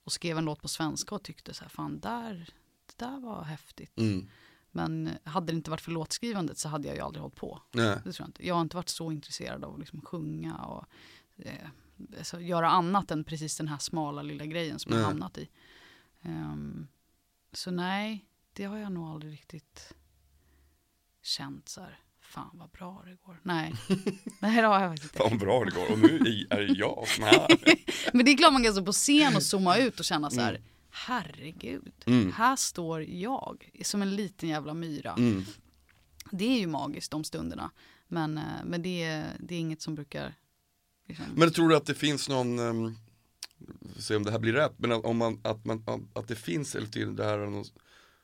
Och 0.03 0.11
skrev 0.11 0.37
en 0.37 0.45
låt 0.45 0.61
på 0.61 0.67
svenska 0.67 1.15
och 1.15 1.23
tyckte 1.23 1.53
så 1.53 1.63
här, 1.63 1.69
fan 1.69 1.99
där, 1.99 2.49
det 2.85 3.05
där 3.05 3.19
var 3.19 3.43
häftigt. 3.43 3.97
Mm. 3.97 4.29
Men 4.71 5.09
hade 5.23 5.51
det 5.51 5.55
inte 5.55 5.69
varit 5.69 5.81
för 5.81 5.91
låtskrivandet 5.91 6.57
så 6.57 6.69
hade 6.69 6.87
jag 6.87 6.95
ju 6.97 7.01
aldrig 7.01 7.21
hållit 7.21 7.35
på. 7.35 7.61
Nej. 7.71 7.97
Det 8.03 8.11
tror 8.11 8.15
jag 8.23 8.27
inte. 8.27 8.47
Jag 8.47 8.55
har 8.55 8.61
inte 8.61 8.75
varit 8.75 8.89
så 8.89 9.11
intresserad 9.11 9.63
av 9.63 9.73
att 9.73 9.79
liksom 9.79 10.01
sjunga 10.01 10.55
och 10.55 10.85
eh, 11.37 11.67
alltså 12.17 12.41
göra 12.41 12.69
annat 12.69 13.11
än 13.11 13.23
precis 13.23 13.57
den 13.57 13.67
här 13.67 13.77
smala 13.77 14.21
lilla 14.21 14.45
grejen 14.45 14.79
som 14.79 14.93
jag 14.93 14.99
hamnat 15.03 15.37
i. 15.37 15.49
Ehm, 16.25 16.87
så 17.53 17.71
nej, 17.71 18.25
det 18.53 18.63
har 18.63 18.77
jag 18.77 18.91
nog 18.91 19.07
aldrig 19.09 19.33
riktigt 19.33 19.93
känt 21.23 21.69
så 21.69 21.81
här. 21.81 21.99
Fan 22.21 22.49
vad 22.53 22.69
bra 22.69 23.03
det 23.05 23.15
går. 23.25 23.39
Nej, 23.43 23.73
nej 24.41 24.61
det 24.61 24.67
har 24.67 24.81
jag 24.81 24.91
faktiskt 24.91 25.17
Fan 25.17 25.31
inte. 25.33 25.45
vad 25.45 25.55
bra 25.55 25.65
det 25.65 25.71
går 25.71 25.91
och 25.91 25.99
nu 25.99 26.47
är 26.49 26.79
jag 26.79 27.07
som 27.07 27.23
är 27.23 27.27
här. 27.27 27.47
Men 28.13 28.25
det 28.25 28.31
är 28.31 28.37
klart 28.37 28.53
man 28.53 28.63
kan 28.63 28.73
stå 28.73 28.85
på 28.85 28.91
scen 28.91 29.35
och 29.35 29.43
zooma 29.43 29.77
ut 29.77 29.99
och 29.99 30.05
känna 30.05 30.29
så 30.29 30.41
här. 30.41 30.61
Herregud, 30.89 31.93
Mm. 32.05 32.31
här 32.31 32.55
står 32.55 33.03
jag 33.03 33.71
som 33.83 34.01
en 34.01 34.15
liten 34.15 34.49
jävla 34.49 34.73
myra. 34.73 35.13
Mm. 35.13 35.45
Det 36.31 36.45
är 36.45 36.59
ju 36.59 36.67
magiskt 36.67 37.11
de 37.11 37.23
stunderna. 37.23 37.71
Men, 38.07 38.37
eh, 38.37 38.43
men 38.65 38.81
det, 38.81 39.03
är, 39.03 39.37
det 39.39 39.55
är 39.55 39.59
inget 39.59 39.81
som 39.81 39.95
brukar... 39.95 40.33
Liksom, 41.07 41.25
Men 41.35 41.51
tror 41.53 41.69
du 41.69 41.75
att 41.75 41.85
det 41.85 41.95
finns 41.95 42.29
någon, 42.29 42.59
um, 42.59 42.97
se 43.99 44.15
om 44.15 44.23
det 44.23 44.31
här 44.31 44.39
blir 44.39 44.53
rätt, 44.53 44.73
men 44.77 44.91
att, 44.91 45.05
om 45.05 45.17
man, 45.17 45.39
att, 45.43 45.65
man, 45.65 45.83
att 46.13 46.27
det 46.27 46.35
finns 46.35 46.75
eller 46.75 46.87
till 46.87 47.15
det 47.15 47.23
här, 47.25 47.37
någon- 47.37 47.65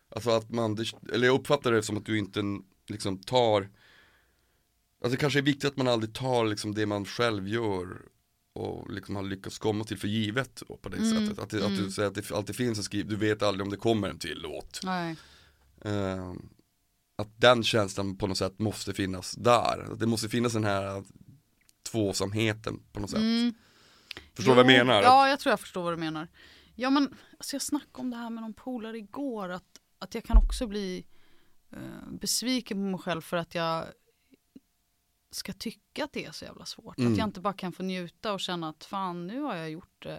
alltså 0.09 0.29
att 0.29 0.49
man, 0.49 0.75
det- 0.75 0.93
eller 1.13 1.27
jag 1.27 1.35
uppfattar 1.39 1.71
det 1.71 1.83
som 1.83 1.97
att 1.97 2.05
du 2.05 2.17
inte 2.17 2.41
liksom 2.87 3.17
tar, 3.17 3.61
alltså 3.61 5.11
det 5.11 5.17
kanske 5.17 5.39
är 5.39 5.43
viktigt 5.43 5.65
att 5.65 5.77
man 5.77 5.87
aldrig 5.87 6.13
tar 6.13 6.45
liksom 6.45 6.73
det 6.75 6.85
man 6.85 7.05
själv 7.05 7.47
gör 7.47 8.01
och 8.53 8.91
liksom 8.93 9.15
har 9.15 9.23
lyckats 9.23 9.59
komma 9.59 9.83
till 9.83 9.97
för 9.97 10.07
givet 10.07 10.63
på 10.81 10.89
det 10.89 10.97
Mm, 10.97 11.09
sättet. 11.27 11.43
Att, 11.43 11.49
det, 11.49 11.57
att 11.65 11.71
du 11.71 11.77
mm. 11.77 11.91
säger 11.91 12.07
att 12.09 12.15
det 12.15 12.31
alltid 12.31 12.55
finns 12.55 12.77
en 12.77 12.83
skriv, 12.83 13.07
du 13.07 13.15
vet 13.15 13.41
aldrig 13.43 13.63
om 13.65 13.69
det 13.71 13.77
kommer 13.77 14.09
en 14.09 14.19
till 14.19 14.39
låt. 14.41 14.79
Ehm, 15.85 16.49
att 17.15 17.41
den 17.41 17.63
känslan 17.63 18.17
på 18.17 18.27
något 18.27 18.37
sätt 18.37 18.59
måste 18.59 18.93
finnas 18.93 19.31
där. 19.35 19.87
Att 19.91 19.99
Det 19.99 20.05
måste 20.07 20.29
finnas 20.29 20.53
den 20.53 20.63
här 20.63 21.03
tvåsamheten 21.91 22.79
på 22.91 22.99
något 22.99 23.09
sätt. 23.09 23.19
Mm. 23.19 23.53
Förstår 24.35 24.55
du 24.55 24.63
vad 24.63 24.71
jag 24.71 24.85
menar? 24.85 25.03
Ja, 25.03 25.29
jag 25.29 25.39
tror 25.39 25.51
jag 25.51 25.59
förstår 25.59 25.83
vad 25.83 25.93
du 25.93 25.97
menar. 25.97 26.27
Ja, 26.75 26.89
men 26.89 27.15
alltså 27.37 27.55
jag 27.55 27.61
snackade 27.61 27.99
om 28.01 28.09
det 28.09 28.17
här 28.17 28.29
med 28.29 28.41
någon 28.43 28.53
polare 28.53 28.97
igår. 28.97 29.49
Att, 29.49 29.81
att 29.99 30.15
jag 30.15 30.23
kan 30.23 30.37
också 30.37 30.67
bli 30.67 31.05
eh, 31.71 31.79
besviken 32.11 32.77
på 32.77 32.81
mig 32.81 32.99
själv 32.99 33.21
för 33.21 33.37
att 33.37 33.55
jag 33.55 33.85
ska 35.31 35.53
tycka 35.53 36.03
att 36.03 36.13
det 36.13 36.25
är 36.25 36.31
så 36.31 36.45
jävla 36.45 36.65
svårt. 36.65 36.97
Mm. 36.97 37.11
Att 37.11 37.17
jag 37.17 37.27
inte 37.27 37.39
bara 37.41 37.53
kan 37.53 37.71
få 37.73 37.83
njuta 37.83 38.33
och 38.33 38.39
känna 38.39 38.69
att 38.69 38.83
fan 38.83 39.27
nu 39.27 39.41
har 39.41 39.55
jag 39.55 39.69
gjort 39.69 40.05
eh, 40.05 40.15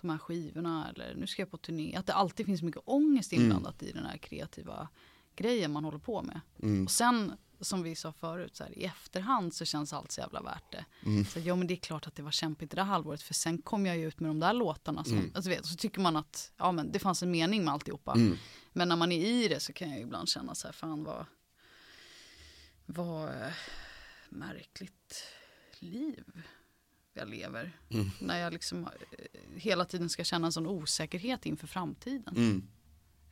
de 0.00 0.10
här 0.10 0.18
skivorna 0.18 0.88
eller 0.90 1.14
nu 1.14 1.26
ska 1.26 1.42
jag 1.42 1.50
på 1.50 1.58
turné. 1.58 1.96
Att 1.96 2.06
det 2.06 2.14
alltid 2.14 2.46
finns 2.46 2.62
mycket 2.62 2.82
ångest 2.84 3.32
Mm. 3.32 3.44
inblandat 3.44 3.82
i 3.82 3.92
den 3.92 4.04
här 4.06 4.16
kreativa 4.18 4.88
grejen 5.36 5.72
man 5.72 5.84
håller 5.84 5.98
på 5.98 6.22
med. 6.22 6.40
Mm. 6.62 6.84
Och 6.84 6.90
sen 6.90 7.32
som 7.62 7.82
vi 7.82 7.94
sa 7.96 8.12
förut, 8.12 8.56
så 8.56 8.64
här, 8.64 8.78
i 8.78 8.84
efterhand 8.84 9.54
så 9.54 9.64
känns 9.64 9.92
allt 9.92 10.12
så 10.12 10.20
jävla 10.20 10.42
värt 10.42 10.72
det. 10.72 10.84
Mm. 11.04 11.24
Så, 11.24 11.40
ja 11.40 11.56
men 11.56 11.66
det 11.66 11.74
är 11.74 11.76
klart 11.76 12.06
att 12.06 12.14
det 12.14 12.22
var 12.22 12.30
kämpigt 12.30 12.70
det 12.70 12.76
där 12.76 12.84
halvåret 12.84 13.22
för 13.22 13.34
sen 13.34 13.58
kom 13.62 13.86
jag 13.86 13.96
ju 13.98 14.08
ut 14.08 14.20
med 14.20 14.30
de 14.30 14.40
där 14.40 14.52
låtarna. 14.52 15.04
Som, 15.04 15.18
Mm. 15.18 15.30
alltså, 15.34 15.50
vet, 15.50 15.66
så 15.66 15.76
tycker 15.76 16.00
man 16.00 16.16
att 16.16 16.52
ja, 16.56 16.72
men 16.72 16.92
det 16.92 16.98
fanns 16.98 17.22
en 17.22 17.30
mening 17.30 17.64
med 17.64 17.74
alltihopa. 17.74 18.12
Mm. 18.14 18.36
Men 18.72 18.88
när 18.88 18.96
man 18.96 19.12
är 19.12 19.26
i 19.26 19.48
det 19.48 19.60
så 19.60 19.72
kan 19.72 19.90
jag 19.90 20.00
ibland 20.00 20.28
känna 20.28 20.54
så 20.54 20.68
här, 20.68 20.72
fan 20.72 21.04
vad, 21.04 21.26
vad 22.86 23.28
eh, 23.28 23.52
märkligt 24.28 25.24
liv 25.78 26.24
jag 27.14 27.28
lever. 27.28 27.72
Mm. 27.90 28.10
När 28.20 28.38
jag 28.38 28.52
liksom 28.52 28.84
eh, 28.84 28.90
hela 29.56 29.84
tiden 29.84 30.08
ska 30.08 30.24
känna 30.24 30.46
en 30.46 30.52
sån 30.52 30.66
osäkerhet 30.66 31.46
inför 31.46 31.66
framtiden. 31.66 32.34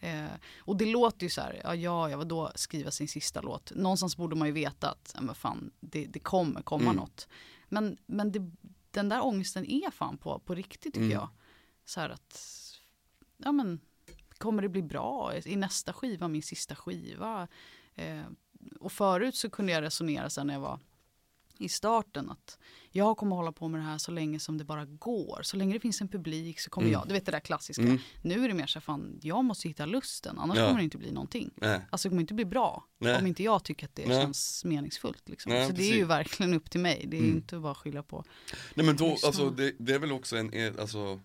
Eh, 0.00 0.26
och 0.58 0.76
det 0.76 0.86
låter 0.86 1.22
ju 1.22 1.30
så 1.30 1.40
här, 1.40 1.60
ja, 1.64 1.74
ja, 1.74 2.10
ja 2.10 2.24
då 2.24 2.52
skriva 2.54 2.90
sin 2.90 3.08
sista 3.08 3.40
låt. 3.40 3.72
Någonstans 3.74 4.16
borde 4.16 4.36
man 4.36 4.48
ju 4.48 4.52
veta 4.54 4.90
att, 4.90 5.12
ja, 5.14 5.20
men 5.20 5.34
fan, 5.34 5.70
det, 5.80 6.06
det 6.06 6.18
kommer 6.18 6.62
komma 6.62 6.84
Mm. 6.84 6.96
något. 6.96 7.28
Men, 7.68 7.96
men 8.06 8.32
det, 8.32 8.50
den 8.90 9.08
där 9.08 9.24
ångesten 9.24 9.64
är 9.70 9.90
fan 9.90 10.18
på, 10.18 10.38
på 10.38 10.54
riktigt 10.54 10.94
tycker 10.94 11.00
Mm. 11.00 11.10
jag. 11.12 11.28
Så 11.84 12.00
här 12.00 12.10
att, 12.10 12.40
ja 13.36 13.52
men, 13.52 13.80
kommer 14.38 14.62
det 14.62 14.68
bli 14.68 14.82
bra? 14.82 15.32
I 15.44 15.56
nästa 15.56 15.92
skiva, 15.92 16.28
min 16.28 16.42
sista 16.42 16.74
skiva? 16.76 17.48
Eh, 17.94 18.22
och 18.80 18.92
förut 18.92 19.34
så 19.34 19.50
kunde 19.50 19.72
jag 19.72 19.82
resonera 19.82 20.30
sen 20.30 20.46
när 20.46 20.54
jag 20.54 20.60
var 20.60 20.78
i 21.60 21.68
starten 21.68 22.30
att 22.30 22.58
jag 22.90 23.16
kommer 23.16 23.36
hålla 23.36 23.52
på 23.52 23.68
med 23.68 23.80
det 23.80 23.84
här 23.84 23.98
så 23.98 24.10
länge 24.12 24.38
som 24.38 24.58
det 24.58 24.64
bara 24.64 24.84
går. 24.84 25.40
Så 25.42 25.56
länge 25.56 25.72
det 25.74 25.80
finns 25.80 26.00
en 26.00 26.08
publik 26.08 26.60
så 26.60 26.70
kommer 26.70 26.88
Mm. 26.88 26.92
jag, 27.00 27.08
du 27.08 27.14
vet 27.14 27.26
det 27.26 27.32
där 27.32 27.40
klassiska. 27.40 27.82
Mm. 27.82 27.98
Nu 28.22 28.44
är 28.44 28.48
det 28.48 28.54
mer 28.54 28.66
så 28.66 28.78
här, 28.78 28.80
fan 28.80 29.18
jag 29.22 29.44
måste 29.44 29.68
hitta 29.68 29.86
lusten 29.86 30.38
annars 30.38 30.58
Ja. 30.58 30.66
kommer 30.66 30.78
det 30.78 30.84
inte 30.84 30.98
bli 30.98 31.12
någonting. 31.12 31.50
Nej. 31.56 31.80
Alltså 31.90 32.08
det 32.08 32.10
kommer 32.10 32.20
inte 32.20 32.34
bli 32.34 32.44
bra 32.44 32.84
Nej. 32.98 33.18
om 33.18 33.26
inte 33.26 33.42
jag 33.42 33.64
tycker 33.64 33.86
att 33.86 33.94
det 33.94 34.06
Nej. 34.06 34.22
känns 34.22 34.64
meningsfullt. 34.64 35.28
Liksom. 35.28 35.52
Så 35.52 35.56
det 35.56 35.62
är 35.82 35.84
ju 35.84 35.90
precis. 35.92 36.08
verkligen 36.08 36.54
upp 36.54 36.70
till 36.70 36.80
mig, 36.80 37.04
det 37.08 37.16
är 37.16 37.20
Mm. 37.22 37.36
inte 37.36 37.58
bara 37.58 37.72
att 37.72 37.78
skylla 37.78 38.02
på. 38.02 38.24
Nej 38.74 38.86
men 38.86 38.96
då, 38.96 39.16
alltså 39.24 39.50
det, 39.50 39.74
det 39.78 39.92
är 39.94 39.98
väl 39.98 40.12
också 40.12 40.36
en, 40.36 40.78
alltså 40.80 41.20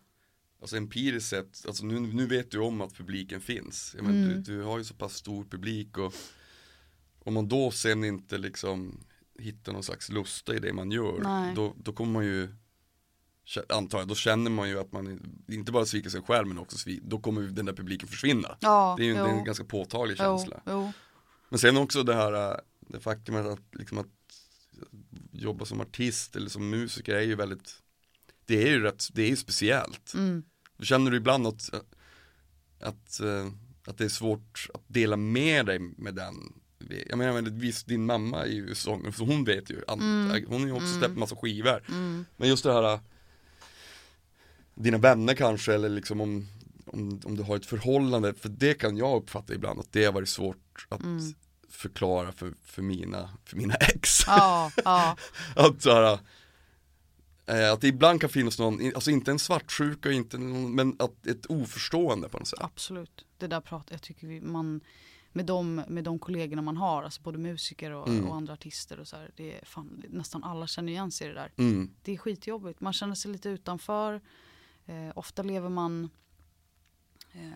Alltså 0.61 0.77
empiriskt 0.77 1.29
sett, 1.29 1.65
alltså 1.67 1.85
nu, 1.85 1.99
nu 1.99 2.25
vet 2.27 2.51
du 2.51 2.59
om 2.59 2.81
att 2.81 2.93
publiken 2.93 3.41
finns. 3.41 3.93
Jag 3.95 4.05
menar, 4.05 4.25
Mm. 4.31 4.43
du, 4.43 4.57
du 4.57 4.63
har 4.63 4.77
ju 4.77 4.83
så 4.83 4.93
pass 4.93 5.15
stor 5.15 5.43
publik 5.43 5.97
och 5.97 6.13
om 7.19 7.33
man 7.33 7.47
då 7.47 7.71
sen 7.71 8.03
inte 8.03 8.37
liksom 8.37 9.03
hittar 9.39 9.73
någon 9.73 9.83
slags 9.83 10.09
lusta 10.09 10.55
i 10.55 10.59
det 10.59 10.73
man 10.73 10.91
gör, 10.91 11.19
Nej. 11.23 11.55
då, 11.55 11.73
då 11.77 11.93
kommer 11.93 12.13
man 12.13 12.25
ju 12.25 12.49
Antar 13.69 13.99
jag, 13.99 14.07
då 14.07 14.15
känner 14.15 14.51
man 14.51 14.69
ju 14.69 14.79
att 14.79 14.91
man 14.91 15.19
inte 15.47 15.71
bara 15.71 15.85
sviker 15.85 16.09
sig 16.09 16.21
själv 16.21 16.47
men 16.47 16.57
också 16.57 16.77
svik, 16.77 17.01
då 17.03 17.19
kommer 17.19 17.41
den 17.41 17.65
där 17.65 17.73
publiken 17.73 18.07
försvinna. 18.07 18.57
Ja, 18.59 18.95
Det 18.97 19.03
är 19.03 19.05
ju 19.05 19.15
en, 19.15 19.25
en 19.25 19.43
ganska 19.43 19.63
påtaglig 19.63 20.17
känsla. 20.17 20.61
Jo, 20.65 20.71
jo. 20.71 20.91
Men 21.49 21.59
sen 21.59 21.77
också 21.77 22.03
det 22.03 22.15
här, 22.15 22.51
äh, 22.51 22.57
det 22.79 22.99
faktumet 22.99 23.45
att, 23.45 23.59
liksom 23.71 23.97
att 23.97 24.07
jobba 25.31 25.65
som 25.65 25.81
artist 25.81 26.35
eller 26.35 26.49
som 26.49 26.69
musiker 26.69 27.15
är 27.15 27.21
ju 27.21 27.35
väldigt 27.35 27.81
Det 28.45 28.63
är 28.63 28.67
ju 28.67 28.81
rätt, 28.81 29.07
det 29.13 29.21
är 29.21 29.29
ju 29.29 29.35
speciellt. 29.35 30.13
Mm. 30.13 30.43
Känner 30.79 31.11
du 31.11 31.17
ibland 31.17 31.47
att, 31.47 31.69
att, 32.81 33.19
äh, 33.19 33.47
att 33.87 33.97
det 33.97 34.05
är 34.05 34.09
svårt 34.09 34.69
att 34.73 34.83
dela 34.87 35.17
med 35.17 35.65
dig 35.65 35.79
med 35.79 36.15
den 36.15 36.35
jag 37.09 37.17
menar 37.17 37.33
men 37.33 37.59
visst 37.59 37.87
din 37.87 38.05
mamma 38.05 38.41
är 38.41 38.45
ju 38.49 38.75
sångare 38.75 39.13
så 39.13 39.25
hon 39.25 39.43
vet 39.43 39.69
ju, 39.69 39.81
an- 39.87 39.99
Mm. 40.29 40.45
hon 40.47 40.59
har 40.61 40.67
ju 40.67 40.73
också 40.73 40.85
Mm. 40.87 40.99
släppt 40.99 41.17
massa 41.17 41.35
skivor 41.35 41.83
Mm. 41.89 42.25
Men 42.37 42.49
just 42.49 42.63
det 42.63 42.73
här 42.73 42.93
äh, 42.93 42.99
Dina 44.75 44.97
vänner 44.97 45.33
kanske 45.33 45.73
eller 45.73 45.89
liksom 45.89 46.21
om, 46.21 46.47
om, 46.85 47.21
om 47.25 47.37
du 47.37 47.43
har 47.43 47.55
ett 47.55 47.65
förhållande, 47.65 48.33
för 48.33 48.49
det 48.49 48.73
kan 48.73 48.97
jag 48.97 49.21
uppfatta 49.23 49.53
ibland 49.53 49.79
att 49.79 49.91
det 49.91 50.05
har 50.05 50.13
varit 50.13 50.29
svårt 50.29 50.85
att 50.89 51.01
Mm. 51.03 51.33
förklara 51.69 52.31
för, 52.31 52.53
för, 52.63 52.81
mina, 52.81 53.29
för 53.45 53.57
mina 53.57 53.73
ex. 53.79 54.19
Ja, 54.27 54.71
ja, 54.85 55.17
att 55.55 55.81
så 55.81 55.91
här, 55.93 56.19
eh, 57.45 57.71
att 57.73 57.81
det 57.81 57.87
ibland 57.87 58.21
kan 58.21 58.29
finnas 58.29 58.59
någon, 58.59 58.91
alltså 58.95 59.11
inte 59.11 59.31
en 59.31 59.39
svartsjuka, 59.39 60.11
inte 60.11 60.37
någon, 60.37 60.75
men 60.75 60.95
att 60.99 61.27
ett 61.27 61.45
oförstående 61.45 62.29
på 62.29 62.37
något 62.39 62.47
sätt. 62.47 62.59
absolut. 62.61 63.25
Det 63.37 63.47
där 63.47 63.61
pratar 63.61 63.93
jag 63.95 64.01
tycker 64.01 64.27
vi, 64.27 64.41
man 64.41 64.81
med 65.35 65.45
de, 65.45 65.75
med 65.87 66.03
de 66.03 66.19
kollegorna 66.19 66.61
man 66.61 66.77
har, 66.77 67.03
alltså 67.03 67.21
både 67.21 67.37
musiker 67.37 67.91
och, 67.91 68.07
Mm. 68.07 68.27
och 68.27 68.35
andra 68.35 68.53
artister 68.53 68.99
och 68.99 69.07
så 69.07 69.15
här, 69.15 69.31
det 69.35 69.57
är 69.59 69.65
fan, 69.65 70.03
nästan 70.09 70.43
alla 70.43 70.67
känner 70.67 70.91
igen 70.91 71.11
sig 71.11 71.27
i 71.27 71.29
det 71.29 71.35
där. 71.35 71.51
Mm, 71.57 71.91
Det 72.03 72.11
är 72.13 72.17
skitjobbigt, 72.17 72.81
man 72.81 72.93
känner 72.93 73.15
sig 73.15 73.31
lite 73.31 73.49
utanför. 73.49 74.21
Eh, 74.85 75.11
ofta 75.15 75.43
lever 75.43 75.69
man 75.69 76.09
eh, 77.31 77.49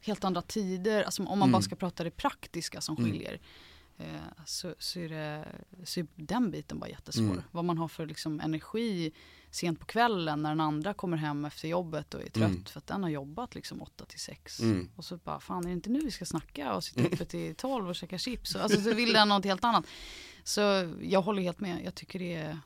helt 0.00 0.24
andra 0.24 0.42
tider, 0.42 1.02
alltså 1.02 1.22
om 1.22 1.38
man 1.38 1.48
Mm. 1.48 1.52
bara 1.52 1.62
ska 1.62 1.76
prata 1.76 2.04
det 2.04 2.10
praktiska 2.10 2.80
som 2.80 2.96
Mm. 2.96 3.10
skiljer. 3.10 3.40
Eh, 3.98 4.20
så, 4.46 4.74
så, 4.78 4.98
är 5.00 5.08
det, 5.08 5.48
så 5.84 6.00
är 6.00 6.06
den 6.16 6.50
biten 6.50 6.78
bara 6.78 6.90
jättesvår. 6.90 7.24
Mm. 7.32 7.42
Vad 7.50 7.64
man 7.64 7.78
har 7.78 7.88
för 7.88 8.06
liksom, 8.06 8.40
energi 8.40 9.12
sent 9.50 9.80
på 9.80 9.86
kvällen 9.86 10.42
när 10.42 10.48
den 10.50 10.60
andra 10.60 10.94
kommer 10.94 11.16
hem 11.16 11.44
efter 11.44 11.68
jobbet 11.68 12.14
och 12.14 12.20
är 12.22 12.28
trött 12.30 12.50
Mm. 12.50 12.64
för 12.64 12.78
att 12.78 12.86
den 12.86 13.02
har 13.02 13.10
jobbat 13.10 13.54
liksom 13.54 13.82
8 13.82 14.04
till 14.04 14.20
6. 14.20 14.60
Mm. 14.60 14.88
Och 14.96 15.04
så 15.04 15.16
bara, 15.16 15.40
fan 15.40 15.62
är 15.64 15.68
det 15.68 15.72
inte 15.72 15.90
nu 15.90 16.00
vi 16.00 16.10
ska 16.10 16.24
snacka 16.26 16.74
och 16.74 16.84
sitta 16.84 17.02
uppe 17.06 17.24
till 17.24 17.54
12 17.54 17.88
och 17.88 17.96
käka 17.96 18.18
chips? 18.18 18.56
Alltså 18.56 18.80
så 18.80 18.94
vill 18.94 19.12
den 19.12 19.28
något 19.28 19.44
helt 19.44 19.64
annat. 19.64 19.86
Så 20.44 20.60
jag 21.02 21.22
håller 21.22 21.42
helt 21.42 21.60
med, 21.60 21.84
jag 21.84 21.94
tycker 21.94 22.18
det 22.18 22.34
är 22.34 22.58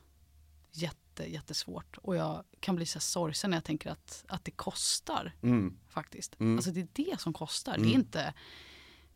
jätte, 0.72 1.30
jättesvårt. 1.32 1.96
Och 1.98 2.16
jag 2.16 2.44
kan 2.60 2.76
bli 2.76 2.86
så 2.86 3.00
sorgsen 3.00 3.50
när 3.50 3.56
jag 3.56 3.64
tänker 3.64 3.90
att, 3.90 4.24
att 4.28 4.44
det 4.44 4.50
kostar 4.50 5.32
Mm. 5.42 5.76
faktiskt. 5.88 6.40
Mm. 6.40 6.56
Alltså 6.56 6.70
det 6.70 6.80
är 6.80 6.88
det 6.92 7.20
som 7.20 7.32
kostar. 7.32 7.72
Det 7.72 7.78
Mm. 7.78 7.90
är 7.90 7.94
inte, 7.94 8.34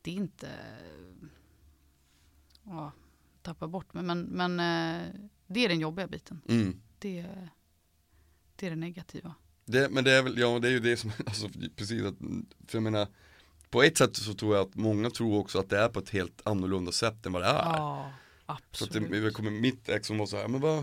det 0.03 0.11
är 0.11 0.14
inte, 0.14 0.48
ja, 2.64 2.92
tappa 3.42 3.68
bort 3.68 3.94
mig. 3.94 4.03
Men, 4.03 4.20
men 4.22 4.61
eh, 4.61 5.09
det 5.46 5.64
är 5.64 5.68
den 5.68 5.81
jobbiga 5.81 6.07
biten. 6.07 6.40
Det, 7.04 7.18
är- 7.18 7.50
det 8.56 8.66
är 8.66 8.70
det 8.70 8.76
negativa. 8.76 9.34
Det, 9.64 9.88
men 9.90 10.04
det 10.04 10.12
är 10.12 10.22
väl, 10.22 10.38
ja 10.38 10.58
det 10.58 10.68
är 10.68 10.72
ju 10.72 10.80
det 10.80 10.96
som, 10.96 11.12
alltså 11.26 11.48
precis 11.76 12.02
att, 12.02 12.14
för 12.68 12.76
jag 12.78 12.82
menar 12.82 13.08
På 13.70 13.82
ett 13.82 13.98
sätt 13.98 14.16
så 14.16 14.34
tror 14.34 14.56
jag 14.56 14.66
att 14.68 14.74
många 14.74 15.10
tror 15.10 15.38
också 15.38 15.58
att 15.58 15.70
det 15.70 15.78
är 15.78 15.88
på 15.88 15.98
ett 15.98 16.10
helt 16.10 16.40
annorlunda 16.44 16.92
sätt 16.92 17.26
än 17.26 17.32
vad 17.32 17.42
det 17.42 17.46
är 17.48 17.52
Ja, 17.64 18.12
Så 18.46 18.84
att 18.84 18.90
det, 18.92 18.98
absolut. 18.98 19.34
kommer 19.34 19.50
mitt 19.50 19.88
ex 19.88 20.06
som 20.06 20.18
var 20.18 20.26
så 20.26 20.36
här, 20.36 20.48
men 20.48 20.60
vad 20.60 20.78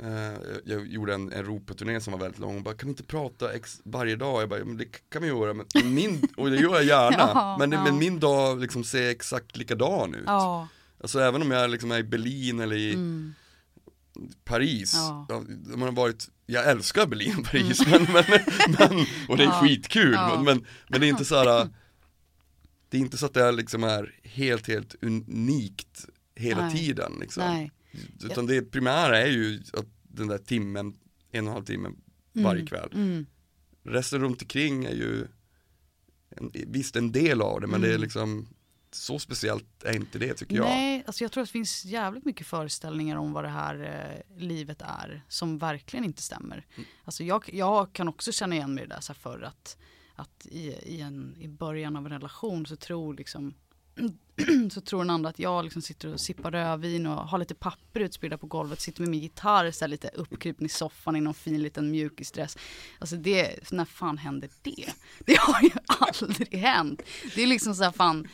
eh, 0.00 0.38
Jag 0.64 0.86
gjorde 0.86 1.14
en 1.14 1.32
Europaturné 1.32 2.00
som 2.00 2.12
var 2.12 2.20
väldigt 2.20 2.40
lång 2.40 2.56
och 2.56 2.62
bara, 2.62 2.74
kan 2.74 2.86
vi 2.86 2.90
inte 2.90 3.02
prata 3.04 3.52
ex 3.52 3.80
varje 3.84 4.16
dag? 4.16 4.42
Jag 4.42 4.48
bara, 4.48 4.64
men 4.64 4.76
det 4.76 4.84
kan 5.08 5.22
vi 5.22 5.28
göra, 5.28 5.54
men 5.54 5.66
min, 5.94 6.22
och 6.36 6.50
det 6.50 6.56
gör 6.56 6.74
jag 6.74 6.84
gärna 6.84 7.30
Ja, 7.34 7.56
men, 7.58 7.72
ja. 7.72 7.84
men 7.84 7.98
min 7.98 8.20
dag 8.20 8.60
liksom 8.60 8.84
ser 8.84 9.10
exakt 9.10 9.56
likadan 9.56 10.14
ut 10.14 10.22
Ja, 10.26 10.68
Alltså 11.00 11.20
även 11.20 11.42
om 11.42 11.50
jag 11.50 11.70
liksom 11.70 11.92
är 11.92 11.98
i 11.98 12.02
Berlin 12.02 12.60
eller 12.60 12.76
i 12.76 12.94
mm, 12.94 13.34
Paris, 14.44 14.92
Ja. 14.94 15.26
ja. 15.28 15.44
man 15.64 15.80
har 15.82 15.92
varit, 15.92 16.30
jag 16.46 16.70
älskar 16.70 17.06
Berlin 17.06 17.34
och 17.38 17.44
Paris 17.44 17.86
men, 17.86 18.02
men, 18.02 18.24
men, 18.78 19.06
och 19.28 19.36
det 19.36 19.42
är 19.42 19.46
Ja. 19.46 19.60
skitkul 19.62 20.12
Ja. 20.12 20.42
men, 20.44 20.66
men, 20.88 21.00
det 21.00 21.06
är 21.06 21.10
inte 21.10 21.24
så 21.24 21.36
här 21.36 21.68
Det 22.88 22.96
är 22.96 23.00
inte 23.00 23.16
så 23.18 23.26
att 23.26 23.34
det 23.34 23.52
liksom 23.52 23.84
är 23.84 24.14
helt 24.22 24.66
helt 24.68 24.94
unikt 25.02 26.06
hela 26.34 26.66
Nej. 26.66 26.76
tiden 26.76 27.12
liksom. 27.20 27.42
nej. 27.44 27.72
Utan 28.24 28.46
det 28.46 28.62
primära 28.62 29.18
är 29.18 29.26
ju 29.30 29.62
att 29.72 29.86
den 30.02 30.28
där 30.28 30.38
timmen, 30.38 30.86
en 30.86 31.44
och 31.44 31.48
en 31.50 31.54
halv 31.54 31.64
timme 31.64 31.88
Mm, 32.34 32.44
varje 32.44 32.66
kväll 32.66 32.88
Mm, 32.94 33.26
Resten 33.84 34.20
runt 34.20 34.42
omkring 34.42 34.84
är 34.84 34.94
ju 34.94 35.26
en, 36.36 36.50
Visst 36.66 36.96
en 36.96 37.12
del 37.12 37.42
av 37.42 37.60
det 37.60 37.66
men 37.66 37.80
det 37.80 37.86
är 37.86 37.90
Mm. 37.90 38.00
liksom 38.02 38.48
Så 38.94 39.18
speciellt 39.18 39.84
är 39.84 39.96
inte 39.96 40.18
det 40.18 40.34
tycker 40.34 40.56
jag 40.56 40.64
Nej, 40.64 41.02
alltså 41.06 41.24
jag 41.24 41.32
tror 41.32 41.42
att 41.42 41.48
det 41.48 41.52
finns 41.52 41.84
jävligt 41.84 42.24
mycket 42.24 42.46
föreställningar 42.46 43.16
om 43.16 43.32
vad 43.32 43.44
det 43.44 43.50
här 43.50 43.80
eh, 43.82 44.38
livet 44.40 44.82
är 44.82 45.22
som 45.28 45.58
verkligen 45.58 46.04
inte 46.04 46.22
stämmer. 46.22 46.66
Mm. 46.76 46.88
Alltså 47.04 47.24
jag, 47.24 47.50
jag 47.52 47.92
kan 47.92 48.08
också 48.08 48.32
känna 48.32 48.54
igen 48.54 48.74
mig 48.74 48.84
i 48.84 48.86
det 48.86 48.94
där 48.94 49.00
så 49.00 49.12
här 49.12 49.20
förr 49.20 49.42
att, 49.42 49.76
att 50.14 50.46
i, 50.46 50.66
i, 50.68 51.00
en, 51.00 51.36
i 51.40 51.48
början 51.48 51.96
av 51.96 52.06
en 52.06 52.12
relation 52.12 52.66
så 52.66 52.76
tror 52.76 53.14
liksom 53.14 53.54
så 54.70 54.80
tror 54.80 54.98
den 54.98 55.10
andra 55.10 55.30
att 55.30 55.38
jag 55.38 55.64
liksom 55.64 55.82
sitter 55.82 56.12
och 56.12 56.20
sippar 56.20 56.50
rödvin 56.50 57.06
och 57.06 57.28
har 57.28 57.38
lite 57.38 57.54
papper 57.54 58.00
utspridda 58.00 58.38
på 58.38 58.46
golvet, 58.46 58.80
sitter 58.80 59.00
med 59.02 59.10
min 59.10 59.20
gitarr 59.20 59.70
så 59.70 59.86
lite 59.86 60.10
uppkrypen 60.14 60.66
i 60.66 60.68
soffan 60.68 61.16
i 61.16 61.20
någon 61.20 61.34
fin 61.34 61.62
liten 61.62 61.90
mjukisdress. 61.90 62.58
Alltså 62.98 63.16
det, 63.16 63.70
när 63.72 63.84
fan 63.84 64.18
hände 64.18 64.48
det? 64.62 64.92
Det 65.26 65.38
har 65.38 65.62
ju 65.62 65.70
aldrig 65.86 66.54
hänt. 66.58 67.02
Det 67.34 67.42
är 67.42 67.46
liksom 67.46 67.74
så 67.74 67.84
här 67.84 67.92
fan, 67.92 68.28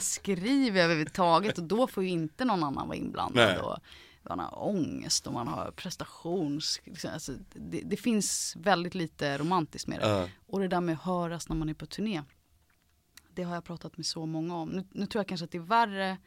skriver 0.00 0.82
överhuvudtaget 0.84 1.58
och 1.58 1.64
då 1.64 1.86
får 1.86 2.02
ju 2.02 2.08
inte 2.08 2.44
någon 2.44 2.64
annan 2.64 2.86
vara 2.88 2.96
inblandad. 2.96 3.46
Nej. 3.48 3.58
Och 3.58 3.78
man 4.28 4.38
har 4.38 4.62
ångest 4.68 5.26
och 5.26 5.32
man 5.32 5.48
har 5.48 5.70
prestations... 5.70 6.80
Liksom, 6.84 7.10
alltså, 7.12 7.32
det, 7.54 7.80
det 7.84 7.96
finns 7.96 8.56
väldigt 8.56 8.94
lite 8.94 9.38
romantiskt 9.38 9.88
med 9.88 10.00
det. 10.00 10.08
Ja. 10.08 10.28
Och 10.46 10.60
det 10.60 10.68
där 10.68 10.80
med 10.80 10.92
att 10.94 11.02
höras 11.02 11.48
när 11.48 11.56
man 11.56 11.68
är 11.68 11.74
på 11.74 11.86
turné. 11.86 12.22
Det 13.34 13.42
har 13.42 13.54
jag 13.54 13.64
pratat 13.64 13.96
med 13.96 14.06
så 14.06 14.26
många 14.26 14.56
om. 14.56 14.68
Nu, 14.68 14.84
nu 14.92 15.06
tror 15.06 15.20
jag 15.20 15.28
kanske 15.28 15.44
att 15.44 15.50
det 15.50 15.58
är 15.58 15.62
värre 15.62 16.18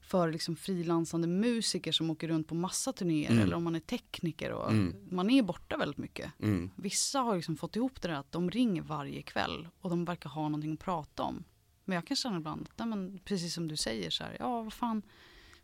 för 0.00 0.32
liksom 0.32 0.56
frilansande 0.56 1.28
musiker 1.28 1.92
som 1.92 2.10
åker 2.10 2.28
runt 2.28 2.48
på 2.48 2.54
massa 2.54 2.92
turnéer 2.92 3.30
Mm. 3.30 3.42
eller 3.42 3.56
om 3.56 3.64
man 3.64 3.74
är 3.76 3.80
tekniker 3.80 4.52
och 4.52 4.70
Mm. 4.72 4.94
man 5.10 5.30
är 5.30 5.42
borta 5.42 5.76
väldigt 5.76 5.98
mycket. 5.98 6.32
mm. 6.42 6.70
Vissa 6.76 7.18
har 7.20 7.36
liksom 7.36 7.56
fått 7.56 7.76
ihop 7.76 8.02
det 8.02 8.08
där 8.08 8.14
att 8.14 8.32
de 8.32 8.50
ringer 8.50 8.82
varje 8.82 9.22
kväll 9.22 9.68
och 9.80 9.90
de 9.90 10.04
verkar 10.04 10.30
ha 10.30 10.42
någonting 10.42 10.72
att 10.72 10.78
prata 10.80 11.22
om. 11.22 11.44
Men 11.88 11.94
jag 11.94 12.06
kan 12.06 12.16
känna 12.16 12.36
ibland, 12.36 12.68
nej 12.76 12.88
men 12.88 13.18
precis 13.24 13.54
som 13.54 13.68
du 13.68 13.76
säger 13.76 14.10
så 14.10 14.24
här, 14.24 14.36
ja 14.38 14.62
vad 14.62 14.72
fan, 14.72 15.02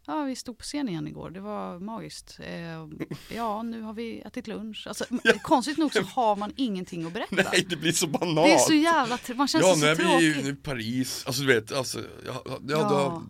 ja 0.06 0.22
vi 0.24 0.36
stod 0.36 0.58
på 0.58 0.64
scen 0.64 0.88
igen 0.88 1.08
igår, 1.08 1.30
det 1.30 1.40
var 1.40 1.78
magiskt. 1.78 2.38
Eh, 2.40 2.88
ja 3.36 3.62
nu 3.62 3.82
har 3.82 3.92
vi 3.94 4.20
ätit 4.20 4.46
lunch. 4.46 4.86
Alltså, 4.86 5.04
Konstigt 5.42 5.78
nog 5.78 5.92
så 5.92 6.02
har 6.14 6.36
man 6.36 6.52
ingenting 6.56 7.06
att 7.06 7.12
berätta. 7.12 7.36
Nej 7.36 7.66
det 7.68 7.76
blir 7.76 7.92
så 7.92 8.06
banalt 8.06 8.46
det 8.48 8.54
är 8.54 8.58
så 8.58 8.74
jävla, 8.74 9.18
man 9.34 9.48
känns 9.48 9.64
Ja 9.64 9.74
så, 9.74 9.80
nu 9.80 9.86
är 9.86 9.96
vi 10.42 10.48
i 10.48 10.54
Paris, 10.54 11.26
alltså 11.26 11.42
du 11.42 11.48
vet, 11.54 11.72
alltså, 11.72 12.00
ja, 12.26 12.42
ja, 12.46 12.58
Du, 12.60 12.74
har, 12.74 12.82
Ja. 12.82 13.22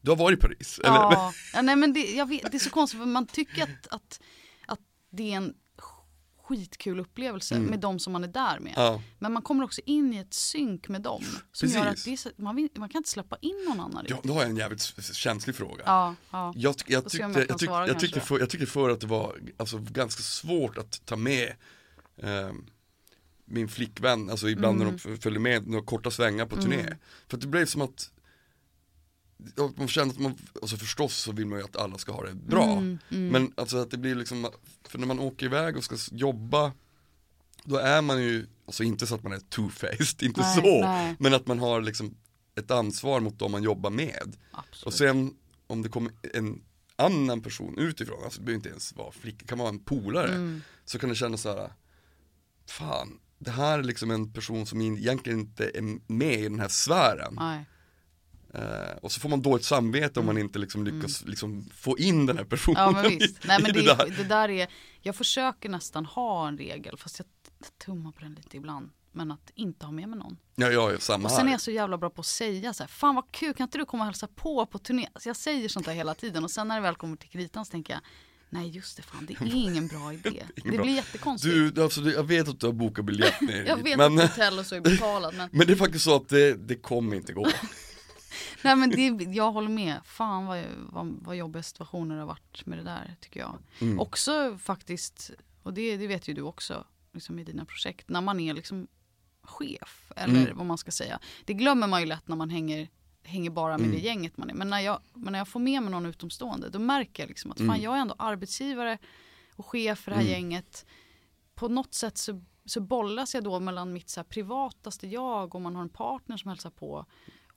du 0.00 0.10
har 0.10 0.16
varit 0.16 0.38
i 0.38 0.42
Paris, 0.42 0.78
eller? 0.78 0.94
Ja, 0.94 1.32
ja 1.52 1.62
nej 1.62 1.76
men 1.76 1.92
det, 1.92 2.24
vet, 2.24 2.42
det 2.52 2.56
är 2.56 2.58
så 2.58 2.70
konstigt 2.70 3.00
för 3.00 3.06
man 3.06 3.26
tycker 3.26 3.62
att, 3.62 3.86
att, 3.90 4.20
att 4.66 4.80
det 5.10 5.32
är 5.32 5.36
en 5.36 5.54
skitkul 6.48 7.00
upplevelse 7.00 7.54
Mm. 7.54 7.66
med 7.70 7.80
de 7.80 7.98
som 7.98 8.12
man 8.12 8.24
är 8.24 8.28
där 8.28 8.58
med. 8.60 8.72
Ja, 8.76 9.02
Men 9.18 9.32
man 9.32 9.42
kommer 9.42 9.64
också 9.64 9.80
in 9.86 10.14
i 10.14 10.16
ett 10.18 10.34
synk 10.34 10.88
med 10.88 11.02
dem. 11.02 11.24
Som 11.52 11.68
gör 11.68 11.80
att 11.86 11.90
Precis. 11.90 12.22
det 12.22 12.28
är 12.38 12.42
man, 12.42 12.56
vill, 12.56 12.68
man 12.76 12.88
kan 12.88 12.98
inte 12.98 13.10
släppa 13.10 13.36
in 13.40 13.64
någon 13.68 13.80
annan 13.80 14.06
ja, 14.08 14.20
då 14.22 14.32
har 14.32 14.40
jag 14.40 14.50
en 14.50 14.56
jävligt 14.56 14.80
känslig 15.14 15.56
fråga 15.56 15.82
Ja, 15.86 16.14
ja. 16.30 16.52
Jag, 16.56 16.74
jag, 16.86 17.08
tyckte, 17.08 17.44
jag, 17.48 17.58
tyck, 17.58 17.68
svara 17.68 17.86
jag, 17.88 18.00
tyckte 18.00 18.20
för, 18.20 18.38
jag 18.38 18.50
tyckte 18.50 18.66
förr 18.66 18.90
att 18.90 19.00
det 19.00 19.06
var 19.06 19.36
alltså, 19.56 19.78
ganska 19.78 20.22
svårt 20.22 20.78
att 20.78 21.06
ta 21.06 21.16
med 21.16 21.52
ehm, 22.22 22.66
min 23.44 23.68
flickvän, 23.68 24.30
alltså 24.30 24.48
ibland 24.48 24.80
Mm. 24.82 24.92
när 24.94 24.98
de 25.04 25.14
f- 25.14 25.22
följde 25.22 25.40
med 25.40 25.66
några 25.66 25.84
korta 25.84 26.10
svängar 26.10 26.46
på 26.46 26.56
turné. 26.56 26.80
Mm. 26.80 26.94
För 27.28 27.36
det 27.36 27.46
blev 27.46 27.66
som 27.66 27.82
att 27.82 28.10
ja, 29.56 29.72
man 29.76 29.88
kände 29.88 30.14
att 30.14 30.20
man, 30.20 30.34
alltså 30.62 30.76
förstås 30.76 31.16
så 31.16 31.32
vill 31.32 31.46
man 31.46 31.58
ju 31.58 31.64
att 31.64 31.76
alla 31.76 31.98
ska 31.98 32.12
ha 32.12 32.24
det 32.26 32.34
bra. 32.34 32.72
Mm, 32.72 32.98
mm. 33.10 33.28
Men 33.28 33.52
alltså 33.56 33.76
att 33.76 33.90
det 33.90 33.98
blir 33.98 34.14
liksom, 34.14 34.48
för 34.88 34.98
när 34.98 35.06
man 35.06 35.18
åker 35.18 35.46
iväg 35.46 35.76
och 35.76 35.84
ska 35.84 35.96
jobba 36.10 36.72
Då 37.64 37.76
är 37.76 38.02
man 38.02 38.22
ju, 38.22 38.46
alltså 38.66 38.82
inte 38.82 39.06
så 39.06 39.14
att 39.14 39.22
man 39.22 39.32
är 39.32 39.38
two-faced, 39.38 40.24
inte 40.24 40.40
Nej, 40.40 40.54
så 40.54 40.80
nej. 40.80 41.16
Men 41.18 41.34
att 41.34 41.46
man 41.46 41.58
har 41.58 41.80
liksom 41.80 42.14
ett 42.54 42.70
ansvar 42.70 43.20
mot 43.20 43.38
dem 43.38 43.52
man 43.52 43.62
jobbar 43.62 43.90
med 43.90 44.36
Absolut. 44.50 44.86
Och 44.86 44.94
sen 44.94 45.34
om 45.66 45.82
det 45.82 45.88
kommer 45.88 46.12
en 46.34 46.62
annan 46.96 47.42
person 47.42 47.78
utifrån, 47.78 48.24
alltså 48.24 48.40
det 48.40 48.44
behöver 48.44 48.56
inte 48.56 48.68
ens 48.68 48.96
vara 48.96 49.12
flicka, 49.12 49.38
det 49.38 49.48
kan 49.48 49.58
vara 49.58 49.68
en 49.68 49.78
polare 49.78 50.34
Mm. 50.34 50.62
Så 50.84 50.98
kan 50.98 51.08
det 51.08 51.14
kännas 51.14 51.40
så 51.40 51.56
här. 51.56 51.72
Fan, 52.68 53.18
det 53.38 53.50
här 53.50 53.78
är 53.78 53.82
liksom 53.82 54.10
en 54.10 54.32
person 54.32 54.66
som 54.66 54.80
egentligen 54.80 55.40
inte 55.40 55.70
är 55.74 56.12
med 56.12 56.40
i 56.40 56.42
den 56.42 56.60
här 56.60 56.68
sfären 56.68 57.34
Nej. 57.38 57.64
Eh, 58.58 58.96
och 59.02 59.12
så 59.12 59.20
får 59.20 59.28
man 59.28 59.42
dåligt 59.42 59.64
samvete 59.64 60.20
om 60.20 60.26
man 60.26 60.38
inte 60.38 60.58
liksom 60.58 60.84
lyckas 60.84 61.24
liksom 61.24 61.70
få 61.74 61.98
in 61.98 62.26
den 62.26 62.36
här 62.38 62.44
personen 62.44 62.76
Mm. 62.88 62.94
Ja 62.96 63.02
men 63.02 63.18
visst. 63.18 63.38
Nej, 63.44 63.62
men 63.62 63.72
det, 63.72 63.80
det 63.82 63.94
där. 63.94 64.14
det 64.16 64.24
där 64.24 64.48
är, 64.48 64.68
jag 65.00 65.16
försöker 65.16 65.68
nästan 65.68 66.06
ha 66.06 66.48
en 66.48 66.58
regel 66.58 66.96
fast 66.98 67.18
jag 67.18 67.26
tummar 67.84 68.12
på 68.12 68.20
den 68.20 68.34
lite 68.34 68.56
ibland. 68.56 68.90
Men 69.12 69.30
att 69.30 69.50
inte 69.54 69.86
ha 69.86 69.92
med 69.92 70.08
mig 70.08 70.18
någon. 70.18 70.36
Ja, 70.54 70.70
ja, 70.70 70.98
samma 70.98 71.24
Och 71.24 71.30
sen 71.30 71.40
är 71.40 71.44
här. 71.44 71.50
jag 71.52 71.60
så 71.60 71.70
jävla 71.70 71.98
bra 71.98 72.10
på 72.10 72.20
att 72.20 72.26
säga 72.26 72.72
så 72.74 72.82
här, 72.82 72.88
fan 72.88 73.14
vad 73.14 73.32
kul, 73.32 73.54
kan 73.54 73.64
inte 73.64 73.78
du 73.78 73.84
komma 73.84 74.02
och 74.02 74.06
hälsa 74.06 74.26
på 74.34 74.66
på 74.66 74.78
turné? 74.78 75.08
Alltså 75.12 75.28
jag 75.28 75.36
säger 75.36 75.68
sånt 75.68 75.86
där 75.86 75.92
hela 75.92 76.14
tiden 76.14 76.44
och 76.44 76.50
sen 76.50 76.68
när 76.68 76.74
det 76.76 76.82
väl 76.82 76.94
kommer 76.94 77.16
till 77.16 77.28
kritan 77.28 77.64
så 77.64 77.70
tänker 77.70 77.92
jag, 77.92 78.02
nej 78.50 78.68
just 78.68 78.96
det 78.96 79.02
fan, 79.02 79.26
det 79.26 79.34
är 79.34 79.54
ingen 79.54 79.86
bra 79.86 80.12
idé. 80.12 80.42
Det 80.64 80.70
bra. 80.70 80.82
blir 80.82 80.94
jättekonstigt. 80.94 81.74
Du, 81.74 81.82
alltså, 81.82 82.00
jag 82.00 82.24
vet 82.24 82.48
att 82.48 82.60
du 82.60 82.66
har 82.66 82.72
bokat 82.72 83.04
biljett 83.04 83.40
ner 83.40 83.64
jag 83.64 83.76
vet 83.76 83.96
men, 83.98 84.18
att 84.18 84.58
och 84.58 84.66
så 84.66 84.74
är 84.74 84.80
betalat 84.80 85.34
men, 85.34 85.48
men 85.52 85.66
det 85.66 85.72
är 85.72 85.76
faktiskt 85.76 86.04
så 86.04 86.16
att 86.16 86.28
det, 86.28 86.54
det 86.54 86.74
kommer 86.74 87.16
inte 87.16 87.32
gå. 87.32 87.46
Nej, 88.64 88.76
men 88.76 88.90
det, 88.90 89.24
jag 89.24 89.52
håller 89.52 89.68
med. 89.68 90.00
Fan 90.04 90.46
vad, 90.46 90.64
vad, 90.90 91.06
vad 91.22 91.36
jobbiga 91.36 91.62
situationer 91.62 92.14
det 92.14 92.20
har 92.20 92.26
varit 92.26 92.66
med 92.66 92.78
det 92.78 92.84
där 92.84 93.16
tycker 93.20 93.40
jag. 93.40 93.58
Mm. 93.80 94.00
Också 94.00 94.58
faktiskt, 94.62 95.30
och 95.62 95.74
det, 95.74 95.96
det 95.96 96.06
vet 96.06 96.28
ju 96.28 96.34
du 96.34 96.42
också 96.42 96.84
liksom 97.12 97.38
i 97.38 97.44
dina 97.44 97.64
projekt, 97.64 98.08
när 98.08 98.20
man 98.20 98.40
är 98.40 98.54
liksom 98.54 98.86
chef 99.42 100.12
eller 100.16 100.40
Mm. 100.42 100.56
vad 100.56 100.66
man 100.66 100.78
ska 100.78 100.90
säga. 100.90 101.18
Det 101.44 101.54
glömmer 101.54 101.86
man 101.86 102.00
ju 102.00 102.06
lätt 102.06 102.28
när 102.28 102.36
man 102.36 102.50
hänger, 102.50 102.88
hänger 103.22 103.50
bara 103.50 103.78
med 103.78 103.86
Mm. 103.86 103.96
det 103.96 104.02
gänget 104.04 104.36
man 104.36 104.50
är. 104.50 104.54
Men 104.54 104.70
när, 104.70 104.80
jag, 104.80 105.00
men 105.14 105.32
när 105.32 105.38
jag 105.38 105.48
får 105.48 105.60
med 105.60 105.82
mig 105.82 105.90
någon 105.90 106.06
utomstående 106.06 106.68
då 106.68 106.78
märker 106.78 107.22
jag 107.22 107.28
liksom 107.28 107.50
att 107.50 107.58
fan 107.58 107.66
Mm. 107.70 107.82
jag 107.82 107.96
är 107.96 108.00
ändå 108.00 108.14
arbetsgivare 108.18 108.98
och 109.56 109.66
chef 109.66 109.98
för 109.98 110.10
det 110.10 110.16
här 110.16 110.24
Mm. 110.24 110.32
gänget. 110.34 110.86
På 111.54 111.68
något 111.68 111.94
sätt 111.94 112.18
så, 112.18 112.42
så 112.64 112.80
bollas 112.80 113.34
jag 113.34 113.44
då 113.44 113.60
mellan 113.60 113.92
mitt 113.92 114.08
så 114.08 114.24
privataste 114.24 115.06
jag 115.06 115.54
och 115.54 115.60
man 115.62 115.74
har 115.76 115.82
en 115.82 115.88
partner 115.88 116.36
som 116.36 116.48
hälsar 116.48 116.70
på 116.70 117.06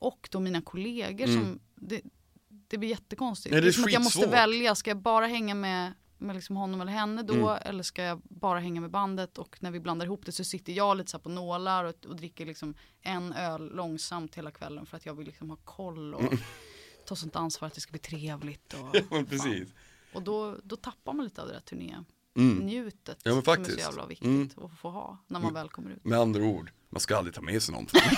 och 0.00 0.28
då 0.32 0.40
mina 0.40 0.62
kollegor 0.62 1.28
Mm. 1.28 1.40
som 1.42 1.60
det, 1.74 2.00
det 2.48 2.78
blir 2.78 2.88
jättekonstigt. 2.90 3.52
Nej, 3.52 3.62
det 3.62 3.68
är 3.68 3.72
som 3.72 3.84
att 3.84 3.92
jag 3.92 4.02
måste 4.02 4.26
välja, 4.26 4.74
ska 4.74 4.90
jag 4.90 4.96
bara 4.98 5.26
hänga 5.26 5.54
med, 5.54 5.92
med 6.18 6.36
liksom 6.36 6.56
honom 6.56 6.80
eller 6.80 6.92
henne 6.92 7.22
då 7.22 7.34
Mm. 7.34 7.58
eller 7.64 7.82
ska 7.82 8.02
jag 8.02 8.20
bara 8.24 8.58
hänga 8.60 8.80
med 8.80 8.90
bandet 8.90 9.38
och 9.38 9.56
när 9.62 9.70
vi 9.70 9.80
blandar 9.80 10.06
ihop 10.06 10.26
det 10.26 10.32
så 10.32 10.44
sitter 10.44 10.72
jag 10.72 10.96
lite 10.96 11.10
så 11.10 11.18
på 11.18 11.28
nålar 11.28 11.84
och, 11.84 12.06
och 12.06 12.16
dricker 12.16 12.46
liksom 12.46 12.74
en 13.02 13.32
öl 13.32 13.74
långsamt 13.74 14.34
hela 14.34 14.50
kvällen 14.50 14.86
för 14.86 14.96
att 14.96 15.06
jag 15.06 15.14
vill 15.14 15.26
liksom 15.26 15.50
ha 15.50 15.56
koll 15.64 16.14
och 16.14 16.20
Mm. 16.22 16.38
ta 17.06 17.16
sånt 17.16 17.36
ansvar 17.36 17.66
att 17.68 17.74
det 17.74 17.80
ska 17.80 17.90
bli 17.90 17.98
trevligt. 18.00 18.74
Och, 18.74 18.96
Ja 19.10 19.24
precis. 19.28 19.68
och 20.12 20.22
då, 20.22 20.56
då 20.64 20.76
tappar 20.76 21.12
man 21.12 21.24
lite 21.24 21.42
av 21.42 21.48
det 21.48 21.54
där 21.54 21.60
turné. 21.60 21.96
Mm. 22.36 22.58
Njutet 22.66 23.18
Ja, 23.22 23.34
men 23.34 23.42
som 23.42 23.52
är 23.52 23.56
faktiskt. 23.56 23.78
så 23.80 23.84
jävla 23.86 24.06
viktigt 24.06 24.26
Mm. 24.26 24.48
att 24.56 24.78
få 24.78 24.90
ha 24.90 25.24
när 25.28 25.40
man 25.40 25.54
väl 25.54 25.68
kommer 25.68 25.90
ut. 25.90 26.04
Med 26.04 26.18
andra 26.18 26.42
ord, 26.42 26.70
man 26.90 27.00
ska 27.00 27.16
aldrig 27.16 27.34
ta 27.34 27.40
med 27.40 27.62
sig 27.62 27.72
någonting. 27.72 28.00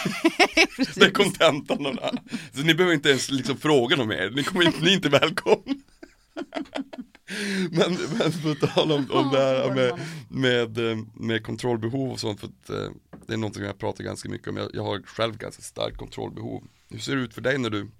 det 0.94 1.04
är 1.04 1.10
kontentan 1.10 1.86
av 1.86 1.94
det 1.94 2.02
här. 2.02 2.18
Så 2.52 2.62
ni 2.62 2.74
behöver 2.74 2.94
inte 2.94 3.08
ens 3.10 3.30
liksom 3.30 3.56
fråga 3.56 3.96
något 3.96 4.08
mer, 4.08 4.30
ni, 4.30 4.44
kommer 4.44 4.64
inte, 4.66 4.80
ni 4.80 4.90
är 4.90 4.94
inte 4.94 5.08
välkomna. 5.08 5.74
men, 7.70 7.96
men 8.18 8.32
på 8.42 8.66
tal 8.66 8.92
om, 8.92 9.06
om 9.10 9.30
det 9.32 9.38
här 9.38 9.74
med, 9.74 10.00
med, 10.28 10.90
eh, 10.90 10.98
med 11.14 11.44
kontrollbehov 11.46 12.10
och 12.12 12.20
sånt, 12.20 12.40
för 12.40 12.46
att, 12.46 12.70
eh, 12.70 12.90
det 13.26 13.32
är 13.32 13.36
någonting 13.36 13.62
jag 13.62 13.78
pratar 13.78 14.04
ganska 14.04 14.28
mycket 14.28 14.48
om. 14.48 14.56
Jag, 14.56 14.70
jag 14.74 14.82
har 14.84 15.02
själv 15.02 15.36
ganska 15.36 15.62
starkt 15.62 15.96
kontrollbehov. 15.96 16.64
Hur 16.88 16.98
ser 16.98 17.16
det 17.16 17.22
ut 17.22 17.34
för 17.34 17.40
dig 17.40 17.58
när 17.58 17.70
du, 17.70 17.90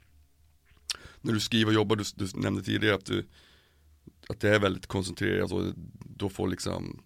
när 1.21 1.33
du 1.33 1.41
skriver 1.41 1.67
och 1.71 1.75
jobbar? 1.75 1.97
Du, 1.97 2.05
du 2.15 2.41
nämnde 2.41 2.63
tidigare 2.63 2.95
att 2.95 3.07
du, 3.07 3.27
att 4.29 4.41
det 4.41 4.55
är 4.55 4.59
väldigt 4.59 4.87
koncentrerat 4.87 5.53
och 5.53 5.63
då 6.17 6.29
får 6.29 6.49
liksom, 6.49 7.03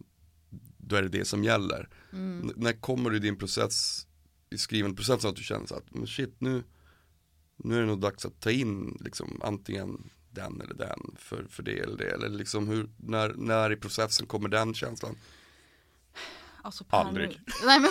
då 0.78 0.96
är 0.96 1.02
det 1.02 1.08
det 1.08 1.24
som 1.24 1.44
gäller. 1.44 1.88
Mm. 2.12 2.52
När 2.56 2.72
kommer 2.72 3.10
du 3.10 3.16
i 3.16 3.20
din 3.20 3.38
process, 3.38 4.06
i 4.50 4.58
skrivandeprocessen 4.58 5.30
att 5.30 5.36
du 5.36 5.42
känner 5.42 5.66
så 5.66 5.74
att, 5.74 5.94
men 5.94 6.06
shit 6.06 6.40
nu, 6.40 6.64
nu 7.56 7.76
är 7.76 7.80
det 7.80 7.86
nog 7.86 8.00
dags 8.00 8.24
att 8.24 8.40
ta 8.40 8.50
in 8.50 8.98
liksom 9.00 9.40
antingen 9.44 10.10
den 10.30 10.60
eller 10.60 10.74
den 10.74 11.16
för, 11.18 11.44
för 11.44 11.62
det 11.62 11.78
eller 11.78 11.96
det. 11.96 12.10
Eller 12.10 12.28
liksom 12.28 12.68
hur, 12.68 12.90
när, 12.96 13.34
när 13.34 13.72
i 13.72 13.76
processen 13.76 14.26
kommer 14.26 14.48
den 14.48 14.74
känslan? 14.74 15.16
Alltså, 16.62 16.84
Aldrig. 16.88 17.40
Nej, 17.64 17.80
men, 17.80 17.90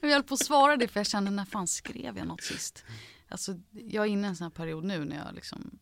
jag 0.10 0.10
höll 0.10 0.22
på 0.22 0.34
att 0.34 0.44
svara 0.44 0.76
det 0.76 0.88
för 0.88 1.00
jag 1.00 1.06
kände 1.06 1.30
när 1.30 1.44
fan 1.44 1.66
skrev 1.66 2.18
jag 2.18 2.26
något 2.26 2.42
sist? 2.42 2.84
Alltså, 3.28 3.60
jag 3.70 4.04
är 4.04 4.08
inne 4.08 4.26
i 4.26 4.30
en 4.30 4.36
sån 4.36 4.44
här 4.44 4.50
period 4.50 4.84
nu 4.84 5.04
när 5.04 5.16
jag 5.16 5.34
liksom 5.34 5.78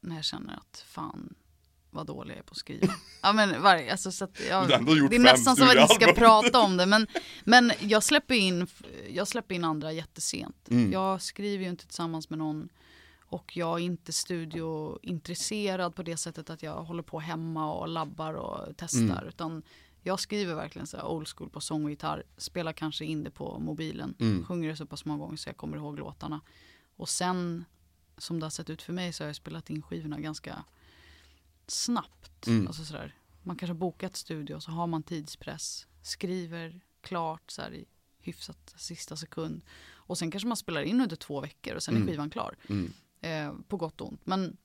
när 0.00 0.16
jag 0.16 0.24
känner 0.24 0.56
att 0.56 0.84
fan 0.86 1.34
vad 1.96 2.06
dålig 2.06 2.32
jag 2.34 2.38
är 2.38 2.42
på 2.42 2.52
att 2.52 2.56
skriva. 2.56 2.94
Ja 3.22 3.32
men 3.32 3.62
varje, 3.62 3.92
alltså, 3.92 4.12
så 4.12 4.24
att 4.24 4.40
gjort 4.96 5.10
det 5.10 5.16
är 5.16 5.20
nästan 5.20 5.56
som 5.56 5.68
att 5.68 5.90
vi 5.90 5.94
ska 5.94 6.12
prata 6.12 6.60
om 6.60 6.76
det 6.76 6.86
men, 6.86 7.06
men 7.44 7.72
jag 7.80 8.02
släpper 8.02 8.34
in, 8.34 8.66
jag 9.08 9.28
släpper 9.28 9.54
in 9.54 9.64
andra 9.64 9.92
jättesent. 9.92 10.68
Mm. 10.70 10.92
Jag 10.92 11.22
skriver 11.22 11.64
ju 11.64 11.70
inte 11.70 11.86
tillsammans 11.86 12.30
med 12.30 12.38
någon 12.38 12.68
och 13.28 13.56
jag 13.56 13.80
är 13.80 13.84
inte 13.84 14.12
studiointresserad 14.12 15.94
på 15.94 16.02
det 16.02 16.16
sättet 16.16 16.50
att 16.50 16.62
jag 16.62 16.82
håller 16.82 17.02
på 17.02 17.20
hemma 17.20 17.74
och 17.74 17.88
labbar 17.88 18.34
och 18.34 18.74
testar. 18.76 19.00
Mm. 19.00 19.28
Utan 19.28 19.62
jag 20.02 20.20
skriver 20.20 20.54
verkligen 20.54 20.86
så 20.86 20.96
här 20.96 21.06
old 21.06 21.28
school 21.28 21.50
på 21.50 21.60
sång 21.60 21.84
och 21.84 21.90
gitarr. 21.90 22.22
Spelar 22.36 22.72
kanske 22.72 23.04
in 23.04 23.24
det 23.24 23.30
på 23.30 23.58
mobilen. 23.58 24.14
Mm. 24.18 24.44
Sjunger 24.44 24.68
det 24.68 24.76
så 24.76 24.86
pass 24.86 25.04
många 25.04 25.24
gånger 25.24 25.36
så 25.36 25.48
jag 25.48 25.56
kommer 25.56 25.76
ihåg 25.76 25.98
låtarna. 25.98 26.40
Och 26.96 27.08
sen 27.08 27.64
som 28.18 28.40
det 28.40 28.46
har 28.46 28.50
sett 28.50 28.70
ut 28.70 28.82
för 28.82 28.92
mig 28.92 29.12
så 29.12 29.24
har 29.24 29.26
jag 29.26 29.36
spelat 29.36 29.70
in 29.70 29.82
skivorna 29.82 30.20
ganska 30.20 30.64
snabbt. 31.66 32.46
Mm. 32.46 32.66
Alltså 32.66 32.84
sådär. 32.84 33.14
Man 33.42 33.56
kanske 33.56 33.72
har 33.72 33.78
bokat 33.78 34.16
studio 34.16 34.60
så 34.60 34.70
har 34.70 34.86
man 34.86 35.02
tidspress. 35.02 35.86
Skriver 36.02 36.80
klart 37.00 37.50
så 37.50 37.62
här 37.62 37.74
i 37.74 37.84
hyfsat 38.18 38.74
sista 38.76 39.16
sekund. 39.16 39.64
Och 39.92 40.18
sen 40.18 40.30
kanske 40.30 40.46
man 40.46 40.56
spelar 40.56 40.82
in 40.82 41.00
under 41.00 41.16
två 41.16 41.40
veckor 41.40 41.74
och 41.74 41.82
sen 41.82 41.94
Mm. 41.96 42.08
är 42.08 42.12
skivan 42.12 42.30
klar. 42.30 42.56
Mm. 42.68 42.92
Eh, 43.20 43.60
på 43.68 43.76
gott 43.76 44.00
och 44.00 44.08
ont. 44.08 44.26
Men, 44.26 44.56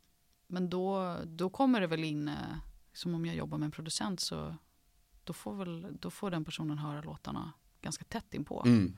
men 0.47 0.69
då, 0.69 1.17
då 1.25 1.49
kommer 1.49 1.81
det 1.81 1.87
väl 1.87 2.03
in, 2.03 2.27
eh, 2.27 2.35
som 2.93 3.15
om 3.15 3.25
jag 3.25 3.35
jobbar 3.35 3.57
med 3.57 3.65
en 3.65 3.71
producent 3.71 4.19
så 4.19 4.55
då 5.23 5.33
får, 5.33 5.53
väl, 5.55 5.97
då 5.99 6.09
får 6.09 6.31
den 6.31 6.45
personen 6.45 6.77
höra 6.77 7.01
låtarna 7.01 7.53
ganska 7.81 8.03
tätt 8.05 8.33
inpå. 8.33 8.63
Mm. 8.65 8.97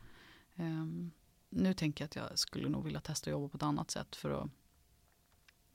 Ehm, 0.56 1.12
nu 1.50 1.74
tänker 1.74 2.04
jag 2.04 2.08
att 2.08 2.16
jag 2.16 2.40
skulle 2.40 2.70
nog 2.70 2.84
vilja 2.84 3.00
testa 3.02 3.30
att 3.30 3.32
jobba 3.32 3.48
på 3.50 3.58
ett 3.58 3.64
annat 3.64 3.92
sätt 3.92 4.16
för 4.16 4.30
att, 4.44 4.50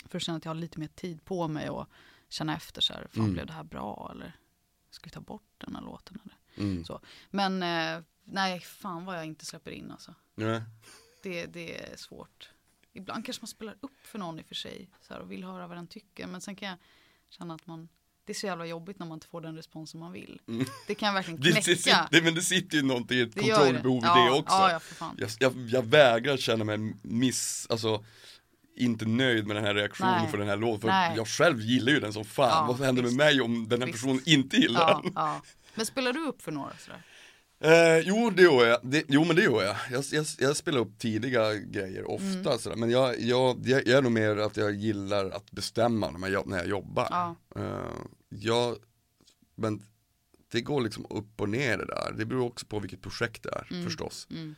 för 0.05 0.17
att 0.19 0.23
känna 0.23 0.39
att 0.39 0.45
jag 0.45 0.51
har 0.51 0.55
lite 0.55 0.81
mer 0.81 0.89
tid 0.89 1.25
på 1.25 1.49
mig 1.49 1.71
och 1.71 1.87
känna 2.29 2.57
efter 2.57 2.81
så 2.81 2.93
här, 2.93 3.07
fan 3.11 3.21
Mm. 3.23 3.33
blev 3.33 3.47
det 3.47 3.53
här 3.53 3.65
bra 3.65 4.11
eller 4.15 4.33
ska 4.91 5.05
vi 5.05 5.11
ta 5.11 5.21
bort 5.21 5.55
den 5.59 5.75
här 5.77 5.83
låten 5.83 6.19
eller? 6.25 6.67
Mm. 6.69 6.85
Så. 6.85 7.01
Men 7.31 7.63
eh, 7.63 8.03
nej, 8.25 8.61
fan 8.61 9.05
vad 9.05 9.17
jag 9.19 9.25
inte 9.27 9.45
släpper 9.47 9.71
in 9.71 9.91
alltså. 9.91 10.15
Ja. 10.35 10.63
Det, 11.23 11.47
det 11.47 11.85
är 11.93 11.97
svårt. 11.97 12.51
Ibland 12.93 13.25
kanske 13.25 13.43
man 13.43 13.49
spelar 13.49 13.77
upp 13.81 14.07
för 14.07 14.19
någon 14.19 14.39
i 14.39 14.43
och 14.43 14.47
för 14.47 14.55
sig 14.55 14.91
så 15.01 15.15
här, 15.15 15.21
och 15.21 15.33
vill 15.33 15.45
höra 15.45 15.67
vad 15.67 15.77
den 15.77 15.87
tycker. 15.87 16.27
Men 16.27 16.41
sen 16.41 16.57
kan 16.57 16.69
jag 16.69 16.79
känna 17.31 17.55
att 17.55 17.67
man, 17.67 17.89
det 18.25 18.33
är 18.33 18.35
så 18.35 18.47
jävla 18.47 18.67
jobbigt 18.67 18.99
när 18.99 19.07
man 19.07 19.17
inte 19.17 19.27
får 19.27 19.41
den 19.41 19.57
responsen 19.57 20.01
man 20.01 20.13
vill. 20.13 20.41
Mm. 20.49 20.67
Det 20.87 20.95
kan 20.95 21.07
jag 21.07 21.15
verkligen 21.15 21.41
Det, 21.43 21.53
knäcka. 21.65 22.09
det, 22.11 22.19
det, 22.19 22.25
men 22.25 22.35
det 22.35 22.43
sitter 22.43 22.77
ju 22.77 22.83
någonting, 22.83 23.21
ett 23.21 23.35
Det 23.35 23.43
gör 23.43 23.57
kontrollbehov 23.57 23.99
i 24.03 24.07
ja, 24.07 24.25
det 24.25 24.31
också. 24.39 24.57
Ja. 24.57 24.81
Jag, 25.19 25.31
jag, 25.39 25.53
jag 25.69 25.83
vägrar 25.83 26.37
känna 26.37 26.65
mig 26.65 26.79
miss, 27.03 27.67
alltså 27.71 28.05
inte 28.79 29.05
nöjd 29.05 29.47
med 29.47 29.57
den 29.57 29.65
här 29.65 29.75
reaktionen 29.75 30.19
Nej. 30.23 30.31
för 30.31 30.39
den 30.39 30.49
här 30.49 30.57
låten. 30.57 30.81
För 30.81 30.89
Nej. 30.89 31.17
jag 31.17 31.29
själv 31.29 31.61
gillar 31.61 31.93
ju 31.93 32.01
den 32.01 32.13
som 32.13 32.25
fan. 32.25 32.49
Ja, 32.49 32.75
Vad 32.79 32.87
händer 32.87 33.03
med 33.03 33.09
visst. 33.09 33.17
mig 33.19 33.41
om 33.41 33.69
den 33.69 33.81
här 33.81 33.87
Visst. 33.87 33.99
personen 33.99 34.23
inte 34.27 34.57
gillar 34.57 34.81
Ja, 34.81 35.01
den? 35.05 35.13
ja. 35.15 35.43
Men 35.75 35.87
spelar 35.87 36.13
du 36.13 36.27
upp 36.27 36.43
för 36.43 36.53
några 36.53 36.73
sådär? 36.79 37.03
Eh, 37.61 37.99
jo, 37.99 38.31
det 38.31 38.43
gör 38.43 38.67
jag. 38.67 38.79
Det, 38.83 39.05
jo, 39.09 39.25
men 39.25 39.37
det 39.37 39.43
gör 39.43 39.63
jag. 39.63 39.77
Jag, 39.91 40.05
jag. 40.13 40.27
jag 40.39 40.57
spelar 40.57 40.79
upp 40.81 40.99
tidiga 40.99 41.55
grejer 41.55 42.11
ofta 42.11 42.27
Mm. 42.51 42.59
sådär. 42.59 42.77
Men 42.77 42.91
jag, 42.91 43.21
jag, 43.21 43.61
jag 43.67 43.89
är 43.89 44.03
nog 44.03 44.13
mer 44.13 44.37
att 44.37 44.57
jag 44.57 44.75
gillar 44.75 45.31
att 45.31 45.51
bestämma 45.51 46.11
när 46.11 46.29
jag, 46.29 46.47
när 46.47 46.57
jag 46.57 46.69
jobbar. 46.69 47.07
Ja. 47.11 47.37
Eh, 47.57 47.97
jag, 48.29 48.77
men 49.57 49.83
det 50.53 50.61
går 50.61 50.81
liksom 50.81 51.07
upp 51.11 51.41
och 51.41 51.49
ner 51.49 51.79
det 51.79 51.87
där. 51.87 52.15
Det 52.19 52.25
beror 52.25 52.47
också 52.47 52.67
på 52.67 52.79
vilket 52.79 53.03
projekt 53.03 53.43
det 53.43 53.49
är 53.51 53.67
Mm. 53.71 53.85
förstås. 53.85 54.27
Mm. 54.31 54.55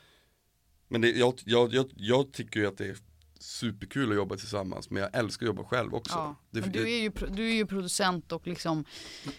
Men 0.89 1.01
det, 1.01 1.11
jag, 1.11 1.35
jag, 1.45 1.75
jag, 1.75 1.91
jag 1.97 2.33
tycker 2.33 2.61
ju 2.61 2.67
att 2.67 2.79
det 2.79 2.87
är 2.87 2.97
superkul 3.43 4.11
att 4.11 4.17
jobba 4.17 4.37
tillsammans 4.37 4.91
men 4.91 5.03
jag 5.03 5.15
älskar 5.17 5.47
att 5.47 5.57
jobba 5.57 5.65
själv 5.65 5.95
också. 5.95 6.15
Ja. 6.15 6.37
Det, 6.51 6.61
du 6.61 6.83
är, 6.95 7.03
ju, 7.03 7.11
du 7.31 7.49
är 7.49 7.55
ju 7.55 7.67
producent 7.67 8.33
och 8.33 8.47
liksom 8.47 8.85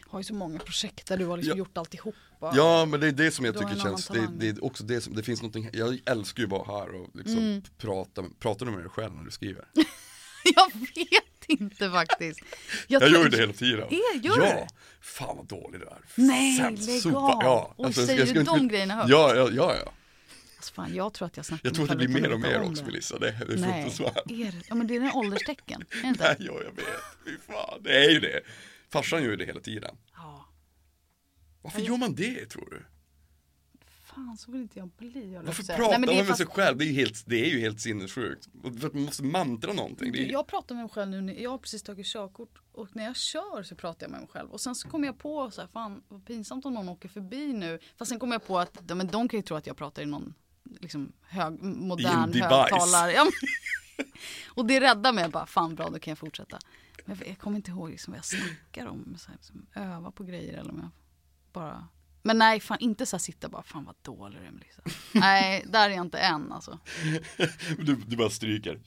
har 0.08 0.20
ju 0.20 0.24
så 0.24 0.34
många 0.34 0.60
projekt 0.60 1.08
där 1.08 1.18
du 1.18 1.26
har 1.26 1.38
liksom 1.38 1.52
Ja. 1.52 1.58
gjort 1.58 1.78
alltihopa. 1.78 2.18
Ja 2.56 2.86
men 2.86 3.00
det 3.00 3.08
är 3.08 3.12
det 3.12 3.32
som 3.32 3.46
jag 3.46 3.54
Du 3.56 3.60
tycker 3.60 3.76
känns, 3.76 4.08
det, 4.08 4.28
det 4.40 4.48
är 4.50 4.64
också 4.64 4.84
det 4.84 5.02
som, 5.02 5.16
det 5.16 5.24
finns 5.24 5.42
någonting, 5.42 5.70
jag 5.74 6.00
älskar 6.06 6.42
ju 6.44 6.46
att 6.46 6.52
vara 6.68 6.80
här 6.80 6.96
och 6.96 7.10
liksom 7.14 7.38
Mm. 7.38 7.62
prata, 7.78 8.24
pratar 8.40 8.66
du 8.66 8.72
med 8.72 8.82
dig 8.82 8.90
själv 8.90 9.14
när 9.16 9.24
du 9.24 9.32
skriver? 9.32 9.66
Jag 10.56 10.72
vet 10.74 11.60
inte 11.62 11.90
faktiskt. 11.92 12.40
Jag 12.88 13.02
tror- 13.02 13.14
gör 13.14 13.30
det 13.30 13.38
hela 13.38 13.54
tiden. 13.54 13.84
Är, 13.90 14.20
gör 14.26 14.38
ja, 14.46 14.54
du? 14.56 14.68
fan 15.02 15.38
vad 15.38 15.46
dålig 15.48 15.80
du 15.82 15.86
är. 15.88 15.98
Nej, 16.16 16.58
lägg 16.78 17.08
av. 17.16 17.40
Ja, 17.44 17.74
Oj, 17.78 17.86
alltså, 17.86 18.02
jag 18.02 18.08
säger 18.10 18.26
ska 18.26 18.34
du 18.34 18.40
inte- 18.40 18.52
de 18.58 18.68
grejerna 18.68 18.94
högt? 18.96 19.10
Ja, 19.10 19.36
ja, 19.36 19.50
ja, 19.52 19.76
ja. 19.86 19.92
Alltså 20.62 20.74
fan, 20.74 20.95
jag 20.95 21.13
tror 21.13 21.26
att 21.26 21.38
jag 21.38 21.45
snackar 21.45 21.67
Jag 21.69 21.76
tror 21.76 21.84
att 21.91 22.00
det 22.00 22.08
blir 22.08 22.21
mer 22.21 22.34
och 22.34 22.39
mer 22.39 22.62
också. 22.62 22.86
Melissa, 22.86 23.19
det 23.19 23.30
är, 23.30 23.45
Nej, 23.58 23.84
fruktansvärt. 23.84 24.32
är 24.32 24.52
det? 24.52 24.62
Ja 24.69 24.76
men 24.76 24.88
det 24.88 24.95
är 24.95 25.02
en 25.02 25.12
ålderstecken. 25.12 25.82
Är 25.82 26.02
det 26.02 26.08
inte? 26.08 26.24
Nej, 26.24 26.36
ja, 26.39 26.54
jag 26.63 26.71
vet, 26.76 26.86
fy 27.26 27.38
fan, 27.38 27.84
det 27.84 28.06
är 28.06 28.10
ju 28.10 28.19
det. 28.19 28.41
Farsan 28.89 29.24
gör 29.24 29.30
ju 29.30 29.36
det 29.36 29.45
hela 29.45 29.60
tiden. 29.60 29.95
Ja. 30.15 30.45
Varför 31.62 31.82
gör 31.82 31.97
man 31.97 32.15
det 32.15 32.45
tror 32.45 32.69
du? 32.69 32.84
Fan 34.04 34.38
så 34.38 34.52
vill 34.52 34.62
inte 34.62 34.80
jag 34.80 34.89
bli. 34.89 35.34
jag 35.34 35.43
Varför 35.43 35.63
pratar 35.63 36.00
Nej, 36.00 36.08
man 36.08 36.15
med 36.15 36.28
fast- 36.28 36.38
sig 36.38 36.47
själv? 36.47 36.78
Det 36.78 36.86
är 36.86 36.88
ju 36.88 36.93
helt, 36.93 37.24
det 37.26 37.45
är 37.45 37.50
ju 37.50 37.60
helt 37.60 37.82
sinnessjukt. 37.82 38.47
För 38.80 38.88
att 38.88 38.93
man 38.93 39.04
måste 39.04 39.24
mantra 39.24 39.74
någonting. 39.74 40.12
Du, 40.12 40.32
jag 40.32 40.47
pratar 40.47 40.76
med 40.76 40.84
mig 40.84 40.91
själv 40.93 41.12
nu, 41.24 41.41
jag 41.41 41.50
har 41.52 41.58
precis 41.58 41.84
tagit 41.84 42.06
körkort 42.06 42.62
och 42.71 42.95
när 42.95 43.04
jag 43.06 43.15
kör 43.15 43.63
så 43.63 43.76
pratar 43.76 44.04
jag 44.06 44.12
med 44.12 44.19
mig 44.19 44.30
själv. 44.30 44.52
Och 44.52 44.62
sen 44.62 44.76
så 44.76 44.89
kommer 44.89 45.08
jag 45.08 45.17
på 45.17 45.52
så 45.52 45.62
här, 45.62 45.67
fan 45.67 46.04
vad 46.08 46.26
pinsamt 46.26 46.65
om 46.65 46.74
någon 46.74 46.89
åker 46.89 47.10
förbi 47.10 47.54
nu. 47.54 47.80
Fast 47.97 48.10
sen 48.10 48.19
kommer 48.19 48.36
jag 48.36 48.45
på 48.47 48.60
att 48.60 48.95
men 48.97 49.08
de 49.08 49.30
kan 49.30 49.39
ju 49.39 49.43
tro 49.43 49.58
att 49.58 49.67
jag 49.67 49.78
pratar 49.78 50.02
i 50.02 50.06
någon 50.06 50.34
liksom 50.80 51.12
hög, 51.22 51.62
modern 51.62 52.34
högtalare. 52.34 53.12
Ja, 53.12 53.26
och 54.48 54.66
det 54.66 54.80
räddar 54.80 55.14
mig 55.14 55.30
bara, 55.30 55.46
fan 55.46 55.76
bra 55.76 55.90
då 55.90 56.00
kan 56.00 56.12
jag 56.12 56.18
fortsätta. 56.18 56.60
Men 57.06 57.18
jag, 57.18 57.28
jag 57.28 57.40
kommer 57.40 57.58
inte 57.58 57.72
ihåg 57.72 57.90
liksom 57.90 58.12
vad 58.12 58.18
jag 58.18 58.26
snackar 58.26 58.86
om, 58.86 59.16
så 59.18 59.28
här, 59.28 59.36
liksom, 59.36 59.66
öva 59.76 60.12
på 60.12 60.24
grejer 60.24 60.58
eller 60.58 60.72
om 60.72 60.80
jag 60.80 60.90
bara 61.54 61.88
men 62.24 62.38
nej, 62.38 62.60
fan 62.60 62.80
inte 62.80 63.06
så 63.06 63.16
här 63.16 63.20
sitta 63.20 63.50
bara, 63.50 63.64
fan 63.64 63.86
vad 63.86 63.96
dålig 64.02 64.42
du 64.42 64.46
är 64.46 64.52
Melissa. 64.52 64.82
Nej, 65.12 65.66
där 65.68 65.90
är 65.90 65.94
jag 65.94 66.06
inte 66.06 66.20
än 66.20 66.52
alltså. 66.52 66.80
du, 67.78 67.96
du 67.96 68.18
bara 68.18 68.30
stryker. 68.30 68.80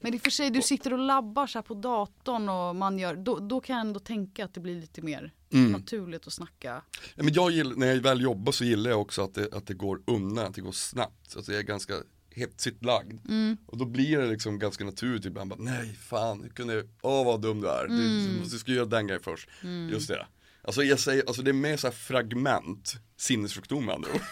Men 0.00 0.14
i 0.14 0.16
och 0.16 0.20
för 0.22 0.30
sig, 0.30 0.50
du 0.50 0.62
sitter 0.62 0.92
och 0.92 0.98
labbar 0.98 1.46
så 1.46 1.62
på 1.62 1.74
datorn 1.74 2.48
och 2.48 2.76
man 2.76 2.98
gör, 2.98 3.16
då, 3.16 3.38
då 3.38 3.60
kan 3.60 3.76
jag 3.76 3.86
ändå 3.86 4.00
tänka 4.00 4.44
att 4.44 4.54
det 4.54 4.60
blir 4.60 4.80
lite 4.80 5.02
mer 5.02 5.32
Mm. 5.52 5.72
naturligt 5.72 6.26
att 6.26 6.32
snacka. 6.32 6.82
Ja, 7.14 7.22
men 7.22 7.32
jag 7.34 7.50
gillar, 7.50 7.76
när 7.76 7.86
jag 7.86 7.96
väl 8.00 8.20
jobbar 8.20 8.52
så 8.52 8.64
gillar 8.64 8.90
jag 8.90 9.00
också 9.00 9.22
att 9.24 9.34
det, 9.34 9.54
att 9.54 9.66
det 9.66 9.74
går 9.74 10.00
undan, 10.06 10.46
att 10.46 10.54
det 10.54 10.60
går 10.60 10.72
snabbt. 10.72 11.36
Alltså 11.36 11.52
jag 11.52 11.58
är 11.58 11.64
ganska 11.64 11.94
hetsigt 12.30 12.84
lagd. 12.84 13.20
Mm. 13.28 13.56
Och 13.66 13.76
då 13.78 13.84
blir 13.84 14.18
det 14.18 14.26
liksom 14.26 14.58
ganska 14.58 14.84
naturligt 14.84 15.24
ibland. 15.24 15.50
Bara, 15.50 15.58
Nej, 15.60 15.98
fan, 16.02 16.42
hur 16.42 16.48
kunde 16.48 16.74
jag, 16.74 16.84
åh 17.02 17.24
vad 17.26 17.40
dum 17.42 17.60
du 17.60 17.68
är. 17.68 17.88
Du, 17.88 17.94
Mm. 17.94 18.34
du 18.34 18.40
måste 18.40 18.58
skulle 18.58 18.76
göra 18.76 18.86
den 18.86 19.06
grejen 19.06 19.22
först. 19.22 19.48
Just 19.90 20.08
det. 20.08 20.26
Alltså 20.62 20.82
jag 20.82 21.00
säger, 21.00 21.24
alltså 21.26 21.42
det 21.42 21.50
är 21.50 21.52
mer 21.52 21.76
så 21.76 21.86
här 21.86 21.94
fragment, 21.94 22.94
sinnessjukdom 23.16 23.84
med 23.86 23.94
andra 23.94 24.08
ord. 24.14 24.20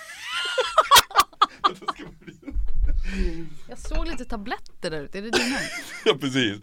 Jag 3.69 3.79
såg 3.79 4.07
lite 4.09 4.25
tabletter 4.25 4.91
där 4.91 5.01
ute, 5.01 5.19
är 5.19 5.23
det 5.23 5.31
dina? 5.31 5.59
ja 6.05 6.19
precis. 6.21 6.61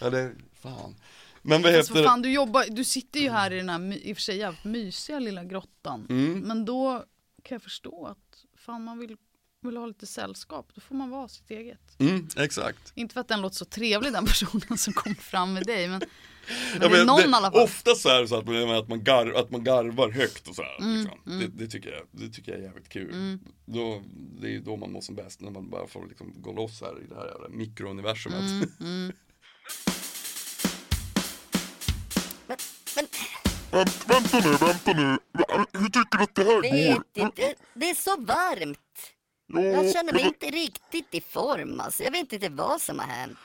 Ja 0.00 0.10
det, 0.10 0.32
fan. 0.62 0.96
Men 1.42 1.62
vad 1.62 1.72
heter 1.72 2.04
fan, 2.04 2.22
du, 2.22 2.32
jobbar, 2.32 2.64
du 2.70 2.84
sitter 2.84 3.20
ju 3.20 3.30
här 3.30 3.52
i 3.52 3.56
den 3.56 3.68
här 3.68 4.06
i 4.06 4.12
och 4.12 4.16
för 4.16 4.22
sig 4.22 4.36
jävligt 4.38 4.64
mysiga 4.64 5.18
lilla 5.18 5.44
grottan. 5.44 6.06
Mm. 6.10 6.40
Men 6.40 6.64
då 6.64 7.04
kan 7.42 7.54
jag 7.54 7.62
förstå 7.62 8.06
att 8.06 8.44
fan 8.56 8.84
man 8.84 8.98
vill, 8.98 9.16
vill 9.62 9.76
ha 9.76 9.86
lite 9.86 10.06
sällskap, 10.06 10.70
då 10.74 10.80
får 10.80 10.94
man 10.94 11.10
vara 11.10 11.28
sitt 11.28 11.50
eget. 11.50 12.00
Mm, 12.00 12.28
exakt. 12.36 12.92
Inte 12.94 13.12
för 13.12 13.20
att 13.20 13.28
den 13.28 13.40
låter 13.40 13.56
så 13.56 13.64
trevlig 13.64 14.12
den 14.12 14.26
personen 14.26 14.78
som 14.78 14.92
kommer 14.92 15.16
fram 15.16 15.52
med 15.52 15.66
dig, 15.66 15.88
men, 15.88 16.02
men 16.48 16.82
Ja, 16.82 16.88
det 16.88 16.94
är 16.94 16.98
men 16.98 17.06
någon 17.06 17.16
det, 17.16 17.22
i 17.22 17.32
alla 17.34 17.50
fall. 17.50 17.62
Ofta 17.62 17.94
så 17.94 18.08
är 18.08 18.20
det 18.20 18.28
så 18.28 18.36
att 18.36 18.46
man, 18.46 18.70
att 18.70 18.88
man, 18.88 19.04
gar, 19.04 19.32
att 19.32 19.50
man 19.50 19.64
garvar 19.64 20.10
högt 20.10 20.48
och 20.48 20.54
sådär. 20.54 20.76
Mm, 20.80 21.00
liksom. 21.00 21.18
Det, 21.24 21.46
det, 21.46 21.66
tycker 21.70 21.90
jag, 21.90 22.02
det 22.10 22.28
tycker 22.34 22.52
jag 22.52 22.60
är 22.60 22.64
jävligt 22.64 22.88
kul. 22.88 23.38
Då, 23.64 24.02
det 24.40 24.46
är 24.46 24.50
ju 24.50 24.60
då 24.60 24.76
man 24.76 24.92
mår 24.92 25.00
som 25.00 25.14
bäst, 25.14 25.40
när 25.40 25.50
man 25.50 25.70
bara 25.70 25.86
får 25.86 26.06
liksom 26.08 26.34
gå 26.42 26.52
loss 26.52 26.80
här 26.80 27.02
i 27.02 27.06
det 27.08 27.14
här 27.14 27.26
jävla 27.26 27.48
mikrouniversumet. 27.48 28.50
Mm, 28.80 29.12
Men 32.96 33.06
Vänt, 33.70 34.04
vänta 34.08 34.40
nu, 34.48 34.56
vänta 34.56 34.92
nu. 34.92 35.18
Hur 35.72 35.88
tycker 35.88 36.18
du 36.18 36.24
att 36.24 36.34
det 36.34 36.44
här 36.44 36.94
går? 36.94 37.04
inte, 37.14 37.54
det 37.74 37.90
är 37.90 37.94
så 37.94 38.16
varmt. 38.20 38.78
Ja, 39.46 39.60
Jag 39.60 39.92
känner 39.92 40.12
mig 40.12 40.22
men 40.22 40.26
inte 40.26 40.46
riktigt 40.46 41.14
i 41.14 41.20
form 41.20 41.80
alltså. 41.80 42.02
Jag 42.02 42.10
vet 42.10 42.32
inte 42.32 42.48
vad 42.48 42.80
som 42.80 42.98
har 42.98 43.06
hänt. 43.06 43.38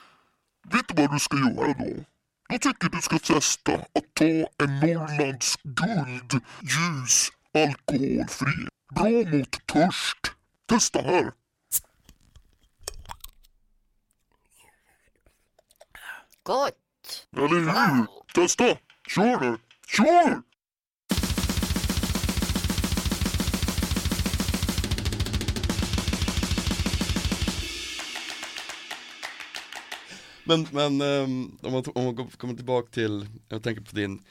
vet 0.72 0.88
du 0.88 1.02
vad 1.02 1.12
du 1.12 1.18
ska 1.18 1.36
göra 1.36 1.74
då? 1.78 2.04
Jag 2.52 2.60
tycker 2.60 2.88
du 2.88 3.02
ska 3.02 3.18
testa 3.18 3.72
att 3.74 4.14
ta 4.14 4.24
en 4.24 4.80
Norrlands 4.80 5.56
guld 5.62 6.42
ljus 6.60 7.28
alkoholfri. 7.54 8.68
Bra 8.94 9.08
mot 9.08 9.66
törst. 9.66 10.32
Testa 10.66 11.02
här. 11.02 11.32
Gott! 16.42 17.26
Eller 17.36 17.48
hur? 17.48 18.06
Testa. 18.34 18.76
Kör 19.08 19.40
nu. 19.40 19.58
Kör! 19.86 20.42
Men, 30.44 30.66
men 30.72 31.00
ehm, 31.00 31.58
om, 31.62 31.72
man, 31.72 31.84
om 31.94 32.04
man 32.04 32.30
kommer 32.30 32.54
tillbaka 32.54 32.90
till, 32.90 33.26
jag 33.48 33.62
tänker 33.62 33.82
på 33.82 33.96
din, 33.96 34.24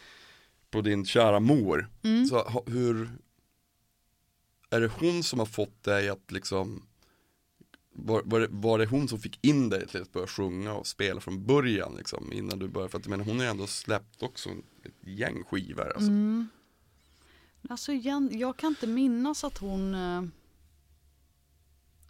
på 0.69 0.81
din 0.81 1.05
kära 1.05 1.39
mor. 1.39 1.89
Mm. 2.03 2.25
Så 2.25 2.63
hur, 2.67 3.09
är 4.69 4.81
det 4.81 4.91
hon 4.99 5.23
som 5.23 5.39
har 5.39 5.45
fått 5.45 5.83
dig 5.83 6.09
att 6.09 6.31
liksom, 6.31 6.83
var, 7.93 8.21
var, 8.25 8.39
det, 8.39 8.47
var 8.51 8.79
det 8.79 8.85
hon 8.85 9.07
som 9.07 9.19
fick 9.19 9.39
in 9.41 9.69
dig 9.69 9.87
till 9.87 10.01
att 10.01 10.13
börja 10.13 10.27
sjunga 10.27 10.73
och 10.73 10.87
spela 10.87 11.21
från 11.21 11.45
början 11.45 11.95
liksom, 11.97 12.33
innan 12.33 12.59
du 12.59 12.67
började? 12.67 12.91
För 12.91 12.99
att 12.99 13.07
menar, 13.07 13.25
hon 13.25 13.37
har 13.37 13.43
ju 13.43 13.49
ändå 13.49 13.67
släppt 13.67 14.23
också 14.23 14.49
ett 14.83 15.07
gäng 15.07 15.43
skivor 15.43 15.85
alltså. 15.85 16.09
Mm. 16.09 16.47
Alltså 17.69 17.91
igen, 17.91 18.29
jag 18.33 18.57
kan 18.57 18.69
inte 18.69 18.87
minnas 18.87 19.43
att 19.43 19.57
hon 19.57 19.95
eh, 19.95 20.21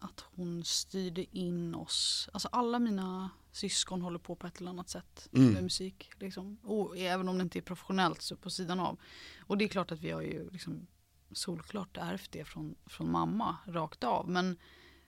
att 0.01 0.25
hon 0.35 0.63
styrde 0.65 1.37
in 1.37 1.75
oss. 1.75 2.29
Alltså 2.33 2.47
alla 2.51 2.79
mina 2.79 3.29
syskon 3.51 4.01
håller 4.01 4.19
på 4.19 4.35
på 4.35 4.47
ett 4.47 4.59
eller 4.61 4.69
annat 4.69 4.89
sätt 4.89 5.29
Mm. 5.33 5.53
med 5.53 5.63
musik. 5.63 6.11
Liksom. 6.19 6.57
Och 6.63 6.97
även 6.97 7.27
om 7.29 7.37
det 7.37 7.41
inte 7.41 7.59
är 7.59 7.61
professionellt 7.61 8.21
så 8.21 8.35
på 8.35 8.49
sidan 8.49 8.79
av. 8.79 8.97
Och 9.39 9.57
det 9.57 9.65
är 9.65 9.69
klart 9.69 9.91
att 9.91 9.99
vi 9.99 10.11
har 10.11 10.21
ju 10.21 10.49
liksom 10.49 10.87
solklart 11.31 11.97
ärvt 11.97 12.31
det 12.31 12.45
från, 12.45 12.75
från 12.85 13.11
mamma 13.11 13.57
rakt 13.67 14.03
av. 14.03 14.29
Men, 14.29 14.57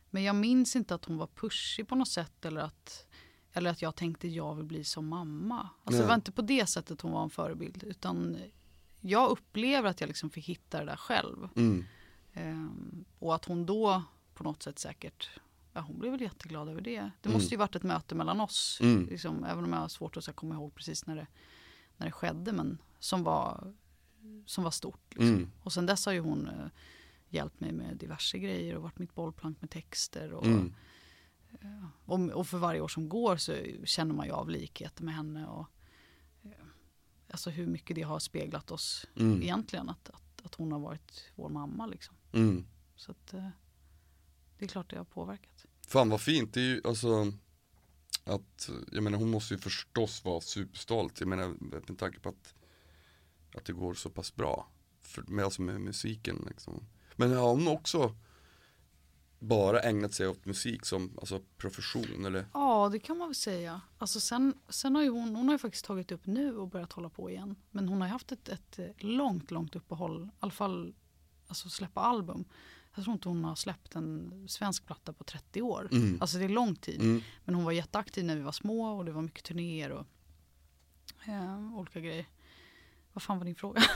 men 0.09 0.23
jag 0.23 0.35
minns 0.35 0.75
inte 0.75 0.95
att 0.95 1.05
hon 1.05 1.17
var 1.17 1.27
pushig 1.27 1.87
på 1.87 1.95
något 1.95 2.07
sätt 2.07 2.45
eller 2.45 2.61
att, 2.61 3.05
eller 3.53 3.69
att 3.71 3.81
jag 3.81 3.95
tänkte 3.95 4.27
jag 4.27 4.55
vill 4.55 4.65
bli 4.65 4.83
som 4.83 5.07
mamma. 5.07 5.69
Alltså 5.83 6.01
det 6.01 6.07
var 6.07 6.13
Nej. 6.13 6.15
inte 6.15 6.31
på 6.31 6.41
det 6.41 6.65
sättet 6.67 7.01
hon 7.01 7.11
var 7.11 7.23
en 7.23 7.29
förebild 7.29 7.83
utan 7.83 8.37
jag 9.01 9.29
upplever 9.29 9.89
att 9.89 10.01
jag 10.01 10.07
liksom 10.07 10.29
fick 10.29 10.45
hitta 10.45 10.79
det 10.79 10.85
där 10.85 10.95
själv. 10.95 11.49
Mm. 11.55 11.85
Ehm, 12.33 13.05
och 13.19 13.35
att 13.35 13.45
hon 13.45 13.65
då 13.65 14.03
på 14.33 14.43
något 14.43 14.63
sätt 14.63 14.79
säkert, 14.79 15.29
ja 15.73 15.81
hon 15.81 15.99
blev 15.99 16.11
väl 16.11 16.21
jätteglad 16.21 16.69
över 16.69 16.81
det. 16.81 16.99
Det 17.21 17.29
Mm. 17.29 17.33
måste 17.37 17.53
ju 17.53 17.57
varit 17.57 17.75
ett 17.75 17.83
möte 17.83 18.15
mellan 18.15 18.39
oss. 18.39 18.79
Mm. 18.81 19.07
Liksom, 19.07 19.43
även 19.43 19.63
om 19.63 19.73
jag 19.73 19.79
har 19.79 19.87
svårt 19.87 20.17
att 20.17 20.23
så 20.23 20.31
här, 20.31 20.35
komma 20.35 20.55
ihåg 20.55 20.75
precis 20.75 21.05
när 21.05 21.15
det, 21.15 21.27
när 21.97 22.05
det 22.07 22.11
skedde. 22.11 22.51
Men 22.53 22.81
som 22.99 23.23
var, 23.23 23.73
som 24.45 24.63
var 24.63 24.71
stort. 24.71 25.01
Liksom. 25.09 25.27
Mm. 25.27 25.51
Och 25.63 25.73
sen 25.73 25.85
dess 25.85 26.05
har 26.05 26.13
ju 26.13 26.19
hon 26.19 26.47
eh, 26.47 26.67
hjälpt 27.29 27.59
mig 27.59 27.71
med 27.71 27.97
diverse 27.97 28.39
grejer 28.39 28.75
och 28.75 28.83
varit 28.83 28.99
mitt 28.99 29.15
bollplank 29.15 29.61
med 29.61 29.69
texter. 29.69 30.31
Och, 30.33 30.45
Mm. 30.45 30.73
och, 32.05 32.19
och 32.29 32.47
för 32.47 32.57
varje 32.57 32.81
år 32.81 32.87
som 32.87 33.09
går 33.09 33.37
så 33.37 33.55
känner 33.85 34.13
man 34.15 34.25
ju 34.25 34.31
av 34.31 34.49
likheter 34.49 35.03
med 35.03 35.13
henne. 35.15 35.47
Och, 35.47 35.67
eh, 36.43 36.51
alltså 37.31 37.49
hur 37.49 37.67
mycket 37.67 37.95
det 37.95 38.01
har 38.01 38.19
speglat 38.19 38.71
oss 38.71 39.05
Mm. 39.15 39.41
egentligen. 39.41 39.89
Att, 39.89 40.09
att, 40.09 40.41
att 40.45 40.55
hon 40.55 40.71
har 40.71 40.79
varit 40.79 41.31
vår 41.35 41.49
mamma 41.49 41.85
liksom. 41.87 42.15
Mm. 42.33 42.65
Så 42.95 43.11
att, 43.11 43.33
eh, 43.33 43.49
det 44.63 44.67
är 44.67 44.71
klart 44.71 44.89
det 44.89 44.97
har 44.97 45.05
påverkat. 45.05 45.65
Fan 45.87 46.09
vad 46.09 46.21
fint, 46.21 46.53
det 46.53 46.59
är 46.59 46.63
ju 46.63 46.81
alltså 46.83 47.31
att, 48.23 48.69
jag 48.91 49.03
menar 49.03 49.17
hon 49.17 49.29
måste 49.29 49.53
ju 49.53 49.59
förstås 49.59 50.25
vara 50.25 50.41
superstolt, 50.41 51.19
jag 51.19 51.29
menar 51.29 51.55
med 51.59 51.99
tanke 51.99 52.19
på 52.19 52.29
att, 52.29 52.53
att 53.55 53.65
det 53.65 53.73
går 53.73 53.93
så 53.93 54.09
pass 54.09 54.35
bra, 54.35 54.67
för, 55.01 55.21
med, 55.21 55.45
alltså 55.45 55.61
med 55.61 55.81
musiken 55.81 56.45
liksom. 56.47 56.85
Men 57.15 57.37
har 57.37 57.49
hon 57.49 57.67
också 57.67 58.15
bara 59.39 59.79
ägnat 59.79 60.13
sig 60.13 60.27
åt 60.27 60.45
musik 60.45 60.85
som 60.85 61.17
alltså 61.19 61.41
profession 61.57 62.25
eller? 62.25 62.45
Ja, 62.53 62.89
det 62.91 62.99
kan 62.99 63.17
man 63.17 63.27
väl 63.27 63.35
säga. 63.35 63.81
Alltså 63.97 64.19
sen, 64.19 64.53
sen 64.69 64.95
har 64.95 65.03
ju 65.03 65.09
hon, 65.09 65.35
hon 65.35 65.47
har 65.47 65.53
ju 65.55 65.59
faktiskt 65.59 65.85
tagit 65.85 66.11
upp 66.11 66.25
nu 66.25 66.57
och 66.57 66.67
börjat 66.67 66.93
hålla 66.93 67.09
på 67.09 67.29
igen. 67.29 67.55
Men 67.71 67.87
hon 67.87 68.01
har 68.01 68.07
haft 68.07 68.31
ett, 68.31 68.49
ett 68.49 68.79
eh, 68.79 68.85
långt, 68.97 69.51
långt 69.51 69.75
uppehåll. 69.75 70.23
I 70.23 70.29
alla 70.39 70.51
fall 70.51 70.93
alltså 71.47 71.69
släppa 71.69 72.01
album. 72.01 72.45
Jag 72.95 73.03
tror 73.03 73.13
inte 73.13 73.29
hon 73.29 73.43
har 73.43 73.55
släppt 73.55 73.95
en 73.95 74.45
svensk 74.49 74.85
platta 74.85 75.13
på 75.13 75.23
30 75.23 75.61
år. 75.61 75.89
Mm. 75.91 76.17
Alltså 76.21 76.37
det 76.37 76.45
är 76.45 76.49
lång 76.49 76.75
tid. 76.75 77.01
Mm. 77.01 77.21
Men 77.45 77.55
hon 77.55 77.65
var 77.65 77.71
jätteaktiv 77.71 78.25
när 78.25 78.35
vi 78.35 78.41
var 78.41 78.51
små 78.51 78.97
och 78.97 79.05
det 79.05 79.11
var 79.11 79.21
mycket 79.21 79.43
turnéer 79.43 79.91
och 79.91 80.05
eh, 81.27 81.73
olika 81.75 81.99
grejer. 81.99 82.25
Vad 83.13 83.23
fan 83.23 83.37
var 83.37 83.45
din 83.45 83.55
fråga? 83.55 83.81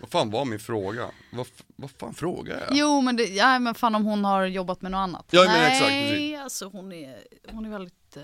Vad 0.00 0.10
fan 0.10 0.30
var 0.30 0.44
min 0.44 0.58
fråga? 0.58 1.10
Vad, 1.32 1.46
vad 1.76 1.90
fan 1.90 2.14
frågar 2.14 2.60
jag? 2.60 2.68
Jo 2.72 3.00
men, 3.00 3.16
det, 3.16 3.24
ja, 3.24 3.58
men 3.58 3.74
fan 3.74 3.94
om 3.94 4.04
hon 4.04 4.24
har 4.24 4.46
jobbat 4.46 4.82
med 4.82 4.90
något 4.90 4.98
annat. 4.98 5.26
Ja, 5.30 5.44
men 5.44 5.52
Nej, 5.52 5.72
exakt, 5.72 5.90
precis. 5.90 6.38
alltså 6.38 6.68
hon 6.68 6.92
är, 6.92 7.22
hon 7.50 7.64
är 7.64 7.70
väldigt 7.70 8.16
eh, 8.16 8.22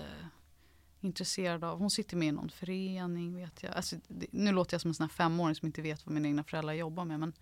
intresserad 1.05 1.63
av, 1.63 1.79
hon 1.79 1.89
sitter 1.91 2.17
med 2.17 2.27
i 2.27 2.31
någon 2.31 2.49
förening 2.49 3.35
vet 3.35 3.63
jag. 3.63 3.73
Alltså, 3.73 3.95
det, 4.07 4.27
nu 4.31 4.51
låter 4.51 4.73
jag 4.73 4.81
som 4.81 4.89
en 4.89 4.95
sån 4.95 5.03
här 5.03 5.09
femåring 5.09 5.55
som 5.55 5.65
inte 5.65 5.81
vet 5.81 6.05
vad 6.05 6.13
mina 6.13 6.27
egna 6.27 6.43
föräldrar 6.43 6.73
jobbar 6.73 7.05
med. 7.05 7.19
Men, 7.19 7.33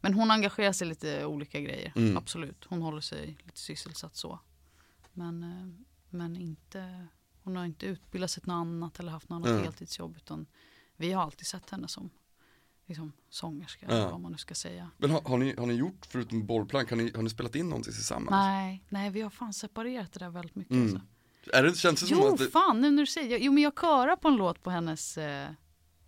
men 0.00 0.14
hon 0.14 0.30
engagerar 0.30 0.72
sig 0.72 0.86
lite 0.88 1.24
olika 1.26 1.60
grejer, 1.60 1.92
Mm. 1.96 2.16
absolut. 2.16 2.64
Hon 2.68 2.82
håller 2.82 3.00
sig 3.00 3.38
lite 3.44 3.58
sysselsatt 3.60 4.16
så. 4.16 4.38
Men, 5.12 5.42
eh, 5.42 5.84
men 6.10 6.36
inte, 6.36 7.06
hon 7.42 7.56
har 7.56 7.64
inte 7.64 7.86
utbildat 7.86 8.30
sig 8.30 8.40
till 8.40 8.48
något 8.48 8.60
annat 8.60 8.98
eller 9.00 9.12
haft 9.12 9.28
något 9.28 9.46
Mm. 9.48 9.62
heltidsjobb. 9.62 10.16
Utan 10.16 10.46
vi 10.96 11.12
har 11.12 11.22
alltid 11.22 11.46
sett 11.46 11.70
henne 11.70 11.88
som 11.88 12.10
liksom, 12.86 13.12
sångerska, 13.30 13.86
eller 13.86 14.10
vad 14.10 14.20
man 14.20 14.32
nu 14.32 14.38
ska 14.38 14.54
säga. 14.54 14.90
Men 14.96 15.10
har, 15.10 15.20
har, 15.22 15.38
ni, 15.38 15.54
har 15.58 15.66
ni 15.66 15.74
gjort, 15.74 16.06
förutom 16.06 16.46
bollplank, 16.46 16.90
har 16.90 16.96
ni, 16.96 17.12
har 17.14 17.22
ni 17.22 17.30
spelat 17.30 17.54
in 17.54 17.68
någonting 17.68 17.92
tillsammans? 17.92 18.30
Nej, 18.30 18.84
nej, 18.88 19.10
vi 19.10 19.20
har 19.20 19.30
fan 19.30 19.52
separerat 19.52 20.12
det 20.12 20.18
där 20.18 20.30
väldigt 20.30 20.54
mycket. 20.56 20.72
Mm. 20.72 20.82
Alltså. 20.84 21.00
Är 21.52 21.62
det, 21.62 21.74
känns 21.76 22.00
det 22.00 22.06
som 22.06 22.18
Jo, 22.18 22.26
att 22.32 22.38
det, 22.38 22.48
fan 22.50 22.80
nu 22.80 22.90
när 22.90 23.02
du 23.02 23.06
säger 23.06 23.38
Jo, 23.38 23.52
men 23.52 23.62
jag 23.62 23.80
körar 23.80 24.16
på 24.16 24.28
en 24.28 24.36
låt 24.36 24.62
på 24.62 24.70
hennes 24.70 25.18
eh, 25.18 25.50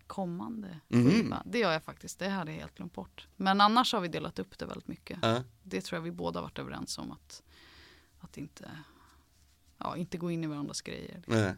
kommande 0.07 0.79
Mhm. 0.87 1.11
skiva. 1.11 1.43
Det 1.45 1.59
gör 1.59 1.71
jag 1.71 1.83
faktiskt, 1.83 2.19
det 2.19 2.29
hade 2.29 2.51
jag 2.51 2.59
helt 2.59 2.75
glömt 2.75 2.93
bort. 2.93 3.27
Men 3.35 3.61
annars 3.61 3.93
har 3.93 4.01
vi 4.01 4.07
delat 4.07 4.39
upp 4.39 4.57
det 4.59 4.65
väldigt 4.65 4.87
mycket. 4.87 5.23
äh, 5.23 5.39
Det 5.63 5.81
tror 5.81 5.97
jag 5.97 6.01
vi 6.03 6.11
båda 6.11 6.41
varit 6.41 6.59
överens 6.59 6.97
om 6.97 7.11
att, 7.11 7.43
att 8.19 8.37
inte, 8.37 8.71
ja, 9.77 9.97
inte 9.97 10.17
gå 10.17 10.31
in 10.31 10.43
i 10.43 10.47
varandras 10.47 10.81
grejer. 10.81 11.23
nej. 11.27 11.53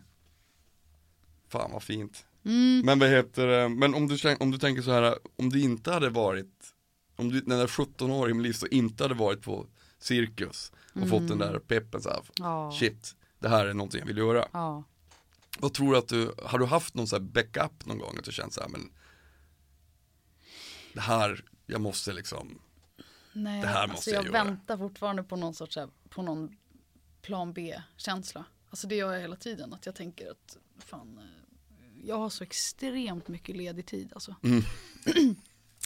Fan 1.49 1.71
vad 1.71 1.83
fint. 1.83 2.25
Mm. 2.45 2.81
Men 2.85 2.99
vad 2.99 3.09
heter 3.09 3.47
det, 3.47 3.69
men 3.69 3.93
om 3.95 4.07
du, 4.07 4.35
om 4.39 4.51
du 4.51 4.57
tänker 4.57 4.81
så 4.81 4.91
här, 4.91 5.15
om 5.35 5.49
du 5.49 5.61
inte 5.61 5.91
hade 5.91 6.09
varit, 6.09 6.73
om 7.15 7.29
du 7.29 7.41
när 7.45 7.55
du 7.55 7.61
är 7.61 7.67
17-årig 7.67 8.35
i 8.35 8.39
liv 8.39 8.53
så 8.53 8.67
inte 8.67 9.03
hade 9.03 9.13
varit 9.13 9.41
på 9.41 9.67
cirkus 9.99 10.71
och 10.93 11.09
fått 11.09 11.27
den 11.27 11.37
där 11.37 11.59
peppen 11.59 12.01
så 12.01 12.09
här, 12.09 12.19
Ja, 12.39 12.71
shit, 12.79 13.15
det 13.39 13.49
här 13.49 13.65
är 13.65 13.73
någonting 13.73 13.99
jag 13.99 14.07
vill 14.07 14.17
göra. 14.17 14.47
ja. 14.53 14.83
Vad 15.59 15.73
tror 15.73 15.91
du 15.91 15.97
att 15.97 16.07
du, 16.07 16.33
har 16.43 16.59
du 16.59 16.65
haft 16.65 16.93
någon 16.95 17.07
så 17.07 17.15
här 17.15 17.23
backup 17.23 17.85
någon 17.85 17.97
gång 17.99 18.17
att 18.17 18.23
du 18.23 18.31
känt 18.31 18.53
så 18.53 18.61
här, 18.61 18.69
men 18.69 18.91
det 20.93 21.01
här, 21.01 21.45
jag 21.65 21.81
måste 21.81 22.13
liksom, 22.13 22.61
Nej, 23.33 23.61
Det 23.61 23.67
här 23.67 23.81
alltså 23.81 23.93
måste 23.95 24.09
jag 24.09 24.25
jag 24.25 24.33
göra. 24.33 24.43
väntar 24.43 24.77
fortfarande 24.77 25.23
på 25.23 25.35
någon 25.35 25.53
sorts, 25.53 25.75
här- 25.75 25.89
på 26.09 26.21
någon 26.21 26.57
plan 27.21 27.53
B-känsla. 27.53 28.45
Alltså 28.69 28.87
det 28.87 28.95
gör 28.95 29.13
jag 29.13 29.21
hela 29.21 29.35
tiden, 29.35 29.73
att 29.73 29.85
jag 29.85 29.95
tänker 29.95 30.31
att 30.31 30.57
fan, 30.79 31.17
eh, 31.17 32.07
jag 32.07 32.17
har 32.17 32.29
så 32.29 32.43
extremt 32.43 33.27
mycket 33.27 33.55
ledig 33.55 33.85
tid 33.85 34.11
alltså. 34.13 34.35
Mm. 34.43 34.63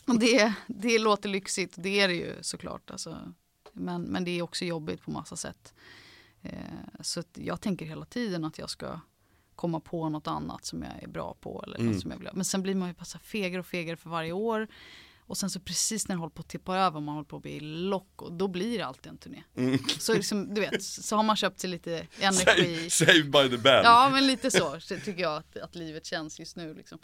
Och 0.08 0.20
det, 0.20 0.54
det 0.68 1.00
låter 1.00 1.30
lyxigt, 1.30 1.74
det 1.78 2.00
är 2.00 2.08
det 2.08 2.14
ju 2.14 2.36
såklart. 2.42 2.92
Alltså. 2.92 3.34
Men, 3.74 4.02
men 4.02 4.24
det 4.24 4.32
är 4.32 4.42
också 4.42 4.66
jobbigt 4.66 5.02
på 5.02 5.12
massa 5.12 5.36
sätt. 5.36 5.74
Eh, 6.44 6.52
så 7.02 7.20
att 7.20 7.38
jag 7.38 7.62
tänker 7.62 7.86
hela 7.86 8.06
tiden 8.06 8.46
att 8.46 8.58
jag 8.58 8.70
ska 8.70 9.00
komma 9.56 9.80
på 9.80 10.10
något 10.10 10.28
annat 10.28 10.66
som 10.66 10.84
jag 10.84 11.04
är 11.04 11.08
bra 11.08 11.36
på. 11.42 11.64
Eller 11.68 11.80
Mm. 11.80 12.00
som 12.02 12.12
jag 12.12 12.18
vill. 12.18 12.30
Men 12.34 12.46
sen 12.46 12.62
blir 12.62 12.76
man 12.76 12.88
ju 12.88 12.94
bara 12.94 13.06
fegare 13.06 13.60
och 13.60 13.66
fegare 13.66 13.98
för 13.98 14.10
varje 14.10 14.32
år. 14.32 14.68
Och 15.20 15.38
sen 15.38 15.50
så 15.50 15.60
precis 15.60 16.08
när 16.08 16.16
det 16.16 16.20
håller 16.20 16.32
på 16.32 16.40
att 16.42 16.48
tippa 16.50 16.78
över 16.78 16.96
och 16.98 17.04
man 17.04 17.16
håller 17.16 17.26
på 17.28 17.36
att 17.36 17.42
bli 17.42 17.60
lock 17.60 18.22
och 18.22 18.34
då 18.34 18.48
blir 18.48 18.78
det 18.78 18.86
alltid 18.86 19.08
en 19.12 19.18
turné. 19.18 19.44
Så 20.00 20.14
liksom, 20.14 20.54
du 20.54 20.62
vet, 20.62 20.84
så 20.84 21.16
har 21.16 21.24
man 21.24 21.36
köpt 21.36 21.60
sig 21.60 21.70
lite 21.70 22.08
energi. 22.20 22.90
Save, 22.90 23.12
saved 23.14 23.32
by 23.32 23.50
the 23.50 23.58
bell. 23.58 23.82
Ja 23.84 24.10
men 24.14 24.28
lite 24.28 24.52
så 24.52 24.80
så 24.80 24.96
tycker 24.96 25.22
jag 25.22 25.38
att, 25.38 25.58
att 25.58 25.76
livet 25.76 26.06
känns 26.06 26.40
just 26.40 26.56
nu 26.56 26.74
liksom. 26.74 27.00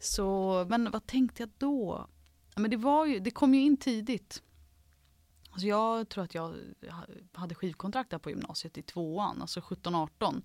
Så, 0.00 0.66
men 0.68 0.90
vad 0.90 1.06
tänkte 1.06 1.42
jag 1.42 1.50
då? 1.58 2.08
Men 2.56 2.70
det 2.70 2.76
var 2.76 3.06
ju, 3.06 3.18
det 3.18 3.30
kom 3.30 3.54
ju 3.54 3.60
in 3.60 3.76
tidigt. 3.76 4.42
Alltså 5.54 5.66
jag 5.66 6.08
tror 6.08 6.24
att 6.24 6.34
jag 6.34 6.54
hade 7.32 7.54
skivkontrakt 7.54 8.10
där 8.10 8.18
på 8.18 8.30
gymnasiet 8.30 8.78
i 8.78 8.82
tvåan, 8.82 9.40
alltså 9.42 9.60
17-18. 9.60 10.42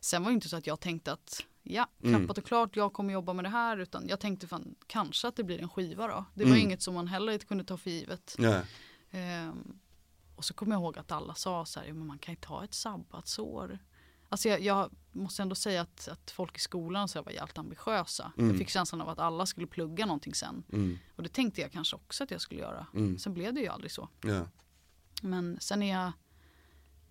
Sen 0.00 0.22
var 0.22 0.30
det 0.30 0.34
inte 0.34 0.48
så 0.48 0.56
att 0.56 0.66
jag 0.66 0.80
tänkte 0.80 1.12
att 1.12 1.44
ja, 1.62 1.88
Mm. 2.02 2.14
klappat 2.20 2.38
och 2.38 2.44
klart, 2.44 2.76
jag 2.76 2.92
kommer 2.92 3.12
jobba 3.12 3.32
med 3.32 3.44
det 3.44 3.48
här. 3.48 3.76
Utan 3.78 4.08
jag 4.08 4.20
tänkte 4.20 4.46
fan, 4.46 4.74
kanske 4.86 5.28
att 5.28 5.36
det 5.36 5.44
blir 5.44 5.62
en 5.62 5.68
skiva 5.68 6.06
då. 6.08 6.24
Det 6.34 6.44
var 6.44 6.50
Mm. 6.50 6.62
inget 6.62 6.82
som 6.82 6.94
man 6.94 7.08
heller 7.08 7.32
inte 7.32 7.46
kunde 7.46 7.64
ta 7.64 7.76
för 7.76 7.90
givet. 7.90 8.34
Ehm, 9.10 9.78
och 10.36 10.44
så 10.44 10.54
kommer 10.54 10.72
jag 10.74 10.80
ihåg 10.82 10.98
att 10.98 11.12
alla 11.12 11.34
sa 11.34 11.64
så 11.64 11.80
här, 11.80 11.86
"Ja, 11.86 11.94
men 11.94 12.06
man 12.06 12.18
kan 12.18 12.34
ju 12.34 12.40
ta 12.40 12.64
ett 12.64 12.74
sabbatsår. 12.74 13.78
Alltså 14.34 14.48
jag, 14.48 14.60
jag 14.60 14.90
måste 15.12 15.42
ändå 15.42 15.54
säga 15.54 15.82
att, 15.82 16.08
att 16.08 16.30
folk 16.30 16.56
i 16.56 16.60
skolan 16.60 17.08
så 17.08 17.22
var 17.22 17.32
jävligt 17.32 17.58
ambitiösa. 17.58 18.32
Mm. 18.38 18.50
Jag 18.50 18.58
fick 18.58 18.68
känslan 18.68 19.00
av 19.00 19.08
att 19.08 19.18
alla 19.18 19.46
skulle 19.46 19.66
plugga 19.66 20.06
någonting 20.06 20.34
sen. 20.34 20.64
Mm. 20.72 20.98
Och 21.16 21.22
det 21.22 21.28
tänkte 21.28 21.60
jag 21.60 21.72
kanske 21.72 21.96
också 21.96 22.24
att 22.24 22.30
jag 22.30 22.40
skulle 22.40 22.60
göra. 22.60 22.86
Mm. 22.94 23.18
Sen 23.18 23.34
blev 23.34 23.54
det 23.54 23.60
ju 23.60 23.68
aldrig 23.68 23.90
så. 23.90 24.08
Ja. 24.20 24.48
Men 25.22 25.60
sen 25.60 25.82
är 25.82 25.92
jag, 25.92 26.12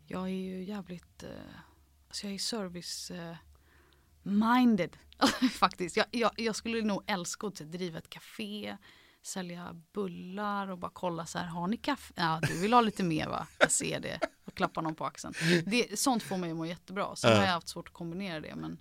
jag 0.07 0.23
är 0.23 0.33
ju 0.33 0.63
jävligt, 0.63 1.23
eh, 1.23 1.29
alltså 2.07 2.27
jag 2.27 2.33
är 2.33 2.39
service 2.39 3.11
eh, 3.11 3.35
minded 4.23 4.97
faktiskt. 5.51 5.97
Jag, 5.97 6.05
jag, 6.11 6.31
jag 6.37 6.55
skulle 6.55 6.81
nog 6.81 7.03
älska 7.07 7.47
att 7.47 7.55
driva 7.55 7.97
ett 7.97 8.09
café, 8.09 8.77
sälja 9.23 9.75
bullar 9.93 10.67
och 10.67 10.77
bara 10.77 10.91
kolla 10.93 11.25
så 11.25 11.37
här, 11.39 11.45
har 11.45 11.67
ni 11.67 11.77
kaffe? 11.77 12.13
Ja, 12.17 12.39
du 12.47 12.59
vill 12.59 12.73
ha 12.73 12.81
lite 12.81 13.03
mer 13.03 13.27
va? 13.27 13.47
Jag 13.59 13.71
ser 13.71 13.99
det. 13.99 14.19
Och 14.45 14.55
klappa 14.55 14.81
någon 14.81 14.95
på 14.95 15.05
axeln. 15.05 15.33
Det, 15.65 15.99
sånt 15.99 16.23
får 16.23 16.37
mig 16.37 16.51
att 16.51 16.57
må 16.57 16.65
jättebra. 16.65 17.15
Sen 17.15 17.31
Ja. 17.31 17.37
har 17.37 17.43
jag 17.45 17.51
haft 17.51 17.67
svårt 17.69 17.87
att 17.87 17.93
kombinera 17.93 18.39
det. 18.39 18.55
Men 18.55 18.77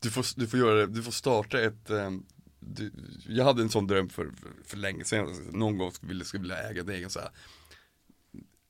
Du 0.00 0.10
får, 0.10 0.26
du 0.40 0.46
får 0.48 0.58
göra 0.58 0.74
det, 0.74 0.86
du 0.86 1.02
får 1.02 1.12
starta 1.12 1.60
ett 1.60 1.90
ehm, 1.90 2.26
du, 2.60 2.92
Jag 3.28 3.44
hade 3.44 3.62
en 3.62 3.70
sån 3.70 3.86
dröm 3.86 4.08
för, 4.08 4.30
för, 4.30 4.50
för 4.64 4.76
länge 4.76 5.04
sedan, 5.04 5.48
någon 5.52 5.78
gång 5.78 5.92
skulle 5.92 6.14
jag 6.18 6.26
skulle 6.26 6.40
vilja 6.42 6.68
äga 6.70 6.80
en 6.80 6.88
egen 6.88 7.10
så 7.10 7.20
här, 7.20 7.30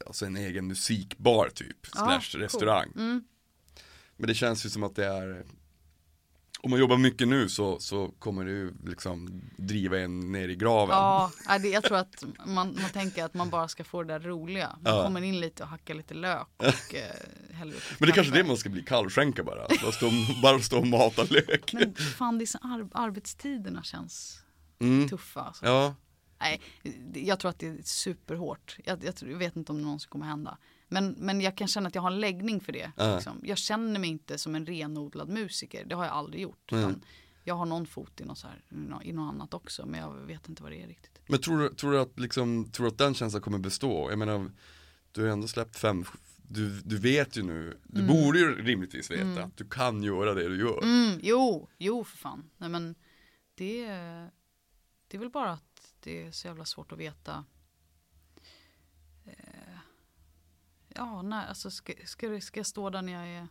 Alltså 0.07 0.26
en 0.26 0.36
egen 0.36 0.66
musikbar 0.66 1.48
typ, 1.55 1.76
Ja, 1.94 1.98
slash 2.20 2.32
cool. 2.32 2.40
restaurang 2.40 2.92
mm, 2.96 3.24
Men 4.16 4.26
det 4.28 4.34
känns 4.34 4.66
ju 4.66 4.70
som 4.70 4.82
att 4.82 4.94
det 4.96 5.07
är 5.07 5.44
Om 6.62 6.70
man 6.70 6.80
jobbar 6.80 6.96
mycket 6.96 7.28
nu 7.28 7.48
så, 7.48 7.78
så 7.78 8.08
kommer 8.18 8.44
du 8.44 8.74
liksom 8.84 9.42
driva 9.56 9.98
en 9.98 10.32
ner 10.32 10.48
i 10.48 10.56
graven 10.56 10.96
ja, 10.96 11.30
det, 11.62 11.68
jag 11.68 11.82
tror 11.84 11.96
att 11.98 12.24
man, 12.46 12.54
man 12.80 12.90
tänker 12.92 13.24
att 13.24 13.34
man 13.34 13.50
bara 13.50 13.68
ska 13.68 13.84
få 13.84 14.02
det 14.02 14.12
där 14.18 14.20
roliga. 14.28 14.76
Man 14.82 14.94
Ja. 14.96 15.02
kommer 15.02 15.22
in 15.22 15.40
lite 15.40 15.62
och 15.62 15.68
hackar 15.68 15.94
lite 15.94 16.14
lök 16.14 16.48
och 16.56 16.94
eh, 16.94 17.54
häller 17.56 17.72
upp 17.74 17.82
Men 17.98 18.06
det 18.06 18.12
är 18.12 18.14
kanske 18.14 18.32
det 18.34 18.44
man 18.44 18.56
ska 18.56 18.68
bli, 18.70 18.82
kallskänka 18.82 19.44
bara, 19.44 19.66
bara 19.82 19.92
stå, 19.92 20.11
bara 20.42 20.61
stå 20.61 20.78
och 20.78 20.86
mata 20.86 21.22
lök 21.30 21.72
Men 21.72 21.94
fan, 21.94 22.38
det 22.38 22.44
är 22.44 22.46
så 22.46 22.58
ar- 22.62 22.88
arbetstiderna 22.92 23.82
känns 23.82 24.40
mm. 24.80 25.08
tuffa. 25.08 25.40
Alltså. 25.40 25.66
Ja, 25.66 25.94
Nej, 26.40 26.61
det- 27.12 27.20
jag 27.20 27.40
tror 27.40 27.50
att 27.50 27.58
det 27.58 27.66
är 27.66 27.78
superhårt. 27.84 28.76
Jag, 28.84 29.04
jag, 29.04 29.14
jag 29.20 29.38
vet 29.38 29.56
inte 29.56 29.72
om 29.72 29.78
det 29.78 29.84
någonsin 29.84 30.08
kommer 30.11 30.26
hända. 30.26 30.58
Men, 30.93 31.14
men 31.18 31.41
jag 31.41 31.57
kan 31.57 31.68
känna 31.68 31.88
att 31.88 31.95
jag 31.95 32.03
har 32.03 32.11
en 32.11 32.20
läggning 32.20 32.61
för 32.61 32.72
det. 32.72 32.93
Ja. 32.97 33.14
Liksom. 33.14 33.41
Jag 33.43 33.59
känner 33.59 34.01
mig 34.01 34.11
inte 34.11 34.38
som 34.38 34.55
en 34.55 34.66
renodlad 34.66 35.28
musiker. 35.28 35.84
Det 35.84 35.95
har 35.95 36.05
jag 36.05 36.12
aldrig 36.14 36.43
gjort. 36.43 36.72
Mm. 36.72 36.84
Utan 36.84 37.05
jag 37.45 37.55
har 37.55 37.66
någon 37.66 37.86
fot 37.86 38.20
i 38.20 38.24
något, 38.24 38.38
så 38.38 38.47
här, 38.47 38.64
i 38.70 38.74
nå- 38.74 39.03
i 39.03 39.12
något 39.12 39.34
annat 39.34 39.55
också. 39.55 39.86
Men 39.86 40.01
jag 40.01 40.12
vet 40.12 40.49
inte 40.49 40.62
vad 40.62 40.72
det 40.72 40.82
är 40.82 40.86
riktigt. 40.86 41.20
Men 41.26 41.41
tror 41.41 41.59
du, 41.59 41.74
tror 41.74 41.93
du 41.93 42.01
att 42.01 42.18
liksom, 42.18 42.70
tror 42.72 42.86
att 42.86 42.99
den 42.99 43.14
känslan 43.14 43.43
kommer 43.43 43.59
bestå? 43.59 44.11
Jag 44.11 44.18
menar, 44.18 44.51
du 45.12 45.22
har 45.22 45.28
ändå 45.28 45.49
släppt 45.49 45.76
fem, 45.76 46.05
du, 46.36 46.80
du 46.80 46.99
vet 46.99 47.36
ju 47.36 47.43
nu, 47.43 47.80
du 47.84 48.07
borde 48.07 48.38
ju 48.38 48.62
rimligtvis 48.62 49.11
veta 49.11 49.43
att 49.45 49.57
du 49.57 49.68
kan 49.68 50.03
göra 50.03 50.34
det 50.34 50.49
du 50.49 50.59
gör. 50.59 50.82
Mm, 50.82 51.20
jo, 51.22 51.68
jo 51.78 52.05
för 52.05 52.16
fan. 52.16 52.51
Nej, 52.57 52.68
men 52.68 52.95
det, 53.55 53.86
det 55.09 55.16
är 55.16 55.18
väl 55.18 55.30
bara 55.30 55.53
att 55.53 55.93
det 56.01 56.22
är 56.26 56.32
så 56.32 56.47
jävla 56.47 56.64
svårt 56.64 56.93
att 56.93 56.99
veta. 56.99 57.45
Eh, 59.24 59.78
ja, 61.01 61.22
när, 61.22 61.46
alltså 61.46 61.70
ska, 61.70 61.92
ska, 62.05 62.40
ska 62.40 62.59
jag 62.61 62.66
stå 62.66 62.90
där 62.90 63.03
när 63.03 63.12
jag 63.12 63.28
är 63.42 63.48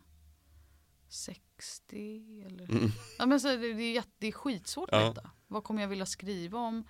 60 1.08 2.42
eller? 2.46 2.70
Mm. 2.70 2.90
Ja, 3.18 3.26
men 3.26 3.40
så, 3.40 3.48
det, 3.48 3.56
det, 3.72 3.82
är 3.82 3.92
jätte, 3.94 4.10
det 4.18 4.26
är 4.26 4.32
skitsvårt 4.32 4.90
att 4.90 5.00
Ja. 5.02 5.08
veta. 5.08 5.30
Vad 5.46 5.64
kommer 5.64 5.82
jag 5.82 5.88
vilja 5.88 6.06
skriva 6.06 6.58
om? 6.58 6.84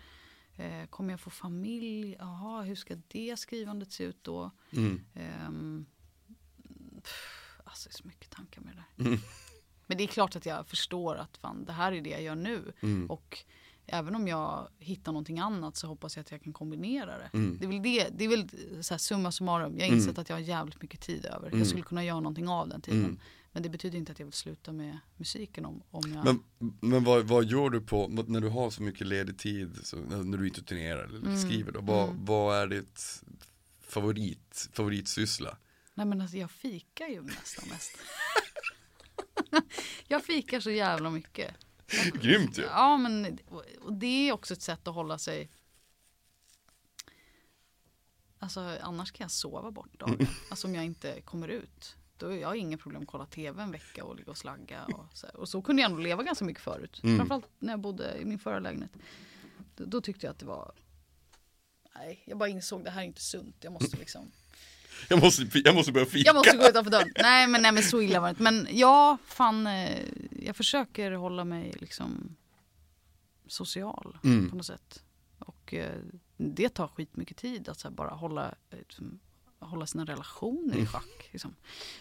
Eh, 0.56 0.86
kommer 0.86 1.10
jag 1.12 1.20
få 1.20 1.30
familj? 1.30 2.16
Jaha, 2.18 2.62
hur 2.62 2.74
ska 2.74 2.96
det 3.08 3.38
skrivandet 3.38 3.92
se 3.92 4.04
ut 4.04 4.24
då? 4.24 4.50
Mm. 4.70 5.04
Ehm, 5.14 5.86
pff, 7.02 7.60
alltså 7.64 7.88
det 7.88 7.92
är 7.92 7.96
så 7.96 8.06
mycket 8.06 8.30
tankar 8.30 8.60
med 8.60 8.74
det 8.76 8.84
där. 8.96 9.06
Mm. 9.06 9.18
Men 9.86 9.98
det 9.98 10.04
är 10.04 10.08
klart 10.08 10.36
att 10.36 10.46
jag 10.46 10.66
förstår 10.66 11.16
att 11.16 11.36
fan, 11.36 11.64
det 11.64 11.72
här 11.72 11.92
är 11.92 12.00
det 12.00 12.10
jag 12.10 12.22
gör 12.22 12.34
nu. 12.34 12.72
Mm. 12.80 13.10
Och 13.10 13.44
även 13.92 14.14
om 14.14 14.28
jag 14.28 14.68
hittar 14.78 15.12
någonting 15.12 15.38
annat 15.38 15.76
så 15.76 15.86
hoppas 15.86 16.16
jag 16.16 16.20
att 16.20 16.30
jag 16.30 16.42
kan 16.42 16.52
kombinera 16.52 17.18
det. 17.18 17.30
Mm. 17.32 17.58
Det 17.60 17.66
är 17.66 17.68
väl, 17.68 17.82
det, 17.82 18.08
det 18.18 18.24
är 18.24 18.28
väl 18.28 18.48
så 18.84 18.94
här, 18.94 18.98
summa 18.98 19.32
summarum. 19.32 19.78
Jag 19.78 19.86
har 19.86 19.94
insett 19.94 20.18
att 20.18 20.28
jag 20.28 20.36
har 20.36 20.40
jävligt 20.40 20.82
mycket 20.82 21.00
tid 21.00 21.24
över. 21.26 21.46
Mm. 21.46 21.58
Jag 21.58 21.68
skulle 21.68 21.82
kunna 21.82 22.04
göra 22.04 22.20
någonting 22.20 22.48
av 22.48 22.68
den 22.68 22.80
tiden. 22.80 23.00
Mm. 23.04 23.18
Men 23.52 23.62
det 23.62 23.68
betyder 23.68 23.98
inte 23.98 24.12
att 24.12 24.18
jag 24.18 24.26
vill 24.26 24.32
sluta 24.32 24.72
med 24.72 24.98
musiken 25.16 25.64
om, 25.64 25.82
om 25.90 26.12
jag... 26.12 26.24
Men, 26.24 26.42
men 26.80 27.04
vad, 27.04 27.24
vad 27.24 27.44
gör 27.44 27.70
du 27.70 27.80
på, 27.80 28.08
när 28.08 28.40
du 28.40 28.48
har 28.48 28.70
så 28.70 28.82
mycket 28.82 29.06
ledig 29.06 29.38
tid, 29.38 29.78
så, 29.84 29.96
när 29.96 30.38
du 30.38 30.46
inte 30.48 30.62
turnerar 30.62 31.04
eller 31.04 31.18
Mm. 31.18 31.38
skriver 31.38 31.72
då, 31.72 31.80
vad, 31.80 32.08
Mm. 32.08 32.24
vad 32.24 32.56
är 32.56 32.66
ditt 32.66 33.22
favorit, 33.88 34.68
favoritsyssla? 34.72 35.56
Nej 35.94 36.06
men 36.06 36.20
alltså 36.20 36.36
jag 36.36 36.50
fikar 36.50 37.06
ju 37.08 37.22
nästan 37.22 37.68
mest. 37.68 37.92
jag 40.08 40.24
fikar 40.24 40.60
så 40.60 40.70
jävla 40.70 41.10
mycket. 41.10 41.54
Grymt 42.22 42.58
ju! 42.58 42.62
Ja, 42.62 42.96
men 42.96 43.38
och 43.80 43.92
det 43.92 44.28
är 44.28 44.32
också 44.32 44.54
ett 44.54 44.62
sätt 44.62 44.88
att 44.88 44.94
hålla 44.94 45.18
sig 45.18 45.50
Alltså 48.42 48.78
annars 48.80 49.12
kan 49.12 49.24
jag 49.24 49.30
sova 49.30 49.70
bort 49.70 49.98
dagen. 49.98 50.26
Alltså 50.50 50.66
om 50.66 50.74
jag 50.74 50.84
inte 50.84 51.20
kommer 51.20 51.48
ut. 51.48 51.96
Då 52.16 52.26
jag 52.26 52.48
har 52.48 52.54
jag 52.54 52.56
inga 52.56 52.78
problem 52.78 53.02
att 53.02 53.08
kolla 53.08 53.26
tv 53.26 53.62
en 53.62 53.70
vecka 53.70 54.04
och 54.04 54.16
ligga 54.16 54.30
och 54.30 54.38
slagga. 54.38 54.84
Och 54.84 55.06
så, 55.12 55.26
och 55.26 55.48
så 55.48 55.62
kunde 55.62 55.82
jag 55.82 55.90
ändå 55.90 56.02
leva 56.02 56.22
ganska 56.22 56.44
mycket 56.44 56.62
förut. 56.62 57.00
Mm. 57.02 57.16
Framförallt 57.16 57.48
när 57.58 57.72
jag 57.72 57.80
bodde 57.80 58.18
i 58.18 58.24
min 58.24 58.38
förra 58.38 58.58
lägenhet. 58.58 58.92
Då, 59.76 59.84
då 59.84 60.00
tyckte 60.00 60.26
jag 60.26 60.32
att 60.32 60.38
det 60.38 60.46
var 60.46 60.72
Nej, 61.94 62.22
jag 62.26 62.38
bara 62.38 62.48
insåg 62.48 62.84
det 62.84 62.90
här 62.90 63.00
är 63.00 63.06
inte 63.06 63.22
sunt. 63.22 63.56
Jag 63.60 63.72
måste 63.72 63.96
liksom 63.96 64.30
Jag 65.08 65.20
måste, 65.20 65.46
jag 65.64 65.74
måste 65.74 65.92
börja 65.92 66.06
fika! 66.06 66.26
jag 66.26 66.36
måste 66.36 66.56
gå 66.56 66.68
utanför 66.68 66.90
dörren. 66.90 67.12
Nej 67.22 67.46
men, 67.46 67.62
nej 67.62 67.72
men 67.72 67.82
så 67.82 68.00
illa 68.00 68.20
var 68.20 68.26
det 68.26 68.30
inte. 68.30 68.42
Men 68.42 68.68
ja, 68.70 69.18
fan. 69.26 69.68
Jag 70.50 70.56
försöker 70.56 71.12
hålla 71.12 71.44
mig 71.44 71.74
liksom 71.80 72.36
social 73.46 74.18
Mm. 74.24 74.50
på 74.50 74.56
något 74.56 74.66
sätt. 74.66 75.04
Och 75.38 75.74
eh, 75.74 75.98
det 76.36 76.68
tar 76.68 76.88
skitmycket 76.88 77.36
tid 77.36 77.68
att 77.68 77.78
så 77.78 77.88
här, 77.88 77.94
bara 77.94 78.10
hålla, 78.10 78.54
eh, 78.70 78.78
liksom, 78.78 79.20
hålla 79.58 79.86
sina 79.86 80.04
relationer 80.04 80.72
Mm. 80.72 80.82
i 80.84 80.86
schack. 80.86 81.28
Liksom. 81.32 81.54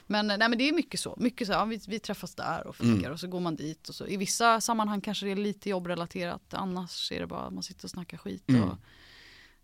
Men, 0.08 0.32
eh, 0.32 0.38
nej, 0.38 0.50
men 0.50 0.58
det 0.58 0.70
är 0.70 0.74
mycket 0.74 1.00
så. 1.00 1.16
Mycket 1.20 1.48
så 1.48 1.54
här, 1.54 1.60
ja, 1.60 1.66
vi, 1.66 1.80
vi 1.88 2.00
träffas 2.00 2.36
där 2.36 2.68
och 2.68 2.76
fikar 2.76 2.90
Mm. 2.94 3.12
och 3.12 3.20
så 3.20 3.28
går 3.28 3.40
man 3.40 3.56
dit. 3.56 3.90
Och 3.90 3.96
så. 3.96 4.08
I 4.08 4.18
vissa 4.18 4.62
sammanhang 4.62 5.02
kanske 5.02 5.26
det 5.26 5.32
är 5.32 5.36
lite 5.36 5.70
jobbrelaterat. 5.70 6.54
Annars 6.54 7.12
är 7.12 7.20
det 7.20 7.28
bara 7.28 7.42
att 7.42 7.54
man 7.54 7.64
sitter 7.64 7.84
och 7.86 7.90
snackar 7.90 8.18
skit. 8.18 8.50
Mm. 8.50 8.64
Och, 8.64 8.78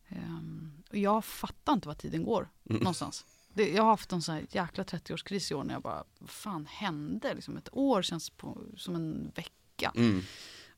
ehm, 0.08 0.72
och 0.90 0.98
jag 0.98 1.26
fattar 1.26 1.74
inte 1.74 1.88
vad 1.88 1.98
tiden 1.98 2.24
går 2.24 2.50
Mm. 2.70 2.80
någonstans. 2.82 3.26
Det, 3.56 3.70
jag 3.70 3.84
har 3.84 3.90
haft 3.90 4.12
en 4.12 4.22
sån 4.22 4.36
här 4.36 4.46
jäkla 4.52 4.84
30-årskris 4.84 5.52
i 5.52 5.56
år 5.56 5.64
när 5.64 5.74
jag 5.74 5.82
bara, 5.82 6.04
vad 6.20 6.30
fan 6.30 6.66
hände? 6.66 7.34
Liksom 7.34 7.58
ett 7.58 7.70
år 7.72 8.02
känns 8.02 8.30
på, 8.30 8.62
som 8.78 8.96
en 8.96 9.32
vecka. 9.36 9.92
Mm. 9.96 10.22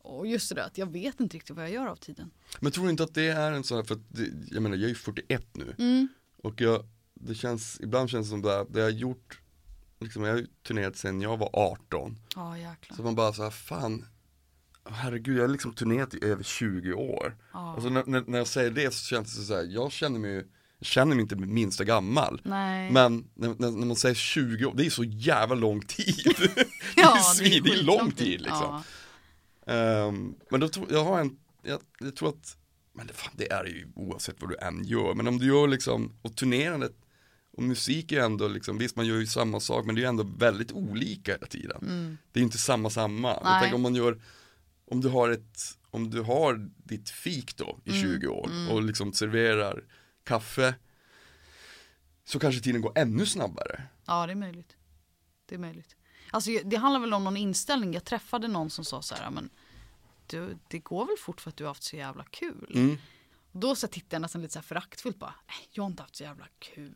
Och 0.02 0.28
just 0.28 0.50
det 0.50 0.56
där 0.56 0.64
att 0.64 0.78
jag 0.78 0.92
vet 0.92 1.20
inte 1.20 1.36
riktigt 1.36 1.56
vad 1.56 1.66
jag 1.66 1.72
gör 1.72 1.88
av 1.88 1.96
tiden. 1.96 2.32
Men 2.60 2.72
tror 2.72 2.84
du 2.86 2.90
inte 2.92 3.04
att 3.04 3.14
det 3.14 3.28
är 3.28 3.52
en 3.52 3.64
sån 3.64 3.78
här, 3.78 3.84
för 3.84 3.96
att 3.96 4.02
det, 4.10 4.30
jag 4.52 4.64
menar 4.64 4.76
jag 4.76 4.84
är 4.84 4.90
ju 4.90 4.96
41 4.96 5.44
nu 5.54 5.76
Mm. 5.78 6.08
och 6.44 6.62
jag, 6.62 6.86
det 7.14 7.36
känns, 7.36 7.80
ibland 7.82 8.10
känns 8.10 8.28
det 8.28 8.30
som 8.30 8.42
det, 8.42 8.66
det 8.70 8.80
jag 8.80 8.86
har 8.86 8.92
gjort, 8.92 9.42
liksom 10.00 10.24
jag 10.24 10.34
har 10.34 10.46
turnerat 10.68 10.96
sen 10.96 11.22
jag 11.22 11.38
var 11.38 11.50
18 11.54 12.20
Ja 12.36 12.58
jäklar. 12.58 12.98
Så 12.98 13.04
man 13.04 13.16
bara 13.16 13.34
så 13.34 13.44
här, 13.44 13.50
fan 13.50 14.06
Herregud, 14.90 15.38
jag 15.38 15.44
har 15.44 15.48
liksom 15.50 15.74
turnerat 15.74 16.14
i 16.14 16.26
över 16.26 16.44
20 16.44 16.94
år 16.94 17.38
Ja. 17.54 17.74
Och 17.76 17.82
så 17.82 17.90
när, 17.90 18.04
när, 18.06 18.24
när 18.28 18.38
jag 18.38 18.48
säger 18.48 18.72
det 18.72 18.94
så 18.94 19.06
känns 19.06 19.38
det 19.38 19.44
så 19.44 19.56
här, 19.56 19.64
jag 19.64 19.92
känner 19.92 20.20
mig 20.20 20.32
ju 20.32 20.48
jag 20.80 20.88
känner 20.88 21.16
mig 21.16 21.22
inte 21.22 21.36
minsta 21.36 21.84
gammal. 21.84 22.42
Nej. 22.44 22.92
Men 22.92 23.28
när, 23.34 23.56
när, 23.60 23.86
man 23.86 23.96
säger 23.96 24.16
20 24.16 24.66
år, 24.66 24.74
det 24.78 24.86
är 24.86 24.90
så 24.90 25.04
jävla 25.04 25.56
lång 25.56 25.82
tid. 25.82 26.36
Det 26.96 27.02
är, 27.02 27.06
ja, 27.06 27.18
svin, 27.36 27.64
det 27.64 27.70
är 27.70 27.84
lång 27.84 28.12
tid. 28.12 28.42
liksom. 28.42 28.84
Ja. 29.66 29.74
Ehm, 29.74 30.36
Men 30.50 30.60
då 30.60 30.70
tror 30.70 30.88
jag 30.92 31.04
har 31.04 31.20
en, 31.20 31.38
jag, 31.64 31.80
jag 32.00 32.16
tror 32.16 32.30
att 32.30 32.58
Men 32.94 33.08
det, 33.08 33.14
fan, 33.14 33.34
det 33.38 33.52
är 33.52 33.66
ju 33.66 33.88
oavsett 33.96 34.36
vad 34.40 34.50
du 34.50 34.56
än 34.56 34.84
gör. 34.84 35.14
Men 35.14 35.28
om 35.28 35.38
du 35.38 35.46
gör 35.46 35.68
liksom, 35.68 36.14
och 36.22 36.36
turnerandet 36.36 36.96
Och 37.58 37.64
musik 37.64 38.12
är 38.12 38.22
ändå 38.22 38.48
liksom, 38.48 38.78
visst 38.78 38.96
man 38.96 39.06
gör 39.06 39.18
ju 39.18 39.28
samma 39.28 39.60
sak 39.60 39.86
men 39.86 39.96
det 39.96 40.00
är 40.00 40.04
ju 40.04 40.10
ändå 40.10 40.24
väldigt 40.38 40.72
olika 40.72 41.32
hela 41.32 41.48
tiden. 41.48 41.78
Mm. 41.82 42.18
Det 42.32 42.40
är 42.40 42.42
ju 42.42 42.46
inte 42.46 42.58
samma 42.58 42.90
samma. 42.90 43.40
Nej. 43.44 43.62
tänker 43.62 43.76
om 43.76 43.82
man 43.82 43.96
gör 43.96 44.22
Om 44.92 45.02
du 45.02 45.10
har 45.10 45.30
ett 45.30 45.78
om 45.92 46.10
du 46.10 46.22
har 46.22 46.70
ditt 46.84 47.10
fik 47.10 47.58
då 47.58 47.80
i 47.86 47.90
Mm, 47.90 48.02
20 48.02 48.28
år 48.28 48.50
och 48.72 48.84
liksom 48.84 49.14
serverar 49.14 49.84
kaffe 50.28 50.76
så 52.26 52.40
kanske 52.40 52.62
tiden 52.62 52.82
går 52.82 52.92
ännu 52.96 53.26
snabbare. 53.26 53.84
Ja 54.06 54.26
det 54.26 54.34
är 54.34 54.36
möjligt. 54.36 54.76
Det 55.46 55.56
är 55.56 55.60
möjligt. 55.60 55.96
Alltså 56.32 56.52
det 56.66 56.76
handlar 56.76 57.00
väl 57.00 57.14
om 57.14 57.24
någon 57.24 57.38
inställning. 57.38 57.94
Jag 57.94 58.04
träffade 58.04 58.48
någon 58.48 58.70
som 58.70 58.86
sa 58.86 59.02
så 59.02 59.16
här, 59.16 59.30
men 59.32 59.50
du, 60.28 60.58
det 60.68 60.80
går 60.80 61.06
väl 61.06 61.18
fort 61.20 61.42
för 61.42 61.50
att 61.50 61.58
du 61.58 61.64
har 61.64 61.70
haft 61.70 61.84
så 61.84 61.96
jävla 61.96 62.24
kul. 62.24 62.72
Mm. 62.76 62.98
Då 63.52 63.76
så 63.76 63.88
tittade 63.88 64.16
jag 64.16 64.22
nästan 64.22 64.42
lite 64.42 64.54
så 64.54 64.60
här 64.60 64.64
föraktfullt 64.64 65.20
bara, 65.20 65.34
"Nej, 65.48 65.70
jag 65.72 65.84
har 65.84 65.90
inte 65.90 66.02
haft 66.04 66.16
så 66.16 66.24
jävla 66.24 66.46
kul. 66.60 66.94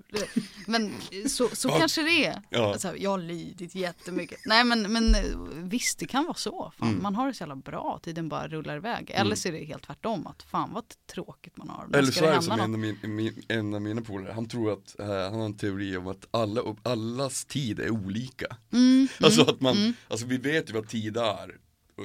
Men 0.68 0.94
så, 1.30 1.50
så 1.56 1.68
Ja. 1.70 1.80
kanske 1.80 2.02
det 2.04 2.26
är. 2.26 2.42
Ja. 2.50 2.72
Alltså, 2.74 2.98
jag 2.98 3.10
har 3.10 3.18
lidit 3.18 3.76
jättemycket. 3.76 4.40
Nej 4.46 4.64
men, 4.64 4.94
men 4.94 5.16
eh, 5.16 5.22
visst 5.56 6.00
det 6.00 6.06
kan 6.06 6.24
vara 6.24 6.34
så. 6.34 6.74
Fan, 6.78 6.88
Mm. 6.92 7.04
Man 7.04 7.16
har 7.16 7.28
det 7.28 7.34
så 7.34 7.42
jävla 7.42 7.56
bra, 7.56 8.00
tiden 8.04 8.30
bara 8.30 8.48
rullar 8.48 8.76
iväg. 8.78 9.10
Eller 9.14 9.36
så 9.36 9.48
är 9.48 9.52
det 9.52 9.66
helt 9.66 9.84
tvärtom, 9.84 10.28
att 10.28 10.44
fan 10.44 10.74
vad 10.74 10.84
tråkigt 11.14 11.58
man 11.58 11.70
har. 11.70 11.88
När 11.88 11.98
Eller 12.00 12.12
så 12.12 12.26
är 12.26 12.36
det 12.36 12.42
som 12.42 12.60
en 12.60 12.74
av, 12.74 12.80
min, 12.80 12.98
min, 13.04 13.44
en 13.48 13.74
av 13.74 13.82
mina 13.82 14.02
polare, 14.02 14.34
han 14.34 14.48
tror 14.48 14.74
att, 14.74 15.00
eh, 15.00 15.06
han 15.08 15.34
har 15.34 15.46
en 15.46 15.58
teori 15.58 15.98
om 15.98 16.08
att 16.08 16.28
alla, 16.32 16.62
allas 16.84 17.46
tid 17.46 17.80
är 17.80 17.90
olika. 17.90 18.58
Mm, 18.74 19.08
Alltså 19.20 19.42
att 19.42 19.62
man, 19.62 19.94
alltså 20.08 20.26
vi 20.26 20.38
vet 20.38 20.70
ju 20.70 20.74
vad 20.74 20.88
tid 20.90 21.18
är, 21.18 21.58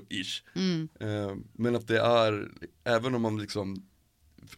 ish. 0.09 0.43
mm, 0.55 0.89
Eh, 1.01 1.37
men 1.53 1.77
att 1.77 1.87
det 1.89 2.01
är, 2.01 2.49
även 2.85 3.15
om 3.15 3.23
man 3.23 3.39
liksom, 3.39 3.87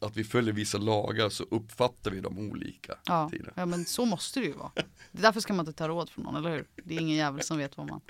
att 0.01 0.17
vi 0.17 0.25
följer 0.25 0.55
vissa 0.55 0.79
lagar 0.79 1.29
så 1.29 1.45
uppfattar 1.51 2.11
vi 2.11 2.21
dem 2.21 2.39
olika 2.39 2.99
ja. 3.05 3.31
ja 3.57 3.67
men 3.67 3.85
så 3.85 4.05
måste 4.05 4.41
det 4.41 4.47
ju 4.47 4.53
vara. 4.53 4.73
Det 4.75 5.19
är 5.19 5.23
därför 5.23 5.41
ska 5.41 5.53
man 5.53 5.67
inte 5.67 5.79
ta 5.79 5.89
råd 5.89 6.11
från 6.11 6.25
någon, 6.25 6.37
eller 6.37 6.51
hur? 6.51 6.67
Det 6.85 6.95
är 6.97 7.01
ingen 7.01 7.17
jävel 7.17 7.43
som 7.43 7.59
vet 7.59 7.77
vad 7.77 7.87
man... 7.89 8.01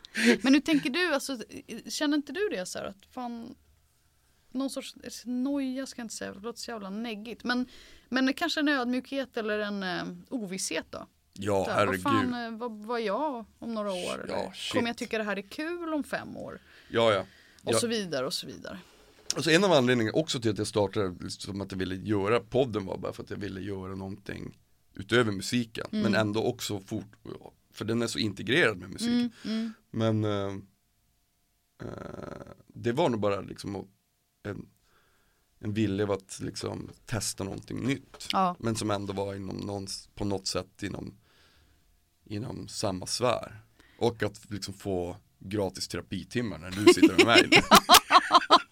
Men 0.43 0.55
hur 0.55 0.61
tänker 0.61 0.91
du, 0.91 1.15
alltså, 1.15 1.39
känner 1.89 2.17
inte 2.17 2.33
du 2.33 2.49
det 2.51 2.67
så 2.67 2.79
här 2.79 2.87
att 2.87 3.07
fan 3.11 3.55
någon 4.53 4.71
sorts 4.71 4.95
noja 5.25 5.87
ska 5.87 6.01
jag 6.01 6.05
inte 6.05 6.15
säga, 6.15 6.33
det 6.33 6.41
låter 6.41 6.61
så 6.61 6.71
jävla 6.71 6.91
neggigt. 6.91 7.45
Men, 7.45 7.67
men 8.09 8.33
kanske 8.33 8.61
en 8.61 8.69
ödmjukhet 8.69 9.37
eller 9.37 9.59
en 9.59 9.83
eh, 9.83 10.05
ovisshet 10.29 10.87
då? 10.91 11.07
Ja, 11.33 11.59
här, 11.59 11.65
vad 11.67 11.77
herregud. 11.77 12.03
fan, 12.03 12.35
eh, 12.35 12.51
vad, 12.59 12.73
vad 12.73 13.01
är 13.01 13.05
jag 13.05 13.45
om 13.59 13.75
några 13.75 13.93
år? 13.93 14.27
Ja. 14.29 14.53
Kommer 14.73 14.89
jag 14.89 14.97
tycka 14.97 15.19
det 15.19 15.25
här 15.25 15.37
är 15.37 15.43
kul 15.43 15.95
om 15.95 16.05
fem 16.05 16.37
år? 16.37 16.61
Ja, 16.89 17.13
ja. 17.13 17.21
Och 17.63 17.73
Ja. 17.73 17.79
så 17.79 17.87
vidare 17.87 18.27
och 18.27 18.35
så 18.35 18.47
vidare. 18.47 18.79
Alltså 19.37 19.51
en 19.51 19.65
av 19.65 19.73
anledningarna 19.73 20.19
också 20.19 20.41
till 20.41 20.51
att 20.51 20.59
jag 20.59 20.67
startade, 20.67 21.31
som 21.31 21.61
att 21.61 21.73
jag 21.73 21.79
ville 21.79 21.95
göra 21.95 22.41
podden 22.41 22.87
var 22.87 22.99
bara 22.99 23.13
för 23.13 23.23
att 23.23 23.31
jag 23.31 23.37
ville 23.37 23.61
göra 23.61 23.95
någonting 23.95 24.59
utöver 24.95 25.33
musiken. 25.33 25.87
Men 25.91 26.15
ändå 26.15 26.45
också 26.45 26.81
fort, 26.81 27.17
för 27.73 27.85
den 27.85 28.03
är 28.03 28.07
så 28.07 28.19
integrerad 28.19 28.79
med 28.79 28.91
musiken. 28.91 29.31
Mm, 29.45 29.61
mm, 29.61 29.73
Men 29.91 30.25
eh, 30.25 30.57
det 32.67 32.93
var 32.93 33.09
nog 33.09 33.21
bara 33.21 33.41
liksom 33.41 33.89
en, 34.43 34.69
en 35.59 35.73
vilja 35.75 36.05
av 36.05 36.11
att 36.11 36.41
liksom 36.41 36.91
testa 37.07 37.45
någonting 37.45 37.81
nytt. 37.87 38.29
ja, 38.33 38.57
Men 38.59 38.77
som 38.77 38.91
ändå 38.91 39.13
var 39.13 39.35
inom 39.35 39.57
någon, 39.57 39.87
på 40.15 40.25
något 40.25 40.47
sätt 40.47 40.83
inom, 40.83 41.15
inom 42.25 42.69
samma 42.69 43.07
sfär. 43.07 43.61
Och 43.99 44.23
att 44.23 44.51
liksom 44.51 44.75
få 44.75 45.17
gratis 45.39 45.89
terapitimmar 45.89 46.59
när 46.59 46.71
du 46.71 46.85
sitter 46.85 47.17
med 47.17 47.27
mig. 47.27 47.51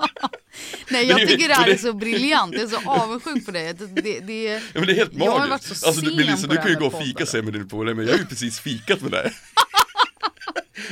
Nej 0.90 1.06
jag 1.06 1.18
tycker 1.28 1.48
det 1.48 1.54
här 1.54 1.66
det- 1.66 1.72
är 1.72 1.78
så 1.78 1.92
briljant, 1.92 2.54
jag 2.54 2.62
är 2.62 2.66
så 2.68 2.90
avundsjuk 2.90 3.44
på 3.46 3.50
dig. 3.50 3.74
Det, 3.74 3.86
det, 3.86 4.20
det, 4.20 4.42
Ja, 4.44 4.60
men 4.74 4.86
det 4.86 4.92
är 4.92 4.96
helt 4.96 5.12
Jag 5.14 5.30
har 5.32 5.38
magiskt. 5.48 5.50
varit 5.70 5.78
så 5.78 5.86
alltså, 5.86 6.04
sen 6.06 6.16
Melissa, 6.16 6.46
på 6.48 6.52
du 6.54 6.60
kan 6.60 6.68
ju 6.70 6.76
gå 6.78 6.86
och 6.86 7.02
fika 7.02 7.26
sen 7.26 7.44
med 7.44 7.54
din 7.54 7.68
polare, 7.68 7.94
men 7.94 8.06
jag 8.06 8.12
har 8.12 8.18
ju 8.18 8.26
precis 8.26 8.60
fikat 8.60 9.00
med 9.02 9.10
dig. 9.10 9.32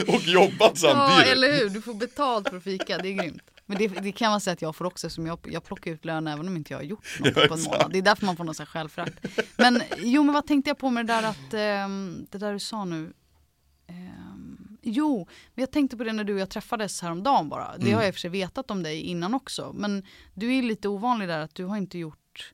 och 0.08 0.20
jobbat 0.22 0.72
ja 0.82 0.94
samtidigt. 0.94 1.32
eller 1.32 1.52
hur, 1.58 1.68
du 1.68 1.82
får 1.82 1.94
betalt 1.94 2.48
för 2.48 2.56
att 2.56 2.64
fika, 2.64 2.98
det 2.98 3.08
är 3.08 3.12
grymt. 3.12 3.42
Men 3.66 3.78
det, 3.78 3.88
det 3.88 4.12
kan 4.12 4.30
man 4.30 4.40
säga 4.40 4.52
att 4.54 4.62
jag 4.62 4.76
får 4.76 4.84
också, 4.84 5.10
som 5.10 5.26
jag, 5.26 5.38
jag 5.50 5.64
plockar 5.64 5.90
ut 5.90 6.04
lön 6.04 6.26
även 6.26 6.48
om 6.48 6.56
inte 6.56 6.72
jag 6.72 6.78
har 6.78 6.84
gjort 6.84 7.04
något 7.20 7.32
Ja, 7.36 7.46
på 7.48 7.54
en 7.54 7.62
månad. 7.62 7.92
Det 7.92 7.98
är 7.98 8.02
därför 8.02 8.26
man 8.26 8.36
får 8.36 8.44
någon 8.44 8.54
självförakt. 8.54 9.14
Men 9.56 9.82
jo, 9.98 10.22
men 10.24 10.34
vad 10.34 10.46
tänkte 10.46 10.70
jag 10.70 10.78
på 10.78 10.90
med 10.90 11.06
det 11.06 11.12
där 11.12 11.22
att, 11.22 11.54
ehm, 11.54 12.26
det 12.30 12.38
där 12.38 12.52
du 12.52 12.58
sa 12.58 12.84
nu. 12.84 13.12
Ehm, 13.88 14.23
jo, 14.84 15.26
men 15.54 15.62
jag 15.62 15.70
tänkte 15.70 15.96
på 15.96 16.04
det 16.04 16.12
när 16.12 16.24
du 16.24 16.34
och 16.34 16.40
jag 16.40 16.50
träffades 16.50 17.02
häromdagen 17.02 17.48
bara. 17.48 17.76
Det 17.78 17.82
Mm. 17.82 17.94
har 17.94 18.02
jag 18.02 18.08
i 18.08 18.10
och 18.10 18.14
för 18.14 18.20
sig 18.20 18.30
vetat 18.30 18.70
om 18.70 18.82
dig 18.82 19.00
innan 19.00 19.34
också. 19.34 19.72
Men 19.74 20.02
du 20.34 20.54
är 20.54 20.62
lite 20.62 20.88
ovanlig 20.88 21.28
där 21.28 21.38
att 21.38 21.54
du 21.54 21.64
har 21.64 21.76
inte 21.76 21.98
gjort 21.98 22.52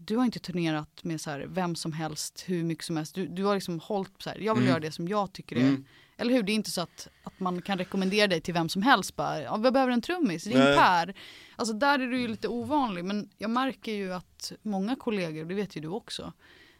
du 0.00 0.16
har 0.16 0.24
inte 0.24 0.38
turnerat 0.38 1.04
med 1.04 1.20
så 1.20 1.30
här, 1.30 1.46
vem 1.48 1.76
som 1.76 1.92
helst, 1.92 2.44
hur 2.46 2.64
mycket 2.64 2.84
som 2.84 2.96
helst. 2.96 3.14
Du, 3.14 3.26
du 3.26 3.44
har 3.44 3.54
liksom 3.54 3.80
hållit 3.80 4.22
så 4.22 4.30
här, 4.30 4.38
jag 4.38 4.54
vill 4.54 4.62
Mm. 4.62 4.70
göra 4.70 4.80
det 4.80 4.92
som 4.92 5.08
jag 5.08 5.32
tycker 5.32 5.56
är 5.56 5.60
Mm. 5.60 5.84
eller 6.16 6.34
hur? 6.34 6.42
Det 6.42 6.52
är 6.52 6.54
inte 6.54 6.70
så 6.70 6.80
att, 6.80 7.08
att 7.22 7.40
man 7.40 7.62
kan 7.62 7.78
rekommendera 7.78 8.26
dig 8.26 8.40
till 8.40 8.54
vem 8.54 8.68
som 8.68 8.82
helst. 8.82 9.16
Bara, 9.16 9.42
ja, 9.42 9.56
vi 9.56 9.70
behöver 9.70 9.92
en 9.92 10.02
trummis, 10.02 10.46
ring. 10.46 10.56
Per. 10.56 11.14
Alltså 11.56 11.74
där 11.74 11.98
är 11.98 12.06
du 12.06 12.20
ju 12.20 12.28
lite 12.28 12.48
ovanlig. 12.48 13.04
Men 13.04 13.30
jag 13.38 13.50
märker 13.50 13.92
ju 13.92 14.12
att 14.12 14.52
många 14.62 14.96
kollegor, 14.96 15.44
det 15.44 15.54
vet 15.54 15.76
ju 15.76 15.80
du 15.80 15.88
också. 15.88 16.32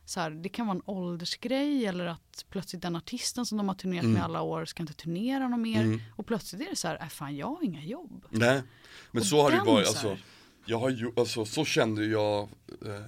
Så 0.09 0.21
här, 0.21 0.31
det 0.31 0.49
kan 0.49 0.67
vara 0.67 0.77
en 0.77 0.83
åldersgrej 0.87 1.87
eller 1.87 2.07
att 2.07 2.45
plötsligt 2.51 2.83
den 2.83 2.97
artisten 2.97 3.47
som 3.47 3.59
de 3.59 3.69
har 3.69 3.75
turnerat 3.75 4.03
Mm. 4.05 4.15
med 4.15 4.25
alla 4.25 4.43
år 4.43 4.65
ska 4.65 4.83
inte 4.83 4.95
turnera 4.95 5.49
något 5.49 5.61
mer. 5.61 5.83
Mm. 5.83 6.01
Och 6.17 6.27
plötsligt 6.27 6.63
är 6.63 6.71
det 6.71 6.77
så 6.77 6.89
här, 6.89 6.99
äh, 7.03 7.09
fan 7.09 7.37
jag 7.37 7.47
har 7.47 7.65
inga 7.65 7.85
jobb. 7.85 8.25
Nej, 8.31 8.63
men 9.11 9.21
Och 9.21 9.27
så 9.27 9.43
har 9.43 9.51
det 9.51 9.61
varit, 9.67 9.87
alltså, 9.89 10.19
jag 10.67 10.79
har 10.79 10.91
ju, 10.91 11.13
alltså 11.17 11.45
så 11.45 11.65
kände 11.65 12.07
jag 12.07 12.49
eh, 12.87 13.03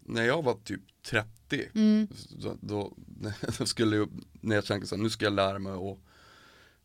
när 0.00 0.22
jag 0.22 0.42
var 0.42 0.54
typ 0.54 0.80
30 1.06 1.68
Mm. 1.74 2.08
då, 2.30 2.56
då, 2.60 2.92
då 3.58 3.66
skulle 3.66 3.96
jag, 3.96 4.08
när 4.40 4.54
jag 4.54 4.64
tänkte 4.64 4.88
så 4.88 4.96
här, 4.96 5.02
nu 5.02 5.10
ska 5.10 5.24
jag 5.24 5.34
lära 5.34 5.58
mig 5.58 5.72
att 5.72 5.98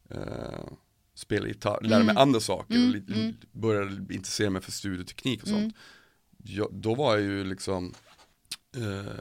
eh, 0.09 0.69
spela 1.13 1.47
gitarr, 1.47 1.79
lära 1.81 1.99
mig 1.99 2.09
Mm. 2.11 2.17
andra 2.17 2.39
saker 2.39 2.75
Mm, 2.75 3.03
mm. 3.13 3.33
börja 3.51 3.91
intressera 4.09 4.49
mig 4.49 4.61
för 4.61 4.71
studieteknik 4.71 5.41
och 5.41 5.47
sånt. 5.47 5.59
Mm. 5.59 5.73
Jag, 6.43 6.73
då 6.73 6.95
var 6.95 7.13
jag 7.15 7.21
ju 7.21 7.43
liksom, 7.43 7.93
eh, 8.75 9.13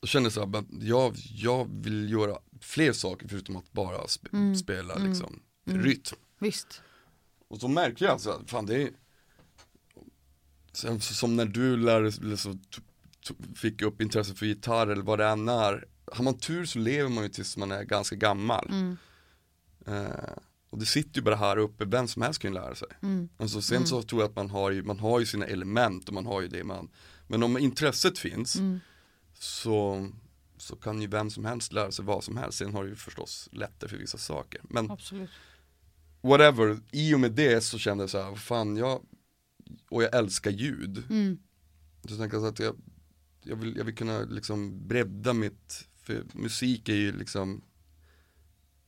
då 0.00 0.06
kände 0.06 0.30
jag 0.36 0.48
men 0.48 0.66
jag, 0.82 1.14
jag 1.16 1.68
vill 1.82 2.10
göra 2.12 2.38
fler 2.60 2.92
saker 2.92 3.28
förutom 3.28 3.56
att 3.56 3.72
bara 3.72 3.98
sp- 3.98 4.28
Mm, 4.32 4.56
spela 4.56 4.94
mm, 4.94 5.08
liksom 5.08 5.42
mm. 5.66 5.82
rytm. 5.82 6.16
Visst. 6.38 6.82
Och 7.48 7.60
så 7.60 7.68
märker 7.68 8.04
jag 8.04 8.12
alltså, 8.12 8.42
fan 8.46 8.66
det 8.66 8.82
är 8.82 8.90
Sen, 10.72 11.00
Som 11.00 11.36
när 11.36 11.44
du 11.46 11.74
eller 11.74 12.36
så, 12.36 12.52
t- 12.52 13.34
fick 13.56 13.82
upp 13.82 14.00
intresse 14.00 14.34
för 14.34 14.46
gitarr 14.46 14.86
eller 14.86 15.02
vad 15.02 15.18
det 15.18 15.26
än 15.26 15.48
är 15.48 15.84
Har 16.12 16.24
man 16.24 16.38
tur 16.38 16.64
så 16.64 16.78
lever 16.78 17.10
man 17.10 17.24
ju 17.24 17.30
tills 17.30 17.56
man 17.56 17.72
är 17.72 17.82
ganska 17.82 18.16
gammal 18.16 18.68
Mm. 18.70 18.96
eh, 19.86 20.36
Och 20.70 20.78
det 20.78 20.86
sitter 20.86 21.16
ju 21.16 21.22
bara 21.24 21.36
här 21.36 21.56
uppe, 21.56 21.84
vem 21.84 22.08
som 22.08 22.22
helst 22.22 22.40
kan 22.40 22.50
ju 22.50 22.54
lära 22.54 22.74
sig 22.74 22.88
Mm. 23.02 23.28
alltså, 23.36 23.62
Sen 23.62 23.76
Mm. 23.76 23.86
så 23.86 24.02
tror 24.02 24.20
jag 24.22 24.28
att 24.28 24.36
man 24.36 24.50
har, 24.50 24.70
ju, 24.70 24.82
man 24.82 24.98
har 24.98 25.20
ju 25.20 25.26
sina 25.26 25.46
element 25.46 26.08
och 26.08 26.14
man 26.14 26.26
har 26.26 26.40
ju 26.40 26.48
det 26.48 26.64
man 26.64 26.88
Men 27.28 27.42
om 27.42 27.58
intresset 27.58 28.18
finns 28.18 28.56
Mm. 28.56 28.80
så, 29.34 30.08
så 30.56 30.76
kan 30.76 31.00
ju 31.02 31.08
vem 31.08 31.30
som 31.30 31.44
helst 31.44 31.72
lära 31.72 31.92
sig 31.92 32.04
vad 32.04 32.24
som 32.24 32.36
helst 32.36 32.58
Sen 32.58 32.74
har 32.74 32.84
det 32.84 32.90
ju 32.90 32.96
förstås 32.96 33.48
lättare 33.52 33.90
för 33.90 33.96
vissa 33.96 34.18
saker 34.18 34.60
Men 34.70 34.90
Absolut. 34.90 35.30
whatever, 36.20 36.80
i 36.92 37.14
och 37.14 37.20
med 37.20 37.32
det 37.32 37.60
så 37.64 37.78
kände 37.78 38.02
jag 38.02 38.10
så 38.10 38.22
här, 38.22 38.34
fan 38.34 38.76
jag 38.76 39.02
Och 39.90 40.02
jag 40.02 40.14
älskar 40.14 40.50
ljud 40.50 41.02
Mm. 41.10 41.38
Så 42.04 42.12
jag 42.14 42.18
tänkte 42.18 42.48
att 42.48 42.58
jag, 42.58 42.76
jag, 43.42 43.56
vill, 43.56 43.76
jag 43.76 43.84
vill 43.84 43.94
kunna 43.94 44.20
liksom 44.20 44.88
bredda 44.88 45.32
mitt, 45.32 45.88
för 46.02 46.24
musik 46.34 46.88
är 46.88 46.94
ju 46.94 47.12
liksom 47.18 47.62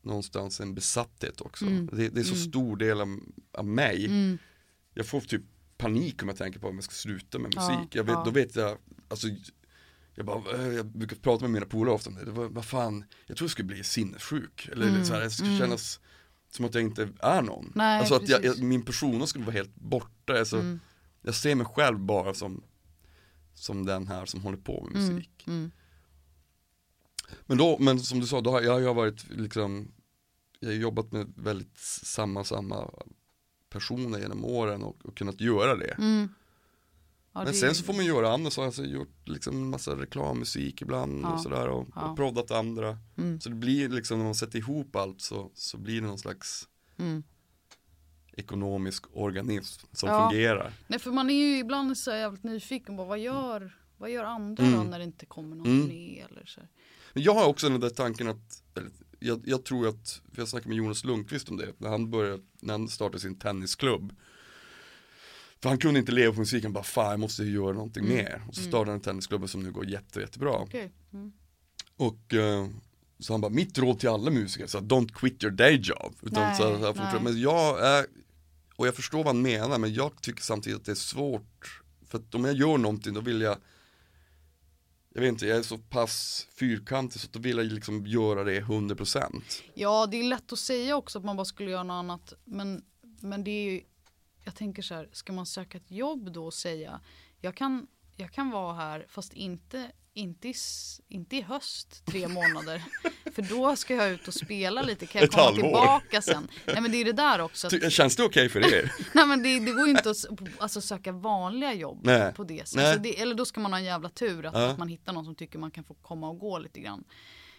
Någonstans 0.03 0.61
en 0.61 0.75
besatthet 0.75 1.41
också 1.41 1.67
Mm. 1.67 1.87
det, 1.93 2.09
det 2.09 2.21
är 2.21 2.25
så 2.25 2.35
Mm. 2.35 2.45
stor 2.49 2.77
del 2.77 3.01
av, 3.01 3.21
av 3.53 3.67
mig 3.67 4.07
Mm. 4.07 4.39
Jag 4.95 5.07
får 5.07 5.21
typ 5.21 5.43
panik 5.81 6.23
om 6.23 6.29
jag 6.29 6.37
tänker 6.39 6.61
på 6.61 6.69
om 6.69 6.75
jag 6.75 6.85
ska 6.85 6.93
sluta 6.95 7.39
med 7.39 7.53
Ja, 7.57 7.69
musik 7.71 7.95
jag 7.95 8.05
vet, 8.05 8.13
ja. 8.13 8.23
Då 8.25 8.31
vet 8.31 8.57
jag, 8.57 8.79
alltså 9.09 9.27
jag 10.15 10.27
bara, 10.27 10.55
eh, 10.55 10.69
jag 10.69 10.87
brukar 10.87 11.17
prata 11.17 11.45
med 11.45 11.51
mina 11.51 11.67
polare 11.67 11.95
ofta 11.95 12.11
om 12.11 12.17
det, 12.17 12.25
det 12.25 12.31
var, 12.31 12.49
vad 12.49 12.65
fan, 12.65 13.05
jag 13.27 13.37
tror 13.37 13.45
jag 13.47 13.51
skulle 13.51 13.67
bli 13.67 13.85
sinnessjuk 13.85 14.69
Eller 14.73 14.89
Mm, 14.89 15.05
så 15.05 15.15
här, 15.15 15.21
det 15.21 15.31
skulle 15.31 15.49
mm. 15.49 15.61
kännas 15.61 16.01
som 16.51 16.65
att 16.65 16.75
jag 16.75 16.83
inte 16.85 17.09
är 17.21 17.43
någon 17.43 17.73
Nej, 17.75 17.99
Alltså 18.01 18.15
att 18.15 18.29
jag, 18.29 18.45
jag, 18.45 18.63
min 18.63 18.83
persona 18.85 19.27
skulle 19.27 19.45
vara 19.45 19.55
helt 19.57 19.75
borta, 19.75 20.39
alltså, 20.39 20.57
Mm. 20.57 20.81
jag 21.23 21.35
ser 21.35 21.55
mig 21.55 21.67
själv 21.67 21.99
bara 21.99 22.35
som 22.35 22.63
Som 23.55 23.87
den 23.87 24.07
här 24.09 24.27
som 24.27 24.41
håller 24.41 24.59
på 24.59 24.89
med 24.93 25.03
Mm. 25.03 25.15
musik 25.15 25.45
Mm. 25.47 25.71
Men 27.47 27.59
då, 27.59 27.79
men 27.79 28.01
som 28.01 28.21
du 28.21 28.27
sa, 28.27 28.41
då 28.41 28.51
har 28.51 28.61
jag, 28.61 28.81
jag 28.83 28.87
har 28.87 28.95
varit 28.95 29.31
liksom 29.31 29.93
Jag 30.61 30.69
har 30.69 30.75
jobbat 30.75 31.13
med 31.13 31.33
väldigt 31.37 31.79
samma, 32.03 32.45
samma 32.45 32.91
personer 33.71 34.19
genom 34.19 34.45
åren 34.45 34.83
och, 34.83 35.07
och 35.07 35.17
kunnat 35.17 35.41
göra 35.41 35.77
det 35.77 35.91
Mm. 35.99 36.29
Ja, 37.33 37.39
Men 37.41 37.47
det- 37.53 37.59
sen 37.59 37.75
så 37.75 37.85
får 37.85 37.93
man 37.93 38.05
göra 38.05 38.33
andra 38.33 38.51
saker, 38.51 38.67
alltså, 38.67 38.83
jag 38.83 38.89
har 38.91 38.95
gjort 38.97 39.29
liksom 39.29 39.71
massa 39.71 39.97
reklammusik 39.97 40.83
ibland 40.83 41.23
Ja, 41.25 41.33
och 41.35 41.41
sådär 41.41 41.69
och, 41.69 41.89
ja. 41.95 42.11
och 42.11 42.17
proddat 42.17 42.51
andra 42.51 42.99
Mm. 43.19 43.41
Så 43.41 43.49
det 43.49 43.55
blir 43.55 43.89
liksom, 43.89 44.19
när 44.19 44.25
man 44.25 44.35
sätter 44.35 44.59
ihop 44.59 44.97
allt 44.97 45.21
så, 45.21 45.51
så 45.55 45.79
blir 45.79 46.01
det 46.01 46.07
någon 46.07 46.19
slags 46.19 46.69
Mm. 46.99 47.23
ekonomisk 48.33 49.05
organism 49.13 49.87
som 49.93 50.09
Ja. 50.09 50.29
fungerar 50.31 50.73
Nej 50.87 50.99
för 50.99 51.11
man 51.13 51.31
är 51.31 51.35
ju 51.35 51.59
ibland 51.59 51.99
så 51.99 52.11
jävligt 52.11 52.43
nyfiken 52.43 52.97
på 52.97 53.05
vad 53.05 53.19
gör, 53.19 53.77
vad 53.97 54.11
gör 54.11 54.25
andra 54.25 54.65
då 54.65 54.71
Mm. 54.71 54.87
när 54.87 54.99
det 54.99 55.05
inte 55.05 55.27
kommer 55.27 55.57
någon 55.57 55.67
Mm. 55.67 55.83
turné 55.89 56.21
eller 56.31 56.47
så. 56.47 56.61
Men 57.15 57.23
jag 57.23 57.35
har 57.35 57.47
också 57.47 57.69
den 57.69 57.81
där 57.81 57.91
tanken 57.91 58.29
att, 58.29 58.63
eller, 58.77 58.91
jag, 59.21 59.43
jag 59.45 59.65
tror 59.65 59.89
att, 59.89 60.21
för 60.33 60.43
jag 60.43 60.49
snackade 60.49 60.69
med 60.69 60.79
Jonas 60.79 61.05
Lundqvist 61.05 61.49
om 61.49 61.57
det, 61.57 61.73
när 61.79 61.89
han 61.89 62.11
började, 62.11 62.43
när 62.61 62.75
han 62.75 62.89
startade 62.89 63.21
sin 63.21 63.39
tennisklubb 63.39 64.13
För 65.63 65.69
han 65.69 65.79
kunde 65.79 66.01
inte 66.01 66.13
leva 66.13 66.33
på 66.33 66.39
musiken, 66.41 66.73
bara 66.73 66.85
fan 66.85 67.11
jag 67.11 67.21
måste 67.21 67.45
göra 67.45 67.73
någonting 67.73 68.05
Mm. 68.05 68.17
mer. 68.17 68.43
Och 68.49 68.55
så 68.55 68.63
startade 68.63 68.91
han 68.91 68.95
en 68.95 69.01
tennisklubb 69.01 69.49
som 69.51 69.63
nu 69.63 69.73
går 69.73 69.87
jätte, 69.87 70.21
jättebra. 70.21 70.51
Okej. 70.53 70.93
Mm. 71.13 71.33
Och 71.97 72.35
eh, 72.35 72.67
så 73.19 73.33
han 73.33 73.41
bara, 73.41 73.53
mitt 73.53 73.79
råd 73.79 73.99
till 74.01 74.09
alla 74.09 74.31
musiker, 74.31 74.67
så 74.67 74.79
don't 74.79 75.13
quit 75.13 75.45
your 75.45 75.53
day 75.53 75.81
job. 75.83 76.15
Utan 76.23 76.43
Nej, 76.43 76.57
så, 76.57 76.77
här, 76.77 76.95
nej. 76.95 77.23
Men 77.23 77.41
jag 77.41 77.87
är, 77.87 78.07
och 78.77 78.87
jag 78.87 78.95
förstår 78.95 79.19
vad 79.19 79.27
han 79.27 79.43
menar, 79.43 79.79
men 79.79 79.95
jag 79.95 80.23
tycker 80.23 80.43
samtidigt 80.43 80.79
att 80.79 80.85
det 80.85 80.93
är 80.93 80.95
svårt. 80.95 81.83
För 82.07 82.19
att 82.19 82.35
om 82.35 82.45
jag 82.45 82.55
gör 82.55 82.79
någonting, 82.79 83.15
då 83.15 83.21
vill 83.21 83.41
jag 83.41 83.57
jag 85.15 85.21
vet 85.21 85.29
inte, 85.29 85.47
jag 85.47 85.59
är 85.59 85.63
så 85.63 85.79
pass 85.79 86.47
fyrkantig 86.55 87.21
så 87.21 87.27
att 87.27 87.33
då 87.33 87.41
vill 87.41 87.57
jag 87.57 87.67
liksom 87.67 88.07
göra 88.07 88.45
det 88.45 88.61
100% 88.61 89.43
Ja, 89.75 90.07
det 90.07 90.17
är 90.17 90.25
lätt 90.25 90.53
att 90.53 90.59
säga 90.59 90.97
också 90.97 91.19
att 91.19 91.25
man 91.25 91.37
bara 91.37 91.45
skulle 91.45 91.71
göra 91.71 91.83
något 91.83 91.95
annat. 91.95 92.33
Men, 92.45 92.85
men 93.21 93.45
det 93.45 93.51
är 93.51 93.71
ju, 93.71 93.83
jag 94.45 94.55
tänker 94.55 94.83
så 94.83 94.95
här, 94.95 95.09
ska 95.13 95.33
man 95.33 95.47
söka 95.47 95.79
ett 95.79 95.91
jobb 95.91 96.33
då 96.33 96.47
och 96.47 96.55
säga, 96.55 97.01
jag 97.41 97.57
kan, 97.57 97.87
jag 98.17 98.33
kan 98.33 98.51
vara 98.51 98.75
här 98.75 99.07
fast 99.09 99.33
inte, 99.33 99.93
inte, 100.15 100.49
i, 100.49 100.55
inte 101.09 101.37
i 101.37 101.43
höst 101.43 102.05
tre 102.05 102.29
månader. 102.29 102.85
För 103.35 103.43
då 103.43 103.77
ska 103.77 103.95
jag 103.95 104.11
ut 104.11 104.29
och 104.29 104.35
spela 104.35 104.83
lite, 104.83 105.07
kan 105.07 105.19
jag 105.21 105.25
Ett 105.29 105.35
komma 105.35 105.45
halvår. 105.45 105.63
tillbaka 105.63 106.23
sen? 106.23 106.49
Nej 106.67 106.81
men 106.81 106.91
det 106.91 106.97
är 106.97 107.05
det 107.05 107.13
där 107.13 107.41
också. 107.41 107.67
Att, 107.67 107.93
Känns 107.93 108.17
det 108.17 108.23
okej 108.25 108.49
för 108.49 108.75
er? 108.75 108.93
nej 109.15 109.27
men 109.27 109.43
det, 109.43 109.61
det 109.61 109.73
går 109.73 109.85
ju 109.87 109.91
inte 109.91 110.11
att 110.11 110.25
alltså, 110.59 110.81
söka 110.81 111.13
vanliga 111.13 111.73
jobb 111.73 112.01
Nej. 112.03 112.33
på 112.33 112.45
det 112.45 112.69
sättet. 112.69 112.87
Alltså, 112.87 113.03
det, 113.03 113.21
eller 113.21 113.35
då 113.35 113.45
ska 113.45 113.61
man 113.61 113.73
ha 113.73 113.79
en 113.79 113.85
jävla 113.85 114.09
tur 114.09 114.47
att, 114.47 114.55
Ja. 114.55 114.67
att 114.71 114.79
man 114.79 114.89
hittar 114.89 115.13
någon 115.13 115.25
som 115.25 115.35
tycker 115.35 115.59
man 115.59 115.71
kan 115.71 115.85
få 115.85 115.95
komma 115.95 116.29
och 116.29 116.39
gå 116.39 116.59
lite 116.59 116.81
grann. 116.81 117.05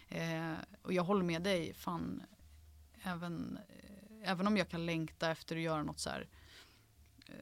Eh, 0.08 0.52
och 0.82 0.92
jag 0.92 1.02
håller 1.02 1.24
med 1.24 1.42
dig, 1.42 1.74
fan, 1.74 2.22
även, 3.02 3.58
eh, 3.68 4.30
även 4.30 4.46
om 4.46 4.56
jag 4.56 4.68
kan 4.68 4.86
längta 4.86 5.30
efter 5.30 5.56
att 5.56 5.62
göra 5.62 5.82
något 5.82 6.00
så 6.00 6.10
här. 6.10 6.28
Eh, 7.28 7.34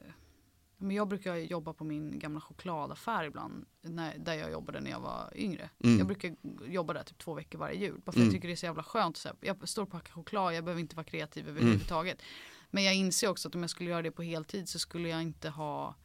men 0.81 0.95
jag 0.95 1.07
brukar 1.07 1.35
jobba 1.35 1.73
på 1.73 1.83
min 1.83 2.19
gamla 2.19 2.41
chokladaffär 2.41 3.23
ibland, 3.23 3.65
när, 3.81 4.17
där 4.17 4.33
jag 4.33 4.51
jobbade 4.51 4.79
när 4.79 4.91
jag 4.91 4.99
var 4.99 5.33
yngre. 5.35 5.69
Mm. 5.83 5.97
Jag 5.97 6.07
brukar 6.07 6.35
jobba 6.67 6.93
där 6.93 7.03
typ 7.03 7.17
två 7.17 7.33
veckor 7.33 7.59
varje 7.59 7.79
jul. 7.79 8.01
Bara 8.05 8.11
för 8.11 8.19
Mm. 8.19 8.27
jag 8.27 8.33
tycker 8.33 8.47
det 8.47 8.53
är 8.53 8.55
så 8.55 8.65
jävla 8.65 8.83
skönt. 8.83 9.17
Så 9.17 9.27
här, 9.27 9.37
jag 9.41 9.69
står 9.69 9.83
och 9.83 9.91
packar 9.91 10.13
choklad, 10.13 10.53
jag 10.55 10.63
behöver 10.63 10.81
inte 10.81 10.95
vara 10.95 11.03
kreativ 11.03 11.49
överhuvudtaget. 11.49 12.21
Men 12.69 12.83
jag 12.83 12.95
inser 12.95 13.27
också 13.29 13.47
att 13.47 13.55
om 13.55 13.61
jag 13.61 13.69
skulle 13.69 13.89
göra 13.89 14.01
det 14.01 14.11
på 14.11 14.23
heltid 14.23 14.69
så 14.69 14.79
skulle 14.79 15.09
jag 15.09 15.21
inte 15.21 15.49
ha 15.49 15.95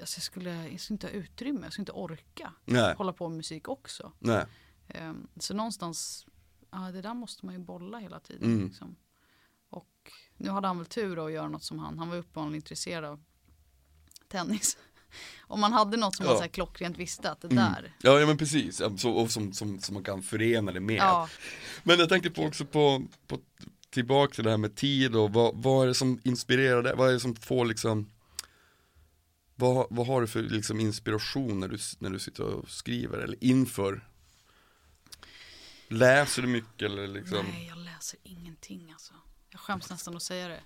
Alltså 0.00 0.18
jag, 0.18 0.22
skulle, 0.22 0.68
jag 0.68 0.80
skulle 0.80 0.94
inte 0.94 1.06
ha 1.06 1.12
utrymme, 1.12 1.60
jag 1.62 1.72
skulle 1.72 1.82
inte 1.82 1.92
orka 1.92 2.52
Nej, 2.64 2.94
hålla 2.94 3.12
på 3.12 3.28
med 3.28 3.36
musik 3.36 3.68
också. 3.68 4.12
Ehm, 4.88 5.28
så 5.36 5.54
någonstans, 5.54 6.26
ja 6.70 6.78
det 6.78 7.02
där 7.02 7.14
måste 7.14 7.46
man 7.46 7.54
ju 7.54 7.60
bolla 7.60 7.98
hela 7.98 8.20
tiden. 8.20 8.52
Mm. 8.52 8.66
Liksom. 8.66 8.96
Och 9.70 10.12
nu 10.36 10.50
hade 10.50 10.66
han 10.66 10.78
väl 10.78 10.86
tur 10.86 11.26
att 11.26 11.32
göra 11.32 11.48
något 11.48 11.62
som 11.62 11.78
han, 11.78 11.98
han 11.98 12.08
var 12.08 12.16
uppenbarligen 12.16 12.54
intresserad 12.54 13.04
av 13.04 13.24
tennis. 14.30 14.76
Om 15.40 15.60
man 15.60 15.72
hade 15.72 15.96
något 15.96 16.16
som 16.16 16.24
Ja. 16.26 16.30
man 16.32 16.38
så 16.38 16.42
här 16.42 16.50
klockrent 16.50 16.98
visste 16.98 17.30
att 17.30 17.40
det 17.40 17.46
Mm. 17.50 17.56
där, 17.72 17.92
Ja, 18.02 18.20
ja 18.20 18.26
men 18.26 18.38
precis, 18.38 18.82
så, 18.98 19.10
och 19.10 19.30
som, 19.30 19.52
som, 19.52 19.80
som 19.80 19.94
man 19.94 20.04
kan 20.04 20.22
förena 20.22 20.72
det 20.72 20.80
med. 20.80 20.96
ja, 20.96 21.28
Men 21.82 21.98
jag 21.98 22.08
tänkte 22.08 22.30
på 22.30 22.42
också 22.44 22.64
på, 22.64 23.02
på 23.26 23.38
tillbaka 23.90 24.34
till 24.34 24.44
det 24.44 24.50
här 24.50 24.56
med 24.56 24.76
tid 24.76 25.16
och 25.16 25.32
vad, 25.32 25.62
vad 25.62 25.82
är 25.84 25.86
det 25.88 25.94
som 25.94 26.20
inspirerar 26.24 26.82
dig? 26.82 26.94
Vad 26.96 27.08
är 27.08 27.12
det 27.12 27.20
som 27.20 27.36
får 27.36 27.64
liksom 27.64 28.10
vad, 29.54 29.86
vad 29.90 30.06
har 30.06 30.20
du 30.20 30.26
för 30.26 30.42
liksom 30.42 30.80
inspiration 30.80 31.60
när 31.60 31.68
du, 31.68 31.78
när 31.98 32.10
du 32.10 32.18
sitter 32.18 32.42
och 32.44 32.70
skriver 32.70 33.18
eller 33.18 33.44
inför? 33.44 34.08
Läser 35.88 36.42
du 36.42 36.48
mycket 36.48 36.82
eller 36.82 37.06
liksom? 37.08 37.46
nej 37.46 37.66
jag 37.66 37.78
läser 37.78 38.18
ingenting 38.22 38.92
alltså. 38.92 39.12
Jag 39.50 39.60
skäms 39.60 39.90
nästan 39.90 40.16
att 40.16 40.22
säga 40.22 40.48
det. 40.48 40.60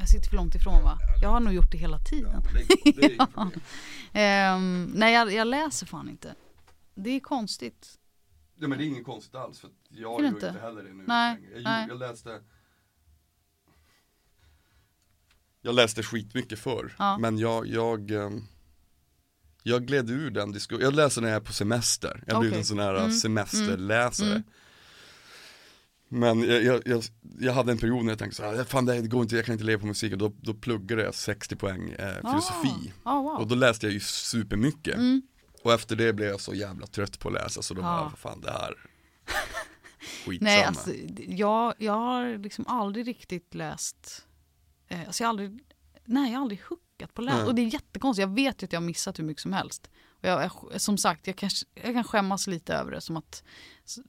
Jag 0.00 0.08
sitter 0.08 0.28
för 0.28 0.36
långt 0.36 0.54
ifrån 0.54 0.82
va? 0.82 0.98
Jag 1.22 1.28
har 1.28 1.40
nog 1.40 1.54
gjort 1.54 1.72
det 1.72 1.78
hela 1.78 1.98
tiden. 1.98 2.42
det, 2.52 2.92
det 2.92 3.16
problem. 3.16 3.50
Ehm, 4.12 4.92
nej 4.94 5.14
jag, 5.14 5.32
jag 5.32 5.46
läser 5.46 5.86
fan 5.86 6.08
inte. 6.08 6.34
Det 6.94 7.10
är 7.10 7.20
konstigt. 7.20 7.98
Ja 8.60 8.68
men 8.68 8.78
det 8.78 8.84
är 8.84 8.86
inget 8.86 9.04
konstigt 9.04 9.34
alls 9.34 9.60
för 9.60 9.70
jag 9.88 10.20
gör 10.22 10.28
inte? 10.28 10.46
inte 10.46 10.60
heller 10.60 10.82
det 10.82 10.92
nu 10.92 11.04
Nej, 11.06 11.50
jag, 11.54 11.62
nej. 11.62 11.86
jag 11.88 11.98
läste 11.98 12.40
Jag 15.62 15.74
läste 15.74 16.02
skitmycket 16.02 16.58
förr 16.58 16.94
Ja. 16.98 17.18
men 17.18 17.38
jag, 17.38 17.66
jag 17.66 18.10
ehm, 18.10 18.42
Jag 19.62 19.86
gled 19.86 20.10
ur 20.10 20.30
den 20.30 20.52
diskussionen, 20.52 20.84
jag 20.84 20.94
läser 20.94 21.22
när 21.22 21.28
jag 21.28 21.36
är 21.36 21.40
på 21.40 21.52
semester, 21.52 22.24
jag 22.26 22.34
har 22.34 22.40
blivit 22.40 22.54
Okej. 22.54 22.60
en 22.60 22.66
sån 22.66 22.78
här 22.78 22.94
Mm, 22.94 23.12
semesterläsare 23.12 24.30
mm. 24.30 24.42
Men 26.08 26.42
jag, 26.42 26.64
jag, 26.64 26.82
jag, 26.86 27.04
jag 27.38 27.52
hade 27.52 27.72
en 27.72 27.78
period 27.78 28.04
när 28.04 28.12
jag 28.12 28.18
tänkte 28.18 28.36
så 28.36 28.42
här, 28.42 28.64
fan 28.64 28.84
det 28.86 29.00
går 29.00 29.22
inte, 29.22 29.36
jag 29.36 29.44
kan 29.44 29.52
inte 29.52 29.64
leva 29.64 29.80
på 29.80 29.86
musik 29.86 30.12
och 30.12 30.18
då, 30.18 30.32
då 30.40 30.54
pluggade 30.54 31.02
jag 31.02 31.14
60 31.14 31.56
poäng 31.56 31.90
eh, 31.90 32.14
filosofi 32.14 32.92
Ah, 33.02 33.12
ah, 33.12 33.22
wow. 33.22 33.36
Och 33.40 33.46
då 33.46 33.54
läste 33.54 33.86
jag 33.86 33.92
ju 33.92 34.00
supermycket 34.00 34.94
Mm. 34.96 35.22
Och 35.62 35.72
efter 35.72 35.96
det 35.96 36.12
blev 36.12 36.28
jag 36.28 36.40
så 36.40 36.54
jävla 36.54 36.86
trött 36.86 37.18
på 37.18 37.28
att 37.28 37.34
läsa 37.34 37.62
så 37.62 37.74
då 37.74 37.80
Ja. 37.80 37.84
bara, 37.84 38.16
fan 38.16 38.40
det 38.40 38.50
här 38.50 38.74
Skitsamma 40.26 40.50
Nej, 40.50 40.64
alltså, 40.64 40.90
jag, 41.26 41.74
jag 41.78 41.92
har 41.92 42.38
liksom 42.38 42.66
aldrig 42.66 43.08
riktigt 43.08 43.54
läst, 43.54 44.26
eh, 44.88 45.06
alltså 45.06 45.22
jag 45.22 45.28
har 45.28 45.30
aldrig, 45.30 45.60
nej 46.04 46.30
jag 46.32 46.38
har 46.38 46.42
aldrig 46.42 46.60
hookat 46.68 47.14
på 47.14 47.22
läs. 47.22 47.34
Nej. 47.34 47.44
Och 47.44 47.54
det 47.54 47.62
är 47.62 47.66
jättekonstigt, 47.74 48.20
jag 48.28 48.34
vet 48.34 48.62
ju 48.62 48.64
att 48.64 48.72
jag 48.72 48.80
har 48.80 48.86
missat 48.86 49.18
hur 49.18 49.24
mycket 49.24 49.42
som 49.42 49.52
helst. 49.52 49.90
Och 50.22 50.28
jag, 50.28 50.50
som 50.76 50.98
sagt, 50.98 51.26
jag 51.26 51.36
kan, 51.36 51.50
jag 51.74 51.94
kan 51.94 52.04
skämmas 52.04 52.46
lite 52.46 52.74
över 52.74 52.90
det, 52.90 53.00
som 53.00 53.16
att 53.16 53.42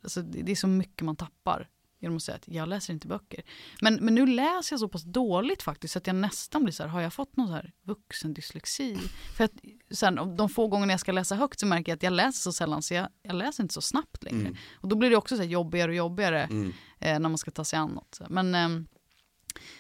alltså, 0.04 0.22
det 0.22 0.52
är 0.52 0.56
så 0.56 0.68
mycket 0.68 1.02
man 1.06 1.16
tappar. 1.16 1.70
Genom 2.02 2.18
att 2.18 2.24
säga 2.24 2.36
att 2.36 2.48
jag 2.48 2.70
läser 2.70 2.94
inte 2.94 3.08
böcker. 3.08 3.44
Men, 3.82 3.96
men 3.96 4.16
nu 4.16 4.26
läser 4.26 4.74
jag 4.74 4.80
så 4.80 4.88
pass 4.88 5.04
dåligt 5.04 5.64
faktiskt 5.64 5.92
så 5.94 5.98
att 6.00 6.08
jag 6.08 6.16
nästan 6.16 6.64
blir 6.64 6.74
så 6.74 6.84
här, 6.84 6.90
har 6.90 7.02
jag 7.02 7.14
fått 7.14 7.38
någon 7.38 7.48
så 7.48 7.54
här 7.54 7.74
vuxendyslexi? 7.84 8.98
För 9.38 9.44
att 9.44 9.52
sen, 9.92 10.36
de 10.38 10.50
få 10.50 10.68
gångerna 10.68 10.94
jag 10.94 11.00
ska 11.00 11.12
läsa 11.12 11.36
högt 11.36 11.60
så 11.60 11.66
märker 11.66 11.92
jag 11.92 11.96
att 11.96 12.04
jag 12.04 12.14
läser 12.14 12.40
så 12.40 12.52
sällan 12.52 12.82
så 12.82 12.94
jag, 12.94 13.08
jag 13.22 13.36
läser 13.36 13.64
inte 13.64 13.74
så 13.74 13.82
snabbt 13.82 14.24
längre. 14.24 14.40
Mm. 14.40 14.56
Och 14.76 14.88
då 14.90 14.96
blir 14.96 15.10
det 15.10 15.16
också 15.16 15.36
så 15.36 15.42
här 15.42 15.50
jobbigare 15.50 15.92
och 15.92 15.96
jobbigare 15.96 16.44
Mm. 16.44 16.74
eh, 17.00 17.20
när 17.20 17.30
man 17.30 17.38
ska 17.38 17.52
ta 17.52 17.64
sig 17.64 17.80
an 17.80 17.90
något. 17.90 18.20
Men 18.30 18.56
ehm, 18.56 18.88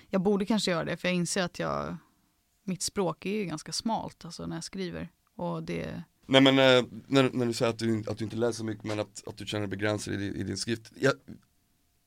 jag 0.07 0.21
borde 0.21 0.45
kanske 0.45 0.71
göra 0.71 0.85
det 0.85 0.97
för 0.97 1.07
jag 1.07 1.15
inser 1.15 1.43
att 1.43 1.59
jag, 1.59 1.97
mitt 2.63 2.81
språk 2.81 3.25
är 3.25 3.33
ju 3.33 3.45
ganska 3.45 3.71
smalt 3.71 4.25
alltså 4.25 4.45
när 4.45 4.55
jag 4.55 4.63
skriver. 4.63 5.09
Och 5.35 5.63
det, 5.63 6.03
Nej 6.25 6.41
men 6.41 6.59
eh, 6.59 6.83
när, 7.07 7.29
när 7.33 7.45
du 7.45 7.53
säger 7.53 7.69
att 7.71 7.79
du, 7.79 8.03
att 8.07 8.17
du 8.17 8.23
inte 8.23 8.35
läser 8.35 8.53
så 8.57 8.65
mycket 8.65 8.83
men 8.83 8.99
att, 8.99 9.27
att 9.27 9.37
du 9.37 9.45
känner 9.45 9.67
dig 9.67 9.77
begränsad 9.77 10.13
i, 10.13 10.25
i 10.25 10.43
din 10.43 10.57
skrift 10.57 10.91
Jag, 10.95 11.13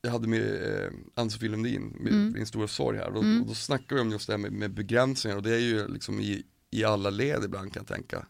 jag 0.05 0.11
hade 0.11 0.27
med 0.27 0.75
eh, 0.83 0.91
Ann-Sofie 1.15 1.49
Lundin, 1.49 1.97
med 1.99 2.13
Mm. 2.13 2.33
Din 2.33 2.45
stora 2.45 2.67
sorg 2.67 2.97
här 2.97 3.15
och, 3.15 3.23
Mm. 3.23 3.41
och 3.41 3.47
då 3.47 3.53
snackar 3.53 3.95
vi 3.95 4.01
om 4.01 4.11
just 4.11 4.27
det 4.27 4.33
här 4.33 4.37
med, 4.37 4.51
med 4.53 4.73
begränsningar 4.73 5.37
och 5.37 5.43
det 5.43 5.55
är 5.55 5.59
ju 5.59 5.87
liksom 5.87 6.19
i, 6.19 6.43
i 6.71 6.83
alla 6.83 7.09
led 7.09 7.43
ibland 7.43 7.73
kan 7.73 7.81
jag 7.87 7.95
tänka 7.95 8.25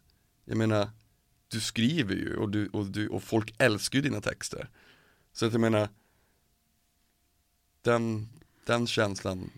Jag 0.45 0.57
menar, 0.57 0.89
du 1.47 1.59
skriver 1.59 2.15
ju 2.15 2.35
och, 2.35 2.49
du, 2.49 2.67
och, 2.67 2.85
du, 2.85 3.07
och 3.07 3.23
folk 3.23 3.55
älskar 3.57 3.97
ju 3.99 4.01
dina 4.03 4.21
texter 4.21 4.69
Så 5.33 5.45
att 5.45 5.51
jag 5.51 5.61
menar 5.61 5.89
Den, 7.81 8.29
den 8.65 8.87
känslan 8.87 9.49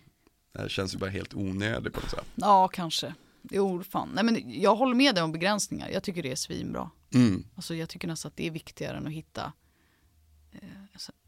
eh, 0.58 0.66
känns 0.66 0.94
ju 0.94 0.98
bara 0.98 1.10
helt 1.10 1.34
onödig 1.34 1.92
på 1.92 2.00
något 2.00 2.10
sätt 2.10 2.24
ja 2.34 2.68
kanske. 2.68 3.14
Jo 3.50 3.82
fan. 3.84 4.08
Nej 4.14 4.24
men 4.24 4.60
jag 4.60 4.76
håller 4.76 4.94
med 4.94 5.14
dig 5.14 5.24
om 5.24 5.32
begränsningar. 5.32 5.88
Jag 5.88 6.02
tycker 6.02 6.22
det 6.22 6.30
är 6.32 6.36
svinbra. 6.36 6.90
mm. 7.14 7.44
Alltså 7.54 7.74
jag 7.74 7.88
tycker 7.88 8.08
nästan 8.08 8.28
att 8.30 8.36
det 8.36 8.46
är 8.46 8.50
viktigare 8.50 8.96
än 8.96 9.06
att 9.06 9.12
hitta 9.12 9.52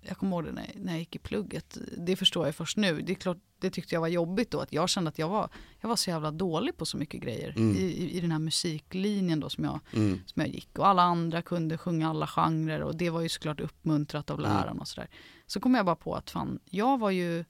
jag 0.01 0.17
kommer 0.17 0.33
ihåg 0.37 0.45
det 0.45 0.53
när, 0.53 0.71
när 0.77 0.93
jag 0.93 0.99
gick 0.99 1.17
i 1.17 1.19
plugget. 1.19 1.79
Det 1.97 2.17
förstår 2.17 2.47
jag 2.47 2.55
först 2.55 2.77
nu. 2.77 3.01
Det 3.03 3.13
är 3.13 3.15
klart, 3.15 3.37
det 3.61 3.71
tyckte 3.71 3.95
jag 3.95 4.01
var 4.01 4.09
jobbigt 4.09 4.51
då. 4.51 4.61
Att 4.61 4.73
jag 4.73 4.89
kände 4.89 5.09
att 5.09 5.19
jag 5.19 5.29
var, 5.29 5.51
jag 5.81 5.89
var 5.89 5.97
så 5.97 6.11
jävla 6.11 6.31
dålig 6.31 6.77
på 6.77 6.87
så 6.87 6.97
mycket 6.97 7.21
grejer. 7.21 7.55
Mm. 7.57 7.77
I, 7.77 8.11
i, 8.11 8.21
den 8.21 8.31
här 8.33 8.39
musiklinjen 8.39 9.41
då 9.41 9.51
som 9.51 9.65
jag, 9.65 9.81
Mm. 9.93 10.21
som 10.27 10.41
jag 10.43 10.49
gick. 10.49 10.79
Och 10.79 10.87
alla 10.87 11.03
andra 11.03 11.43
kunde 11.43 11.79
sjunga 11.79 12.11
alla 12.11 12.27
genrer. 12.27 12.81
Och 12.83 12.97
det 12.97 13.11
var 13.11 13.21
ju 13.21 13.29
såklart 13.29 13.61
uppmuntrat 13.61 14.31
av 14.31 14.39
Mm. 14.39 14.51
läraren 14.53 14.79
och 14.81 14.89
sådär. 14.89 15.09
Så 15.47 15.61
kom 15.61 15.75
jag 15.75 15.87
bara 15.87 15.97
på 15.97 16.15
att 16.15 16.31
fan, 16.31 16.59
jag 16.65 16.99
var 16.99 17.11
ju 17.11 17.45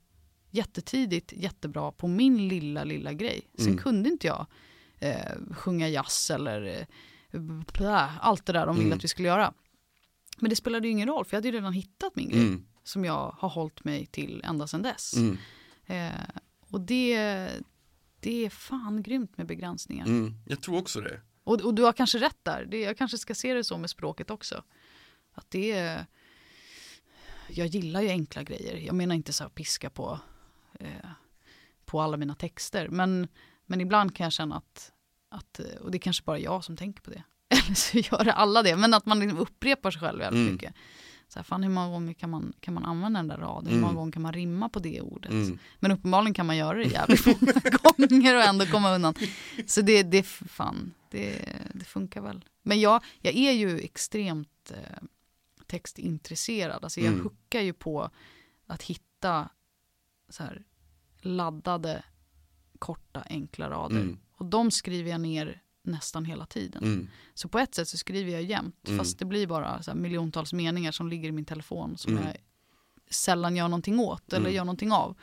jättetidigt 0.51 1.33
jättebra 1.33 1.93
på 1.93 2.09
min 2.09 2.49
lilla, 2.49 2.85
lilla 2.85 3.12
grej. 3.12 3.49
Sen 3.59 3.66
Mm. 3.66 3.79
kunde 3.79 4.09
inte 4.09 4.26
jag 4.26 4.47
eh, 5.01 5.33
sjunga 5.53 5.89
jazz 5.89 6.31
eller 6.31 6.87
eh, 7.31 8.26
allt 8.26 8.47
det 8.47 8.53
där 8.53 8.66
de 8.66 8.74
ville 8.76 8.87
Mm. 8.87 8.99
att 8.99 9.05
vi 9.05 9.09
skulle 9.09 9.29
göra. 9.29 9.53
Men 10.41 10.51
det 10.51 10.57
spelade 10.57 10.86
ju 10.86 10.93
ingen 10.93 11.09
roll 11.09 11.24
för 11.24 11.36
jag 11.36 11.39
hade 11.39 11.49
ju 11.49 11.55
redan 11.55 11.72
hittat 11.72 12.16
min 12.16 12.28
grej 12.28 12.41
Mm. 12.41 12.66
som 12.82 13.05
jag 13.05 13.34
har 13.39 13.49
hållit 13.49 13.84
mig 13.84 14.07
till 14.07 14.43
ända 14.45 14.66
sedan 14.66 14.82
dess. 14.82 15.14
Mm. 15.16 15.39
Eh, 15.86 16.20
och 16.70 16.80
det, 16.80 17.16
det 18.20 18.45
är 18.47 18.51
fan 18.51 19.03
grymt 19.03 19.36
med 19.39 19.47
begränsningar. 19.47 20.07
Mm. 20.07 20.34
Jag 20.47 20.61
tror 20.62 20.78
också 20.78 21.01
det 21.01 21.20
Och, 21.45 21.61
och 21.61 21.74
du 21.74 21.82
har 21.82 21.93
kanske 21.93 22.18
rätt 22.18 22.39
där. 22.43 22.64
Det, 22.64 22.80
jag 22.80 22.99
kanske 22.99 23.18
ska 23.18 23.34
se 23.34 23.55
det 23.55 23.64
så 23.64 23.78
med 23.78 23.91
språket 23.91 24.30
också. 24.30 24.62
Att 25.32 25.51
det 25.51 25.72
är... 25.72 26.07
Jag 27.49 27.66
gillar 27.66 28.03
ju 28.03 28.09
enkla 28.09 28.43
grejer. 28.43 28.76
Jag 28.76 28.95
menar 28.95 29.14
inte 29.14 29.32
så 29.32 29.45
här 29.45 29.51
piska 29.51 29.91
på, 29.91 30.20
eh, 30.80 31.09
på 31.84 32.01
alla 32.01 32.16
mina 32.16 32.34
texter. 32.34 32.89
Men, 32.89 33.28
men 33.66 33.80
ibland 33.80 34.16
kan 34.16 34.24
jag 34.24 34.32
känna 34.32 34.57
att, 34.57 34.93
att, 35.28 35.61
och 35.80 35.91
det 35.91 35.97
är 35.97 36.01
kanske 36.01 36.24
bara 36.24 36.39
jag 36.39 36.64
som 36.64 36.76
tänker 36.76 37.03
på 37.03 37.11
det. 37.11 37.22
Eller 37.68 37.74
så 37.74 37.98
gör 37.98 38.28
alla 38.28 38.62
det. 38.62 38.76
Men 38.76 38.94
att 38.94 39.06
man 39.06 39.20
liksom 39.20 39.38
upprepar 39.38 39.90
sig 39.90 40.00
själv 40.00 40.18
väldigt 40.18 40.40
Mm. 40.40 40.52
mycket. 40.52 40.74
Så 41.28 41.38
här, 41.38 41.44
fan 41.44 41.62
hur 41.62 41.70
många 41.70 41.88
gånger 41.88 42.12
kan 42.14 42.30
man, 42.30 42.52
kan 42.60 42.74
man 42.74 42.84
använda 42.84 43.18
den 43.20 43.28
där 43.28 43.36
raden? 43.36 43.66
Hur 43.66 43.72
Mm. 43.72 43.80
många 43.80 43.94
gånger 43.94 44.12
kan 44.12 44.22
man 44.22 44.32
rimma 44.32 44.68
på 44.68 44.78
det 44.78 45.00
ordet? 45.00 45.30
Mm. 45.30 45.58
Men 45.80 45.90
uppenbarligen 45.92 46.34
kan 46.34 46.46
man 46.46 46.56
göra 46.56 46.78
det 46.78 46.84
jävligt 46.84 47.26
många 47.26 47.52
gånger 48.08 48.34
och 48.36 48.42
ändå 48.42 48.66
komma 48.66 48.94
undan. 48.94 49.14
Så 49.66 49.82
det, 49.82 50.02
det, 50.02 50.22
fan, 50.22 50.94
det, 51.10 51.48
det 51.74 51.84
funkar 51.84 52.20
väl. 52.20 52.44
Men 52.62 52.80
jag, 52.80 53.04
jag 53.20 53.34
är 53.34 53.52
ju 53.52 53.78
extremt 53.78 54.72
eh, 54.74 55.02
textintresserad. 55.66 56.84
Alltså 56.84 57.00
jag 57.00 57.12
Mm. 57.12 57.22
huckar 57.24 57.60
ju 57.60 57.72
på 57.72 58.10
att 58.66 58.82
hitta 58.82 59.48
så 60.28 60.42
här, 60.42 60.62
laddade, 61.20 62.02
korta, 62.78 63.22
enkla 63.30 63.70
rader. 63.70 64.00
Mm. 64.00 64.18
Och 64.32 64.46
de 64.46 64.70
skriver 64.70 65.10
jag 65.10 65.20
ner 65.20 65.62
nästan 65.89 66.24
hela 66.24 66.47
tiden. 66.47 66.82
Mm. 66.84 67.09
Så 67.34 67.49
på 67.49 67.59
ett 67.59 67.74
sätt 67.74 67.89
så 67.89 67.97
skriver 67.99 68.32
jag 68.32 68.43
jämt, 68.43 68.89
Mm. 68.89 68.99
fast 68.99 69.18
det 69.18 69.24
blir 69.24 69.47
bara 69.47 69.82
så 69.82 69.95
miljontals 69.95 70.53
meningar 70.53 70.93
som 70.93 71.09
ligger 71.09 71.28
i 71.28 71.32
min 71.32 71.45
telefon 71.45 71.97
som 71.99 72.12
Mm. 72.12 72.24
jag 72.26 72.36
sällan 73.11 73.57
gör 73.57 73.68
någonting 73.68 73.99
åt 74.01 74.32
eller 74.32 74.47
Mm. 74.47 74.55
gör 74.57 74.64
någonting 74.64 74.93
av. 74.93 75.16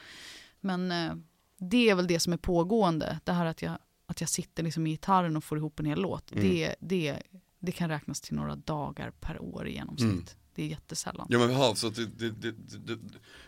Men 0.61 0.91
eh, 0.91 1.13
det 1.59 1.89
är 1.89 1.95
väl 1.95 2.07
det 2.07 2.20
som 2.20 2.34
är 2.34 2.38
pågående, 2.38 3.20
det 3.24 3.32
här 3.34 3.45
att 3.45 3.61
jag, 3.61 3.78
att 4.05 4.22
jag 4.22 4.30
sitter 4.30 4.63
liksom 4.63 4.88
i 4.88 4.89
gitarren 4.89 5.38
och 5.38 5.43
får 5.43 5.57
ihop 5.57 5.80
en 5.80 5.86
hel 5.86 6.01
låt. 6.01 6.32
Mm. 6.32 6.43
Det, 6.43 6.76
det, 6.80 7.22
det 7.59 7.72
kan 7.72 7.89
räknas 7.89 8.22
till 8.22 8.36
några 8.36 8.55
dagar 8.55 9.11
per 9.20 9.41
år 9.41 9.68
i 9.68 9.74
genomsnitt. 9.74 10.11
Mm. 10.11 10.26
Det 10.55 10.63
är 10.63 10.68
jättesällan. 10.68 11.28
Ja 11.30 11.39
men 11.39 11.51
ja, 11.51 11.76
så 11.76 11.88
att 11.88 11.95
det, 11.95 12.05
det, 12.05 12.30
det, 12.32 12.51
det, 12.78 12.97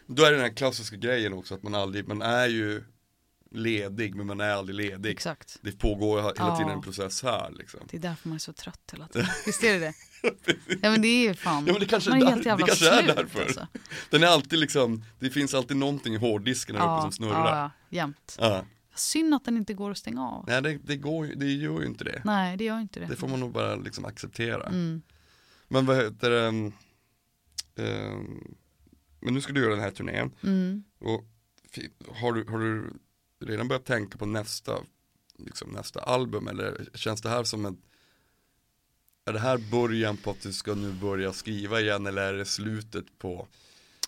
då 0.07 0.23
är 0.23 0.29
det 0.31 0.35
den 0.37 0.45
här 0.45 0.55
klassiska 0.55 0.95
grejen 0.95 1.33
också 1.33 1.55
att 1.55 1.63
man 1.63 1.75
aldrig, 1.75 2.07
man 2.07 2.21
är 2.21 2.47
ju 2.47 2.83
ledig 3.57 4.15
men 4.15 4.27
man 4.27 4.39
är 4.41 4.49
aldrig 4.49 4.75
ledig. 4.75 5.09
Exakt. 5.11 5.57
Det 5.61 5.71
pågår 5.71 6.17
hela 6.17 6.33
Ja. 6.37 6.57
tiden 6.57 6.71
en 6.71 6.81
process 6.81 7.23
här 7.23 7.51
liksom. 7.57 7.79
Det 7.89 7.97
är 7.97 8.01
därför 8.01 8.29
man 8.29 8.35
är 8.35 8.39
så 8.39 8.53
trött 8.53 8.89
hela 8.91 9.07
tiden. 9.07 9.27
Visst 9.45 9.63
är 9.63 9.73
det 9.73 9.79
det? 9.79 9.93
Ja 10.81 10.91
men 10.91 11.01
det 11.01 11.07
är 11.07 11.27
ju 11.27 11.33
fan, 11.33 11.65
Ja 11.67 11.71
men 11.73 11.79
det 11.79 11.85
kanske, 11.87 12.09
man 12.09 12.21
är 12.21 12.25
är 12.25 12.29
helt 12.29 12.43
där, 12.43 12.49
jävla 12.49 12.65
det 12.65 12.69
kanske 12.69 12.89
är 12.89 13.03
slut 13.03 13.15
därför. 13.15 13.41
alltså. 13.41 13.67
Den 14.09 14.23
är 14.23 14.27
alltid 14.27 14.59
liksom, 14.59 15.03
det 15.19 15.29
finns 15.29 15.53
alltid 15.53 15.77
någonting 15.77 16.13
i 16.13 16.17
hårddisken 16.17 16.75
här 16.75 16.93
uppe 16.97 17.01
som 17.01 17.11
snurrar. 17.11 17.57
ja, 17.61 17.71
jämt. 17.89 18.37
Ja. 18.39 18.65
Synd 18.95 19.33
att 19.33 19.45
den 19.45 19.57
inte 19.57 19.73
går 19.73 19.91
att 19.91 19.97
stänga 19.97 20.27
av. 20.27 20.45
Nej 20.47 20.61
det, 20.61 20.77
det 20.77 20.95
går 20.95 21.25
det 21.35 21.51
gör 21.51 21.79
ju 21.81 21.85
inte 21.87 22.03
det. 22.03 22.21
Nej, 22.25 22.57
det 22.57 22.63
gör 22.63 22.79
inte 22.79 22.99
det. 22.99 23.05
Det 23.05 23.15
får 23.15 23.27
man 23.27 23.39
nog 23.39 23.51
bara 23.51 23.75
liksom 23.75 24.05
acceptera. 24.05 24.63
Mm. 24.67 25.01
Men 25.67 25.85
vad 25.85 25.97
heter 25.97 26.29
det, 26.29 26.45
ehm, 26.47 26.71
ehm, 27.75 28.55
men 29.19 29.33
nu 29.33 29.41
ska 29.41 29.53
du 29.53 29.61
göra 29.61 29.71
den 29.75 29.83
här 29.83 29.91
turnén. 29.91 30.31
Mm. 30.43 30.83
Och 30.99 31.25
har 32.15 32.33
du, 32.33 32.45
har 32.51 32.59
du 32.59 32.93
redan 33.39 33.67
börjat 33.67 33.85
tänka 33.85 34.17
på 34.17 34.25
nästa, 34.25 34.77
liksom 35.37 35.69
nästa 35.69 35.99
album 35.99 36.47
eller 36.47 36.89
känns 36.93 37.21
det 37.21 37.29
här 37.29 37.43
som 37.43 37.65
en 37.65 37.77
Är 39.25 39.33
det 39.33 39.39
här 39.39 39.57
början 39.57 40.17
på 40.17 40.31
att 40.31 40.41
du 40.41 40.53
ska 40.53 40.75
nu 40.75 40.91
börja 40.91 41.33
skriva 41.33 41.81
igen 41.81 42.05
eller 42.05 42.21
är 42.21 42.33
det 42.33 42.45
slutet 42.45 43.19
på, 43.19 43.47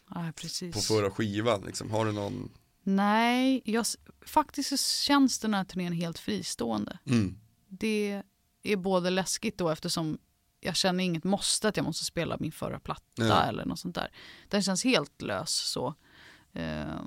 Ja, 0.10 0.32
på 0.74 0.80
förra 0.80 1.12
skivan? 1.12 1.62
Liksom, 1.66 1.92
har 1.92 2.06
du 2.06 2.12
någon 2.12 2.52
Nej, 2.84 3.62
jag, 3.66 3.86
faktiskt 4.22 4.70
så 4.70 4.78
känns 4.78 5.40
den 5.40 5.54
här 5.54 5.64
turnén 5.64 5.94
helt 5.94 6.20
fristående. 6.20 7.00
mm. 7.06 7.40
Det 7.68 8.24
är 8.64 8.76
både 8.76 9.10
läskigt 9.10 9.58
då 9.58 9.70
eftersom 9.70 10.18
jag 10.60 10.76
känner 10.76 11.04
inget 11.04 11.24
måste 11.24 11.68
att 11.68 11.78
jag 11.78 11.84
måste 11.84 12.06
spela 12.06 12.38
min 12.40 12.52
förra 12.52 12.80
platta 12.80 13.04
Nej. 13.18 13.50
eller 13.50 13.66
något 13.66 13.80
sånt 13.80 13.96
där. 13.96 14.12
Den 14.48 14.64
känns 14.64 14.84
helt 14.84 15.22
lös 15.22 15.52
så. 15.52 15.96
Eh, 16.54 17.02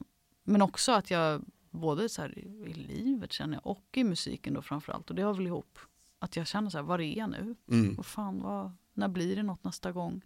men 0.44 0.62
också 0.62 0.92
att 0.92 1.10
jag 1.10 1.42
både 1.72 2.08
så 2.08 2.22
här 2.22 2.38
i 2.68 2.72
livet 2.74 3.32
känner 3.32 3.54
jag 3.54 3.66
och 3.66 3.84
i 3.92 4.04
musiken 4.04 4.54
då 4.54 4.62
framförallt 4.62 5.10
och 5.10 5.16
det 5.16 5.22
har 5.22 5.34
väl 5.34 5.46
ihop. 5.46 5.78
Att 6.18 6.36
jag 6.36 6.46
känner 6.46 6.70
så 6.70 6.78
här, 6.78 6.82
var 6.84 6.98
är 6.98 7.18
jag 7.18 7.30
nu? 7.30 7.56
Mm. 7.70 7.94
Vad 7.96 8.06
fan, 8.06 8.42
vad, 8.42 8.72
när 8.94 9.08
blir 9.08 9.36
det 9.36 9.42
något 9.42 9.64
nästa 9.64 9.92
gång? 9.92 10.22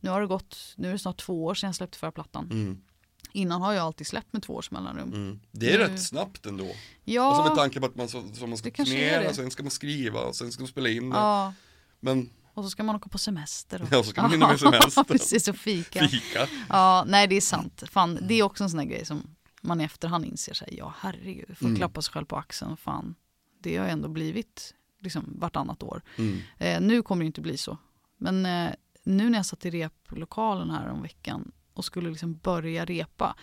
Nu 0.00 0.10
har 0.10 0.20
det 0.20 0.26
gått, 0.26 0.74
nu 0.76 0.88
är 0.88 0.92
det 0.92 0.98
snart 0.98 1.16
två 1.16 1.44
år 1.44 1.54
sedan 1.54 1.68
jag 1.68 1.74
släppte 1.74 1.98
förra 1.98 2.12
plattan. 2.12 2.44
Mm. 2.50 2.80
Innan 3.32 3.62
har 3.62 3.72
jag 3.72 3.84
alltid 3.86 4.06
släppt 4.06 4.32
med 4.32 4.42
två 4.42 4.54
års 4.54 4.70
mellanrum. 4.70 5.08
Mm. 5.12 5.40
Det 5.50 5.72
är 5.74 5.78
Nu- 5.78 5.84
rätt 5.84 6.02
snabbt 6.02 6.46
ändå. 6.46 6.68
Ja, 7.04 7.22
Alltså 7.22 7.48
med 7.48 7.56
tanke 7.58 7.80
på 7.80 7.86
att 7.86 7.94
man, 7.96 8.08
så, 8.08 8.22
så 8.34 8.46
man 8.46 8.58
ska 8.58 8.70
turnera, 8.70 9.32
sen 9.34 9.50
ska 9.50 9.62
man 9.62 9.70
skriva 9.70 10.20
och 10.20 10.36
sen 10.36 10.52
ska 10.52 10.62
man 10.62 10.68
spela 10.68 10.88
in 10.88 11.10
det. 11.10 11.16
ja, 11.16 11.54
Men 12.00 12.30
och 12.54 12.64
så 12.64 12.70
ska 12.70 12.82
man 12.82 12.96
åka 12.96 13.08
på 13.08 13.18
semester. 13.18 13.82
Och... 13.82 13.88
Ja, 13.92 14.02
så 14.02 14.10
ska 14.10 14.22
man 14.22 14.30
hinna 14.30 14.48
med 14.50 14.60
semestern. 14.60 15.04
Precis, 15.04 15.48
och 15.48 15.56
fika. 15.56 16.08
fika. 16.08 16.48
Ja, 16.68 17.04
nej 17.08 17.26
det 17.26 17.36
är 17.36 17.40
sant. 17.40 17.82
Fan, 17.90 18.18
det 18.28 18.34
är 18.34 18.42
också 18.42 18.64
en 18.64 18.70
sån 18.70 18.78
här 18.78 18.86
grej 18.86 19.04
som 19.04 19.22
man 19.62 19.80
i 19.80 19.84
efterhand 19.84 20.24
inser 20.24 20.54
sig, 20.54 20.74
ja 20.78 20.94
herregud, 20.98 21.58
får 21.58 21.66
Mm. 21.66 21.76
klappa 21.76 22.02
sig 22.02 22.12
själv 22.12 22.24
på 22.26 22.36
axeln. 22.36 22.76
Fan, 22.76 23.14
det 23.62 23.76
har 23.76 23.86
ändå 23.86 24.08
blivit 24.08 24.74
liksom 25.00 25.34
vartannat 25.38 25.82
år. 25.82 26.02
Mm. 26.18 26.38
Eh, 26.58 26.80
nu 26.80 27.02
kommer 27.02 27.22
det 27.22 27.26
inte 27.26 27.40
bli 27.40 27.56
så. 27.56 27.78
Men 28.16 28.46
eh, 28.46 28.70
nu 29.04 29.30
när 29.30 29.38
jag 29.38 29.46
satt 29.46 29.64
i 29.66 29.70
replokalen 29.70 30.70
här 30.70 30.88
om 30.88 31.02
veckan 31.02 31.52
och 31.74 31.84
skulle 31.84 32.08
liksom 32.10 32.34
börja 32.36 32.84
repa, 32.84 33.36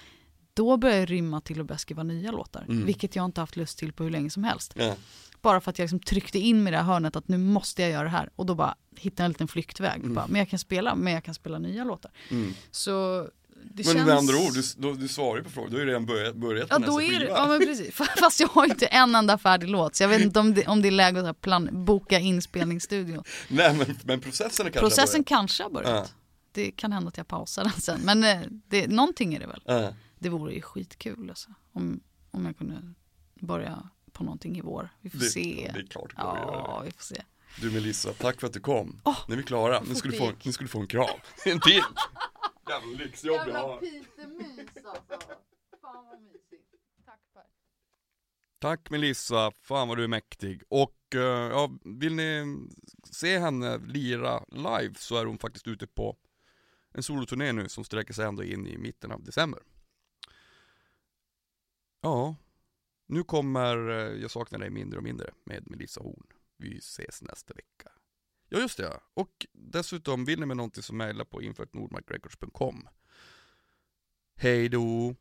då 0.53 0.77
började 0.77 0.99
jag 0.99 1.11
rymma 1.11 1.41
till 1.41 1.59
att 1.61 1.67
börja 1.67 1.77
skriva 1.79 2.03
nya 2.03 2.31
låtar. 2.31 2.65
Mm. 2.69 2.85
Vilket 2.85 3.15
jag 3.15 3.25
inte 3.25 3.41
haft 3.41 3.55
lust 3.55 3.77
till 3.77 3.93
på 3.93 4.03
hur 4.03 4.11
länge 4.11 4.29
som 4.29 4.43
helst. 4.43 4.73
Ja. 4.75 4.95
Bara 5.41 5.61
för 5.61 5.69
att 5.69 5.79
jag 5.79 5.83
liksom 5.83 5.99
tryckte 5.99 6.39
in 6.39 6.63
mig 6.63 6.71
i 6.71 6.75
det 6.75 6.77
här 6.77 6.83
hörnet 6.85 7.15
att 7.15 7.27
nu 7.27 7.37
måste 7.37 7.81
jag 7.81 7.91
göra 7.91 8.03
det 8.03 8.09
här. 8.09 8.29
Och 8.35 8.45
då 8.45 8.55
bara 8.55 8.75
hittade 8.97 9.23
jag 9.23 9.25
en 9.25 9.31
liten 9.31 9.47
flyktväg. 9.47 9.99
Mm. 10.01 10.13
Bara, 10.13 10.27
men 10.27 10.39
jag 10.39 10.49
kan 10.49 10.59
spela, 10.59 10.95
men 10.95 11.13
jag 11.13 11.23
kan 11.23 11.33
spela 11.33 11.59
nya 11.59 11.83
låtar. 11.83 12.11
Mm. 12.31 12.53
Så 12.71 13.27
det 13.73 13.85
Men 13.85 13.93
känns... 13.93 14.07
med 14.07 14.15
andra 14.17 14.37
ord, 14.37 14.53
du, 14.77 14.95
du 14.95 15.07
svarar 15.07 15.37
ju 15.37 15.43
på 15.43 15.49
frågan, 15.49 15.69
du 15.71 15.75
har 15.77 15.81
ju 15.83 15.87
redan 15.87 16.05
börjat, 16.05 16.35
börjat 16.35 16.67
Ja 16.69 16.79
på 16.79 16.85
då 16.85 17.01
är 17.01 17.19
det, 17.19 17.25
ja 17.25 17.47
men 17.47 17.59
precis. 17.59 17.95
Fast 18.19 18.39
jag 18.39 18.47
har 18.47 18.65
inte 18.65 18.85
en 18.85 19.15
enda 19.15 19.37
färdig 19.37 19.69
låt. 19.69 19.95
Så 19.95 20.03
jag 20.03 20.09
vet 20.09 20.21
inte 20.21 20.39
om 20.39 20.53
det, 20.53 20.67
om 20.67 20.81
det 20.81 20.87
är 20.87 20.91
läge 20.91 21.29
att 21.29 21.41
plan, 21.41 21.69
boka 21.85 22.19
inspelningsstudio. 22.19 23.23
Nej 23.47 23.73
men, 23.73 23.97
men 24.03 24.19
processen 24.21 24.65
kanske 24.65 24.79
Processen 24.79 25.19
har 25.19 25.23
kanske 25.25 25.63
har 25.63 25.69
börjat. 25.69 25.89
Ja. 25.89 26.05
Det 26.51 26.71
kan 26.71 26.91
hända 26.91 27.07
att 27.07 27.17
jag 27.17 27.27
pausar 27.27 27.63
den 27.63 27.73
sen. 27.73 27.99
Men 28.03 28.23
eh, 28.23 28.39
det, 28.67 28.87
någonting 28.87 29.33
är 29.33 29.39
det 29.39 29.47
väl. 29.47 29.61
börjat. 29.65 29.83
Ja. 29.83 29.93
Det 30.19 30.29
vore 30.29 30.53
ju 30.53 30.61
skitkul 30.61 31.29
alltså, 31.29 31.49
om, 31.73 31.99
om 32.31 32.45
jag 32.45 32.57
kunde 32.57 32.93
börja 33.39 33.89
på 34.11 34.23
någonting 34.23 34.57
i 34.57 34.61
vår. 34.61 34.89
Vi 35.01 35.09
får 35.09 35.17
Det, 35.19 35.25
se. 35.25 35.71
det 35.73 35.79
är 35.79 35.85
klart 35.87 36.09
det 36.15 36.21
går 36.21 36.29
att 36.29 36.37
göra 36.37 36.51
Ja, 36.67 36.79
det. 36.79 36.85
vi 36.85 36.91
får 36.91 37.03
se. 37.03 37.21
Du 37.61 37.71
Melissa, 37.71 38.13
tack 38.13 38.39
för 38.39 38.47
att 38.47 38.53
du 38.53 38.59
kom. 38.59 39.01
Åh, 39.03 39.17
nu 39.27 39.33
är 39.33 39.37
vi 39.37 39.43
klara, 39.43 39.81
nu 39.87 39.95
ska, 39.95 40.09
du 40.09 40.17
få, 40.17 40.31
nu 40.43 40.51
ska 40.51 40.63
du 40.63 40.67
få 40.67 40.79
en 40.79 40.87
kram. 40.87 41.07
En 41.45 41.59
till! 41.59 41.81
Jävla 42.89 43.03
lyxjobb 43.05 43.47
jag 43.47 43.53
har. 43.53 43.79
pytemys 43.79 44.85
alltså. 44.85 45.35
Fan 45.81 46.05
vad 46.05 46.21
mysigt. 46.21 46.73
Tack 47.05 47.19
Per. 47.33 47.43
Tack 48.59 48.89
Melissa, 48.89 49.51
fan 49.51 49.87
vad 49.87 49.97
du 49.97 50.03
är 50.03 50.07
mäktig. 50.07 50.63
Och 50.69 51.15
eh, 51.15 51.21
ja, 51.21 51.71
vill 51.85 52.15
ni 52.15 52.57
se 53.11 53.39
henne 53.39 53.77
lira 53.77 54.45
live 54.51 54.93
så 54.97 55.17
är 55.17 55.25
hon 55.25 55.37
faktiskt 55.37 55.67
ute 55.67 55.87
på 55.87 56.17
en 56.91 57.03
soloturné 57.03 57.51
nu 57.53 57.69
som 57.69 57.83
sträcker 57.83 58.13
sig 58.13 58.25
ända 58.25 58.43
in 58.43 58.67
i 58.67 58.77
mitten 58.77 59.11
av 59.11 59.23
december. 59.23 59.59
Ja, 62.01 62.35
nu 63.07 63.23
kommer 63.23 63.89
eh, 63.89 64.21
Jag 64.21 64.31
saknar 64.31 64.59
dig 64.59 64.69
mindre 64.69 64.97
och 64.97 65.03
mindre 65.03 65.31
med 65.43 65.71
Melissa 65.71 66.01
Horn. 66.01 66.27
Vi 66.57 66.77
ses 66.77 67.21
nästa 67.21 67.53
vecka. 67.53 67.91
Ja 68.49 68.59
just 68.59 68.77
det, 68.77 68.83
ja. 68.83 69.01
och 69.13 69.45
dessutom 69.53 70.25
vill 70.25 70.39
ni 70.39 70.45
med 70.45 70.57
någonting 70.57 70.83
så 70.83 70.93
mejla 70.93 71.25
på 71.25 71.41
info.nordmarkrecords.com. 71.41 72.87
Hej 74.35 74.69
då! 74.69 75.15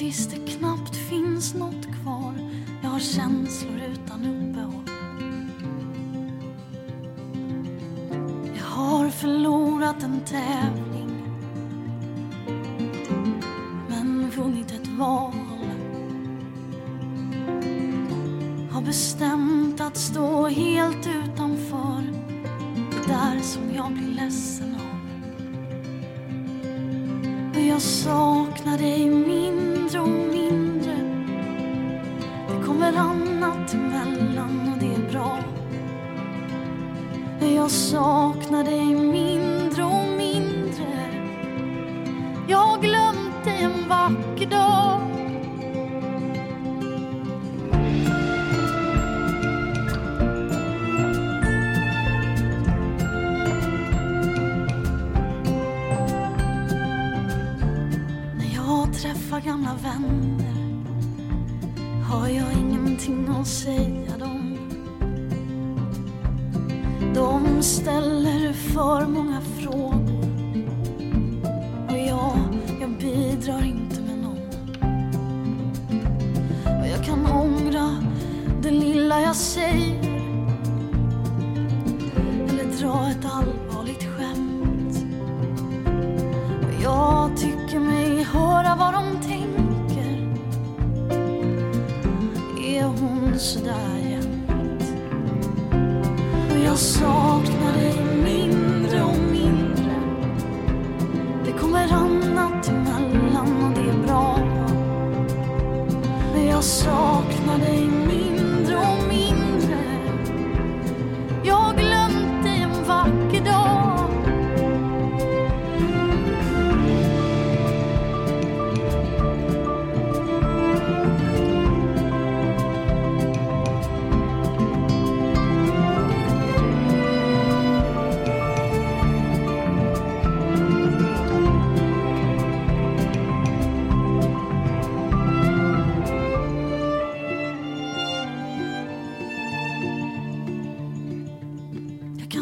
Tills 0.00 0.26
det 0.26 0.36
knappt 0.36 0.96
finns 0.96 1.54
något 1.54 1.86
kvar. 2.02 2.34
Jag 2.82 2.90
har 2.90 2.98
känslor 2.98 3.80
utan 3.92 4.26
uppehåll. 4.26 4.90
Jag 8.56 8.64
har 8.64 9.08
förlorat 9.08 10.02
en 10.02 10.20
tävling. 10.20 10.89
Annat 33.74 34.18
emellan 34.18 34.72
och 34.72 34.78
det 34.78 34.94
är 34.94 35.12
bra. 35.12 35.38
Jag 37.56 37.70
saknar 37.70 38.64
dig 38.64 38.96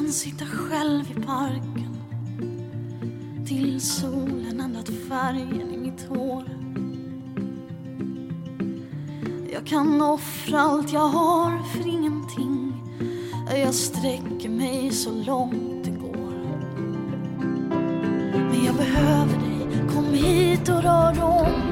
kan 0.09 0.13
sitta 0.13 0.45
själv 0.45 1.11
i 1.11 1.15
parken 1.15 1.97
till 3.47 3.81
solen 3.81 4.61
ändrat 4.61 4.91
färgen 5.09 5.75
i 5.75 5.79
mitt 5.79 6.09
hår. 6.09 6.45
Jag 9.53 9.67
kan 9.67 10.03
offra 10.03 10.61
allt 10.61 10.93
jag 10.93 11.09
har 11.09 11.63
för 11.63 11.89
ingenting. 11.89 12.73
Jag 13.51 13.75
sträcker 13.75 14.49
mig 14.49 14.91
så 14.91 15.11
långt 15.11 15.85
det 15.85 15.91
går. 15.91 16.35
Men 18.31 18.65
jag 18.65 18.75
behöver 18.75 19.39
dig, 19.39 19.89
kom 19.95 20.15
hit 20.15 20.69
och 20.69 20.83
rör 20.83 21.23
om. 21.23 21.63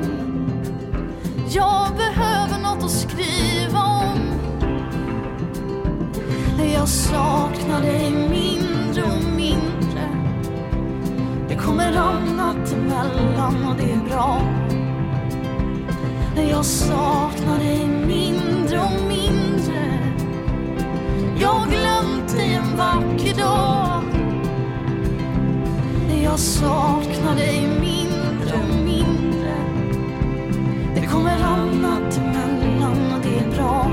Jag 1.50 1.96
behöver 1.96 2.62
något 2.62 2.84
att 2.84 2.90
skriva 2.90 3.80
om. 3.80 4.36
Jag 6.86 6.88
saknar 6.88 7.80
dig 7.80 8.25
Det 11.86 11.92
kommer 11.92 12.08
annat 12.08 12.72
emellan 12.72 13.66
och 13.66 13.76
det 13.76 13.92
är 13.92 14.08
bra. 14.10 14.40
Jag 16.50 16.64
saknar 16.64 17.58
dig 17.58 17.86
mindre 17.86 18.78
och 18.78 19.08
mindre. 19.08 20.12
Jag 21.40 21.48
har 21.48 21.66
glömt 21.66 22.36
dig 22.36 22.54
en 22.54 22.76
vacker 22.76 23.34
dag. 23.34 24.02
Jag 26.22 26.38
saknar 26.38 27.36
dig 27.36 27.68
mindre 27.80 28.54
och 28.54 28.84
mindre. 28.84 29.54
Det 30.94 31.06
kommer 31.06 31.42
annat 31.44 32.18
emellan 32.18 33.12
och 33.12 33.20
det 33.22 33.38
är 33.38 33.56
bra. 33.56 33.90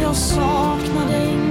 Jag 0.00 0.16
saknar 0.16 1.06
dig 1.06 1.41